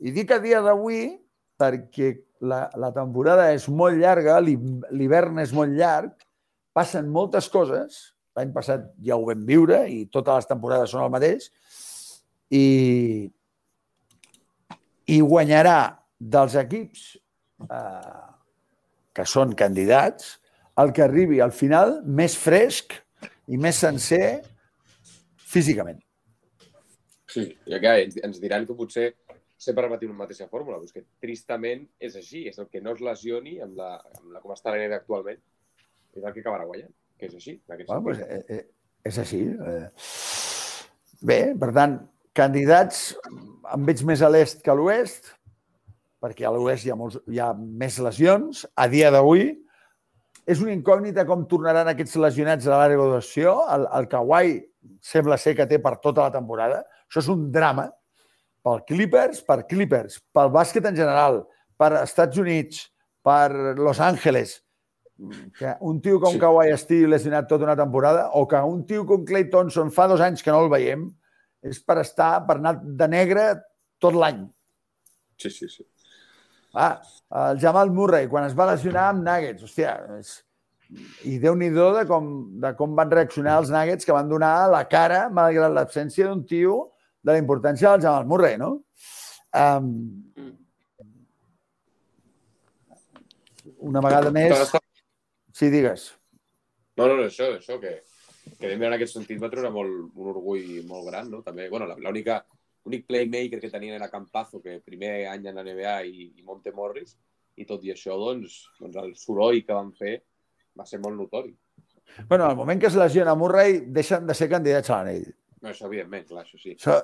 I 0.00 0.12
dic 0.16 0.32
a 0.32 0.40
dia 0.42 0.60
d'avui 0.64 1.14
perquè 1.60 2.12
la, 2.40 2.66
la 2.76 2.90
temporada 2.92 3.50
és 3.52 3.66
molt 3.68 3.98
llarga, 4.00 4.38
l'hivern 4.40 5.40
és 5.42 5.52
molt 5.56 5.76
llarg, 5.76 6.12
passen 6.76 7.10
moltes 7.12 7.48
coses, 7.52 8.00
l'any 8.36 8.52
passat 8.54 8.86
ja 9.04 9.18
ho 9.18 9.26
vam 9.28 9.42
viure 9.46 9.82
i 9.90 10.06
totes 10.12 10.42
les 10.42 10.48
temporades 10.48 10.92
són 10.92 11.04
el 11.04 11.12
mateix, 11.12 11.50
i, 12.50 13.28
i 15.10 15.20
guanyarà 15.20 15.78
dels 16.20 16.56
equips 16.60 17.04
eh, 17.66 18.26
que 19.14 19.26
són 19.28 19.54
candidats 19.58 20.39
el 20.84 20.92
que 20.96 21.04
arribi 21.04 21.40
al 21.40 21.52
final 21.52 22.00
més 22.04 22.36
fresc 22.38 22.96
i 23.50 23.58
més 23.60 23.80
sencer 23.82 24.40
físicament. 25.50 26.00
Sí, 27.30 27.46
i 27.46 27.80
que 27.82 27.94
ens 28.26 28.40
diran 28.42 28.66
que 28.66 28.76
potser 28.78 29.12
sempre 29.60 29.84
repetim 29.84 30.14
la 30.14 30.22
mateixa 30.22 30.48
fórmula, 30.50 30.78
però 30.80 30.88
és 30.88 30.94
que 30.94 31.04
tristament 31.22 31.84
és 32.00 32.16
així, 32.16 32.46
és 32.48 32.58
el 32.58 32.70
que 32.72 32.80
no 32.82 32.94
es 32.96 33.02
lesioni 33.04 33.58
amb 33.62 33.76
la, 33.78 33.90
amb 34.00 34.32
la 34.34 34.40
com 34.42 34.54
està 34.54 34.72
la 34.72 34.96
actualment, 34.96 35.40
és 36.16 36.22
el 36.22 36.32
que 36.32 36.40
acabarà 36.42 36.66
guanyant, 36.66 36.94
que 37.18 37.28
és 37.28 37.34
així. 37.36 37.58
Bueno, 37.68 38.02
pues, 38.06 38.22
eh, 38.24 38.40
eh, 38.48 38.64
és 39.04 39.18
així. 39.20 39.42
Eh. 39.52 39.84
Bé, 41.20 41.40
per 41.60 41.70
tant, 41.76 42.00
Candidats 42.36 43.10
em 43.74 43.86
veig 43.88 44.02
més 44.06 44.22
a 44.22 44.30
l'est 44.30 44.62
que 44.64 44.70
a 44.72 44.76
l'oest, 44.78 45.32
perquè 46.22 46.46
a 46.46 46.52
l'oest 46.54 46.86
hi, 46.86 46.92
ha 46.92 46.96
molts, 46.96 47.18
hi 47.28 47.40
ha 47.42 47.50
més 47.54 47.98
lesions. 48.00 48.64
A 48.78 48.86
dia 48.88 49.10
d'avui 49.12 49.50
és 50.48 50.60
una 50.62 50.72
incògnita 50.74 51.26
com 51.28 51.46
tornaran 51.48 51.88
aquests 51.90 52.16
lesionats 52.20 52.66
a 52.66 52.74
l'àrea 52.74 52.98
graduació. 52.98 53.56
El, 53.74 53.86
el 53.98 54.08
Kawhi 54.10 54.56
sembla 55.04 55.38
ser 55.40 55.56
que 55.58 55.68
té 55.68 55.80
per 55.82 55.96
tota 56.02 56.26
la 56.26 56.34
temporada. 56.34 56.82
Això 57.08 57.22
és 57.22 57.30
un 57.32 57.48
drama 57.52 57.88
pel 58.64 58.82
Clippers, 58.88 59.42
per 59.46 59.62
Clippers, 59.68 60.18
pel 60.34 60.50
bàsquet 60.52 60.88
en 60.88 60.96
general, 60.96 61.42
per 61.80 61.94
Estats 62.02 62.40
Units, 62.40 62.84
per 63.24 63.76
Los 63.78 64.00
Angeles, 64.04 64.58
que 65.58 65.74
un 65.84 66.00
tio 66.00 66.20
com 66.20 66.34
sí. 66.34 66.40
Kawhi 66.40 66.72
estigui 66.72 67.08
lesionat 67.08 67.48
tota 67.48 67.66
una 67.68 67.76
temporada 67.76 68.28
o 68.36 68.46
que 68.48 68.60
un 68.64 68.84
tio 68.88 69.04
com 69.08 69.24
Clay 69.28 69.48
Thompson 69.52 69.92
fa 69.92 70.08
dos 70.08 70.20
anys 70.24 70.44
que 70.44 70.52
no 70.52 70.62
el 70.64 70.72
veiem, 70.72 71.08
és 71.60 71.80
per 71.84 71.98
estar, 72.00 72.38
per 72.48 72.56
anar 72.56 72.78
de 72.80 73.08
negre 73.08 73.50
tot 74.00 74.16
l'any. 74.16 74.46
Sí, 75.40 75.52
sí, 75.52 75.68
sí. 75.68 75.84
Ah, 76.74 77.00
el 77.50 77.58
Jamal 77.62 77.90
Murray, 77.90 78.28
quan 78.30 78.46
es 78.46 78.54
va 78.58 78.68
lesionar 78.70 79.08
amb 79.10 79.24
Nuggets, 79.26 79.64
hòstia, 79.66 79.94
és... 80.18 80.36
i 81.26 81.36
déu 81.42 81.56
nhi 81.58 81.70
de 81.74 82.04
com, 82.06 82.28
de 82.62 82.72
com 82.78 82.94
van 82.98 83.10
reaccionar 83.10 83.58
els 83.62 83.72
Nuggets 83.74 84.06
que 84.06 84.14
van 84.16 84.30
donar 84.30 84.68
la 84.70 84.84
cara, 84.88 85.24
malgrat 85.28 85.74
l'absència 85.74 86.28
d'un 86.28 86.44
tio 86.46 86.92
de 87.22 87.32
la 87.32 87.40
importància 87.42 87.90
del 87.90 88.06
Jamal 88.06 88.28
Murray, 88.30 88.58
no? 88.58 88.70
Um, 89.50 89.90
una 93.90 94.04
vegada 94.04 94.30
més... 94.30 94.70
Sí, 95.52 95.68
digues. 95.68 96.12
No, 96.96 97.08
no, 97.08 97.16
no, 97.16 97.26
això, 97.26 97.50
això 97.56 97.80
que 97.82 97.98
que 98.58 98.68
Denver 98.68 98.88
en 98.90 98.96
aquest 98.96 99.16
sentit 99.16 99.40
va 99.42 99.50
treure 99.52 99.70
molt, 99.72 100.10
un 100.16 100.30
orgull 100.32 100.80
molt 100.88 101.08
gran, 101.08 101.30
no? 101.32 101.42
També, 101.46 101.68
bueno, 101.72 101.88
l'única 101.98 102.40
l'únic 102.84 103.06
playmaker 103.08 103.60
que 103.60 103.70
tenien 103.72 103.96
era 103.98 104.10
Campazo, 104.12 104.60
que 104.62 104.80
primer 104.84 105.26
any 105.30 105.48
en 105.50 105.58
la 105.58 105.64
NBA 105.66 105.96
i, 106.08 106.30
i 106.38 106.46
Monte 106.46 106.72
Morris, 106.76 107.16
i 107.60 107.66
tot 107.68 107.84
i 107.84 107.92
això, 107.92 108.16
doncs, 108.18 108.62
doncs 108.80 109.00
el 109.02 109.14
soroll 109.18 109.62
que 109.66 109.76
van 109.76 109.92
fer 109.96 110.20
va 110.76 110.86
ser 110.88 111.00
molt 111.02 111.18
notori. 111.18 111.52
Bueno, 112.28 112.46
al 112.46 112.56
moment 112.56 112.80
que 112.80 112.88
es 112.88 112.96
lesiona 112.98 113.36
Murray, 113.38 113.80
deixen 113.94 114.26
de 114.26 114.34
ser 114.34 114.48
candidats 114.50 114.90
a 114.90 115.00
l'anell. 115.00 115.28
No, 115.60 115.70
això 115.70 115.86
evidentment, 115.86 116.26
clar, 116.30 116.44
això 116.46 116.58
sí. 116.58 116.74
Això, 116.74 116.96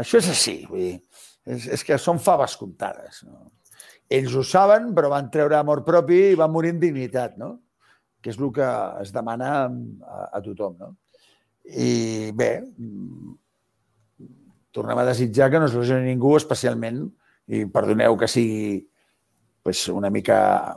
això 0.00 0.22
és 0.22 0.30
així, 0.32 0.56
vull 0.68 0.86
dir, 0.86 0.94
és, 1.46 1.68
és 1.76 1.84
que 1.86 1.98
són 2.00 2.20
faves 2.22 2.56
comptades. 2.58 3.22
No? 3.28 3.50
Ells 4.12 4.34
ho 4.36 4.42
saben, 4.46 4.90
però 4.96 5.12
van 5.12 5.30
treure 5.32 5.58
amor 5.58 5.84
propi 5.86 6.18
i 6.32 6.38
van 6.38 6.52
morir 6.52 6.74
en 6.74 6.80
dignitat, 6.82 7.36
no? 7.40 7.54
que 8.22 8.30
és 8.30 8.38
el 8.38 8.52
que 8.54 8.66
es 9.02 9.10
demana 9.14 9.52
a, 9.66 10.18
a 10.38 10.42
tothom. 10.44 10.76
No? 10.78 10.92
I 11.66 12.30
bé, 12.38 12.52
tornem 14.72 14.98
a 14.98 15.06
desitjar 15.06 15.50
que 15.52 15.60
no 15.60 15.68
es 15.68 15.76
lesioni 15.76 16.08
ningú, 16.08 16.34
especialment, 16.38 17.04
i 17.52 17.64
perdoneu 17.70 18.16
que 18.18 18.28
sigui 18.30 18.80
pues, 19.62 19.84
una 19.92 20.10
mica 20.10 20.74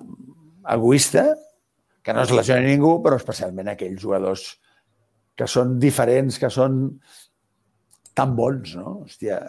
egoista, 0.76 1.30
que 2.06 2.14
no 2.14 2.26
es 2.26 2.34
lesioni 2.36 2.68
ningú, 2.70 3.00
però 3.02 3.18
especialment 3.18 3.72
aquells 3.72 4.02
jugadors 4.02 4.46
que 5.36 5.48
són 5.50 5.78
diferents, 5.82 6.38
que 6.40 6.52
són 6.54 6.84
tan 8.16 8.36
bons, 8.38 8.76
no? 8.80 9.02
Hòstia, 9.04 9.40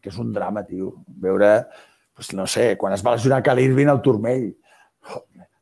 que 0.00 0.12
és 0.12 0.20
un 0.22 0.30
drama, 0.32 0.62
tio. 0.68 0.92
Veure, 1.24 1.50
pues, 2.16 2.32
no 2.38 2.46
sé, 2.48 2.74
quan 2.80 2.94
es 2.96 3.04
va 3.04 3.16
lesionar 3.16 3.42
Cal 3.44 3.60
Irving 3.60 3.90
al 3.92 4.00
turmell, 4.04 4.48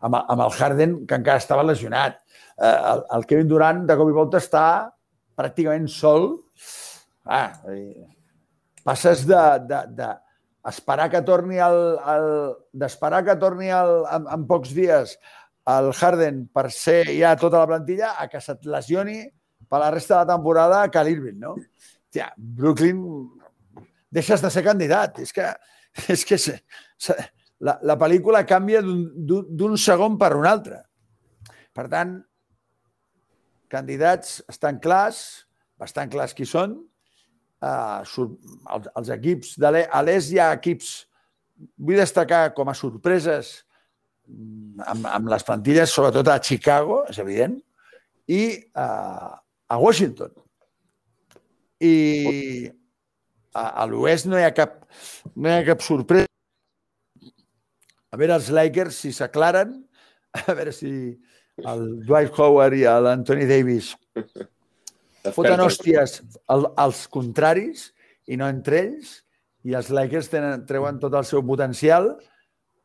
amb, 0.05 0.21
amb 0.21 0.45
el 0.47 0.55
Harden, 0.55 0.99
que 1.09 1.19
encara 1.19 1.43
estava 1.43 1.67
lesionat. 1.67 2.21
Eh, 2.55 2.77
el, 2.93 3.05
el 3.19 3.27
Kevin 3.31 3.51
Durant, 3.51 3.83
de 3.89 3.99
cop 3.99 4.13
i 4.13 4.17
volta, 4.17 4.43
està 4.43 4.67
pràcticament 5.35 5.89
sol. 5.91 6.29
Ah, 7.25 7.51
passes 8.85 9.25
de, 9.27 9.41
de, 9.69 9.81
de 9.97 10.11
esperar 10.69 11.11
que 11.13 11.23
torni 11.27 11.61
el, 11.61 11.81
el 12.15 12.29
d'esperar 12.73 13.25
que 13.27 13.37
torni 13.41 13.73
el, 13.73 14.03
en, 14.13 14.29
en 14.37 14.47
pocs 14.49 14.75
dies 14.77 15.17
el 15.75 15.93
Harden 15.97 16.45
per 16.53 16.69
ser 16.73 17.07
ja 17.09 17.33
tota 17.41 17.63
la 17.63 17.69
plantilla 17.71 18.15
a 18.21 18.29
que 18.29 18.41
se't 18.45 18.69
lesioni 18.69 19.23
per 19.69 19.81
la 19.81 19.91
resta 19.91 20.19
de 20.19 20.21
la 20.25 20.37
temporada 20.37 20.83
a 20.83 20.91
Cal 20.93 21.09
Irving, 21.09 21.41
no? 21.41 21.55
Tia, 22.13 22.29
Brooklyn 22.37 23.01
deixes 24.15 24.43
de 24.45 24.51
ser 24.53 24.63
candidat. 24.67 25.19
És 25.25 25.33
que, 25.35 25.49
és 26.15 26.25
que 26.29 26.39
la, 27.65 27.79
la 27.83 27.97
pel·lícula 28.01 28.45
canvia 28.47 28.83
d'un 28.85 29.77
segon 29.81 30.19
per 30.21 30.35
un 30.39 30.47
altre. 30.47 30.83
Per 31.75 31.89
tant, 31.91 32.19
candidats 33.73 34.39
estan 34.51 34.79
clars, 34.83 35.49
bastant 35.81 36.13
clars 36.13 36.37
qui 36.37 36.47
són. 36.47 36.77
Uh, 37.63 38.03
els, 38.05 38.89
els 38.99 39.11
equips 39.15 39.55
de 39.61 39.71
l'est, 39.73 39.93
a 39.95 40.03
hi 40.05 40.41
ha 40.43 40.51
equips, 40.57 40.89
vull 41.79 42.01
destacar 42.01 42.49
com 42.57 42.69
a 42.69 42.75
sorpreses 42.77 43.55
amb, 44.85 45.07
amb 45.09 45.31
les 45.33 45.47
plantilles, 45.47 45.93
sobretot 45.93 46.29
a 46.29 46.41
Chicago, 46.43 47.03
és 47.09 47.21
evident, 47.23 47.57
i 48.29 48.43
uh, 48.77 49.33
a 49.69 49.79
Washington. 49.81 50.33
I 51.81 51.95
a, 53.55 53.65
a 53.85 53.87
l'oest 53.89 54.29
no 54.29 54.39
hi 54.39 54.45
ha 54.45 54.53
cap, 54.57 54.83
no 55.35 55.51
hi 55.51 55.59
ha 55.59 55.67
cap 55.71 55.85
sorpresa. 55.85 56.31
A 58.15 58.21
veure 58.21 58.37
els 58.39 58.51
Lakers 58.55 59.01
si 59.05 59.13
s'aclaren, 59.15 59.77
a 60.39 60.53
veure 60.53 60.73
si 60.75 60.93
el 61.63 61.85
Dwight 62.07 62.35
Howard 62.39 62.77
i 62.79 62.85
l'Anthony 62.85 63.47
Davis 63.51 63.95
foten 65.33 65.63
hòsties 65.65 66.19
al, 66.53 66.67
als 66.77 67.07
contraris 67.09 67.89
i 68.29 68.37
no 68.41 68.49
entre 68.51 68.81
ells, 68.83 69.21
i 69.65 69.73
els 69.77 69.89
Lakers 69.93 70.29
tenen, 70.33 70.67
treuen 70.69 70.99
tot 71.01 71.15
el 71.17 71.25
seu 71.25 71.43
potencial, 71.47 72.13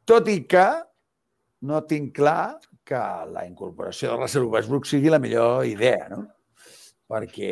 tot 0.08 0.30
i 0.32 0.42
que 0.48 0.68
no 1.68 1.82
tinc 1.88 2.14
clar 2.16 2.60
que 2.88 3.00
la 3.34 3.44
incorporació 3.46 4.14
de 4.14 4.22
Russell 4.22 4.48
Westbrook 4.50 4.88
sigui 4.88 5.12
la 5.12 5.20
millor 5.22 5.66
idea, 5.68 6.08
no? 6.12 6.24
Perquè 7.10 7.52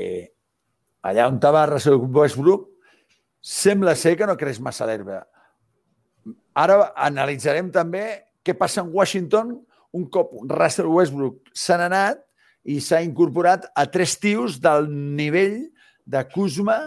allà 1.07 1.27
on 1.29 1.38
estava 1.38 1.65
Russell 1.69 1.99
Westbrook 1.99 2.69
sembla 3.43 3.95
ser 3.95 4.15
que 4.17 4.27
no 4.27 4.38
creix 4.39 4.61
massa 4.63 4.88
l'herba. 4.88 5.21
Ara 6.57 6.93
analitzarem 7.07 7.69
també 7.73 8.05
què 8.43 8.55
passa 8.57 8.81
en 8.81 8.93
Washington 8.95 9.53
un 9.97 10.07
cop 10.11 10.33
Russell 10.49 10.89
Westbrook 10.91 11.51
s'ha 11.55 11.77
anat 11.85 12.23
i 12.68 12.80
s'ha 12.84 13.01
incorporat 13.05 13.70
a 13.76 13.88
tres 13.89 14.18
tios 14.20 14.59
del 14.63 14.89
nivell 14.91 15.61
de 16.05 16.24
Kuzma, 16.34 16.78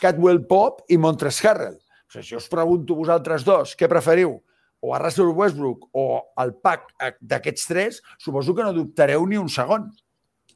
Catwell 0.00 0.44
Pop 0.48 0.84
i 0.88 0.98
Montres 1.00 1.40
Harrell. 1.44 1.76
O 1.78 2.12
sigui, 2.12 2.26
si 2.30 2.36
us 2.38 2.48
pregunto 2.48 2.96
vosaltres 2.96 3.44
dos, 3.44 3.76
què 3.76 3.88
preferiu? 3.90 4.38
o 4.80 4.94
a 4.94 4.98
Russell 4.98 5.32
Westbrook 5.34 5.88
o 5.92 6.04
al 6.36 6.54
pack 6.62 6.92
d'aquests 7.20 7.66
tres, 7.66 8.02
suposo 8.18 8.54
que 8.54 8.62
no 8.62 8.74
dubtareu 8.76 9.26
ni 9.26 9.38
un 9.38 9.50
segon. 9.50 9.88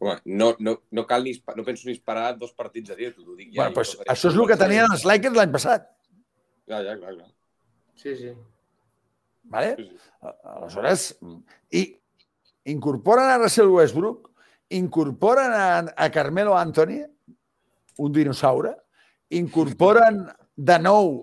Home, 0.03 0.17
no, 0.27 0.53
no, 0.59 0.77
no, 0.91 1.05
cal 1.07 1.25
ni, 1.27 1.35
no 1.57 1.65
penso 1.67 1.87
ni 1.87 1.95
esperar 1.95 2.33
dos 2.39 2.55
partits 2.59 2.91
a 2.91 2.99
dia, 2.99 3.13
t'ho 3.15 3.37
dic 3.39 3.53
ja. 3.53 3.63
Bueno, 3.63 3.77
pues, 3.77 3.95
això 4.11 4.31
és 4.31 4.39
el 4.39 4.49
que 4.51 4.59
tenien 4.59 4.91
els 4.91 5.05
Lakers 5.07 5.39
l'any 5.39 5.53
passat. 5.55 5.87
Ja, 6.71 6.81
ja, 6.83 6.97
clar, 6.99 7.15
clar. 7.19 7.31
Sí, 7.99 8.15
sí. 8.19 8.33
Vale? 9.53 9.77
Sí, 9.79 9.89
sí. 9.91 10.33
Aleshores, 10.55 11.07
i 11.71 11.85
incorporen 12.73 13.31
a 13.31 13.39
Russell 13.43 13.71
Westbrook, 13.75 14.32
incorporen 14.79 15.53
a, 15.55 15.67
a 15.97 16.11
Carmelo 16.11 16.57
Anthony, 16.59 17.03
un 18.03 18.13
dinosaure, 18.13 18.75
incorporen 19.31 20.25
de 20.57 20.79
nou 20.81 21.15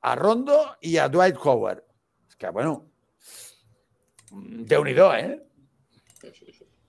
a 0.00 0.14
Rondo 0.16 0.58
i 0.86 0.96
a 0.98 1.08
Dwight 1.12 1.38
Howard 1.44 1.84
que, 2.38 2.50
bueno, 2.50 2.86
déu 4.30 4.84
nhi 4.86 4.94
eh? 4.94 5.38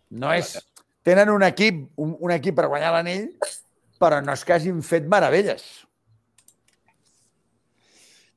No 0.10 0.32
és... 0.34 0.58
Tenen 1.04 1.30
un 1.32 1.44
equip, 1.44 1.88
un, 1.98 2.16
un 2.20 2.32
equip 2.36 2.58
per 2.60 2.68
guanyar 2.70 2.92
l'anell, 2.94 3.30
però 3.98 4.20
no 4.22 4.34
és 4.36 4.44
que 4.46 4.54
hagin 4.54 4.82
fet 4.86 5.08
meravelles. 5.10 5.64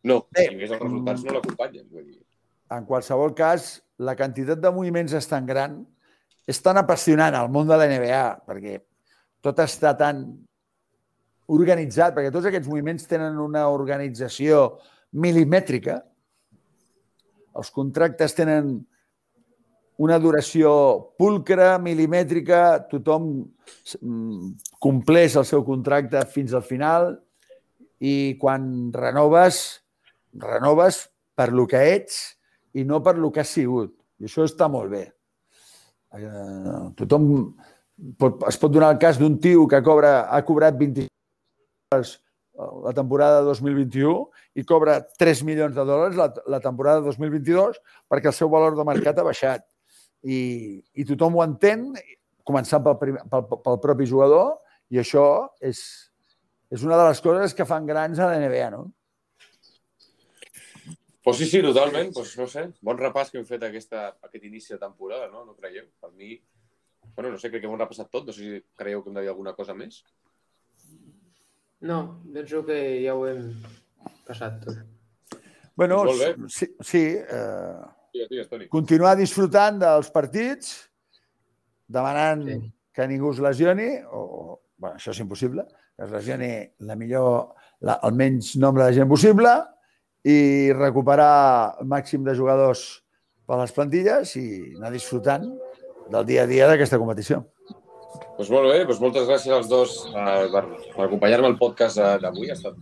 No, 0.06 0.22
Bé, 0.32 0.46
si 0.48 0.56
més 0.56 0.70
els 0.70 0.80
resultats 0.80 1.24
no 1.26 1.34
l'acompanyen. 1.36 1.88
En 2.72 2.86
qualsevol 2.88 3.34
cas, 3.36 3.82
la 3.98 4.14
quantitat 4.16 4.62
de 4.62 4.72
moviments 4.72 5.12
és 5.18 5.28
tan 5.28 5.44
gran, 5.46 5.82
és 6.48 6.58
tan 6.62 6.78
apassionant 6.80 7.34
al 7.38 7.50
món 7.52 7.68
de 7.68 7.78
la 7.78 7.88
NBA, 7.90 8.24
perquè 8.46 8.78
tot 9.42 9.58
està 9.62 9.92
tan 9.98 10.24
organitzat, 11.52 12.14
perquè 12.14 12.32
tots 12.34 12.48
aquests 12.48 12.70
moviments 12.70 13.06
tenen 13.10 13.38
una 13.42 13.66
organització 13.70 14.78
milimètrica, 15.12 16.00
els 17.58 17.70
contractes 17.74 18.34
tenen 18.34 18.78
una 20.02 20.18
duració 20.18 20.72
pulcra, 21.20 21.76
milimètrica, 21.78 22.80
tothom 22.90 23.28
mm, 24.00 24.48
compleix 24.82 25.36
el 25.38 25.46
seu 25.46 25.62
contracte 25.66 26.22
fins 26.32 26.54
al 26.56 26.64
final 26.66 27.12
i 28.02 28.34
quan 28.40 28.90
renoves, 28.94 29.82
renoves 30.32 31.04
per 31.38 31.52
lo 31.52 31.68
que 31.70 31.82
ets 31.92 32.22
i 32.74 32.86
no 32.88 33.02
per 33.04 33.18
lo 33.20 33.30
que 33.30 33.44
has 33.44 33.52
sigut. 33.52 33.92
I 34.18 34.26
això 34.30 34.46
està 34.48 34.66
molt 34.72 34.90
bé. 34.90 35.04
Eh, 36.12 36.80
tothom 36.98 37.28
pot, 38.20 38.42
es 38.48 38.58
pot 38.60 38.72
donar 38.72 38.92
el 38.94 39.00
cas 39.00 39.18
d'un 39.20 39.38
tio 39.40 39.64
que 39.68 39.80
cobra, 39.84 40.28
ha 40.28 40.42
cobrat 40.44 40.76
25 40.76 41.08
la 42.84 42.92
temporada 42.92 43.40
2021 43.46 44.60
i 44.60 44.64
cobra 44.68 44.98
3 45.18 45.42
milions 45.48 45.74
de 45.74 45.84
dòlars 45.88 46.18
la, 46.18 46.28
la 46.52 46.60
temporada 46.60 47.00
2022 47.04 47.80
perquè 48.12 48.28
el 48.28 48.36
seu 48.36 48.50
valor 48.52 48.76
de 48.76 48.84
mercat 48.86 49.18
ha 49.18 49.26
baixat. 49.26 49.64
I, 50.22 50.82
i 50.94 51.06
tothom 51.08 51.38
ho 51.38 51.44
entén, 51.44 51.88
començant 52.46 52.84
pel, 52.84 52.98
primer, 53.00 53.24
pel, 53.30 53.46
pel 53.64 53.80
propi 53.82 54.06
jugador, 54.06 54.58
i 54.92 55.00
això 55.00 55.24
és, 55.64 55.80
és 56.70 56.84
una 56.84 56.98
de 57.00 57.08
les 57.08 57.22
coses 57.24 57.56
que 57.56 57.66
fan 57.66 57.88
grans 57.88 58.20
a 58.20 58.28
la 58.28 58.38
NBA, 58.38 58.68
no? 58.74 58.84
Pues 61.22 61.36
sí, 61.38 61.46
sí, 61.46 61.62
totalment. 61.62 62.12
Pues 62.14 62.36
no 62.38 62.48
sé, 62.50 62.66
bon 62.82 62.98
repàs 62.98 63.30
que 63.30 63.38
hem 63.38 63.46
fet 63.46 63.62
aquesta, 63.62 64.08
aquest 64.26 64.48
inici 64.48 64.74
de 64.74 64.80
temporada, 64.82 65.28
no? 65.30 65.44
No 65.46 65.54
creieu? 65.54 65.86
Per 66.02 66.10
mi, 66.16 66.34
bueno, 67.14 67.30
no 67.30 67.38
sé, 67.38 67.50
crec 67.50 67.62
que 67.62 67.70
hem 67.70 67.78
repassat 67.78 68.10
tot. 68.10 68.26
No 68.26 68.34
sé 68.34 68.42
si 68.42 68.64
creieu 68.78 69.04
que 69.04 69.12
hem 69.12 69.20
de 69.20 69.22
dir 69.22 69.30
alguna 69.30 69.54
cosa 69.54 69.76
més. 69.78 70.02
No, 71.82 72.22
penso 72.34 72.64
que 72.66 72.78
ja 73.04 73.14
ho 73.14 73.26
hem 73.30 73.52
passat 74.26 74.58
tot. 74.64 74.82
Bueno, 75.78 76.02
sí, 76.48 76.68
sí 76.84 77.02
eh, 77.16 77.82
digues, 78.12 78.28
digues, 78.28 78.48
Toni. 78.50 78.68
continuar 78.70 79.14
disfrutant 79.16 79.78
dels 79.80 80.10
partits, 80.12 80.74
demanant 81.88 82.44
sí. 82.46 82.58
que 82.94 83.06
ningú 83.08 83.32
es 83.32 83.40
lesioni, 83.42 83.88
o, 84.10 84.58
bueno, 84.76 84.98
això 84.98 85.14
és 85.14 85.22
impossible, 85.24 85.64
que 85.96 86.06
es 86.06 86.12
lesioni 86.12 86.52
la 86.86 86.98
millor, 86.98 87.54
la, 87.80 87.98
el 88.04 88.18
menys 88.18 88.54
nombre 88.60 88.84
de 88.84 88.98
gent 89.00 89.10
possible 89.10 89.54
i 90.24 90.72
recuperar 90.76 91.78
el 91.82 91.88
màxim 91.90 92.22
de 92.24 92.34
jugadors 92.38 93.02
per 93.46 93.58
les 93.58 93.74
plantilles 93.74 94.36
i 94.38 94.46
anar 94.76 94.92
disfrutant 94.94 95.48
del 96.12 96.26
dia 96.28 96.44
a 96.44 96.50
dia 96.50 96.68
d'aquesta 96.70 97.00
competició. 97.00 97.42
Doncs 98.36 98.50
molt 98.52 98.70
bé, 98.70 98.82
doncs 98.86 99.00
moltes 99.02 99.26
gràcies 99.28 99.54
als 99.54 99.68
dos 99.70 99.96
uh, 100.12 100.46
per, 100.52 100.64
per 100.94 101.06
acompanyar-me 101.06 101.50
al 101.50 101.58
podcast 101.60 102.00
uh, 102.00 102.14
d'avui. 102.22 102.50
Ha 102.50 102.56
estat 102.58 102.78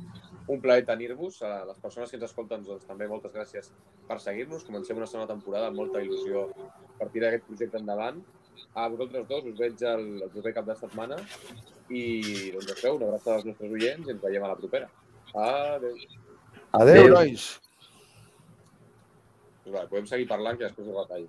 un 0.51 0.61
plaer 0.61 0.85
tenir-vos. 0.87 1.41
A 1.47 1.65
les 1.69 1.79
persones 1.83 2.11
que 2.11 2.19
ens 2.19 2.27
escolten, 2.29 2.65
doncs, 2.67 2.87
també 2.89 3.09
moltes 3.11 3.33
gràcies 3.35 3.71
per 4.09 4.19
seguir-nos. 4.23 4.67
Comencem 4.67 4.99
una 5.01 5.09
segona 5.11 5.31
temporada 5.31 5.71
amb 5.71 5.81
molta 5.81 6.03
il·lusió 6.05 6.49
per 6.99 7.11
tirar 7.15 7.31
aquest 7.31 7.47
projecte 7.49 7.81
endavant. 7.81 8.21
A 8.77 8.89
vosaltres 8.93 9.29
dos 9.31 9.47
us 9.51 9.59
veig 9.59 9.85
el, 9.89 10.09
el 10.27 10.33
proper 10.35 10.55
cap 10.59 10.67
de 10.69 10.77
setmana 10.79 11.21
i 11.89 12.03
doncs 12.55 12.75
sabeu, 12.75 12.99
una 12.99 13.09
abraçada 13.09 13.39
als 13.39 13.47
nostres 13.49 13.73
oients 13.79 14.09
i 14.09 14.15
ens 14.15 14.23
veiem 14.23 14.45
a 14.45 14.53
la 14.53 14.59
propera. 14.59 14.91
Adéu. 15.35 15.97
Adéu, 16.73 17.03
Adéu. 17.03 17.15
nois. 17.15 17.61
Podem 19.91 20.07
seguir 20.07 20.27
parlant 20.31 20.57
que 20.57 20.65
després 20.65 20.89
ho 20.89 20.97
retallo. 21.01 21.29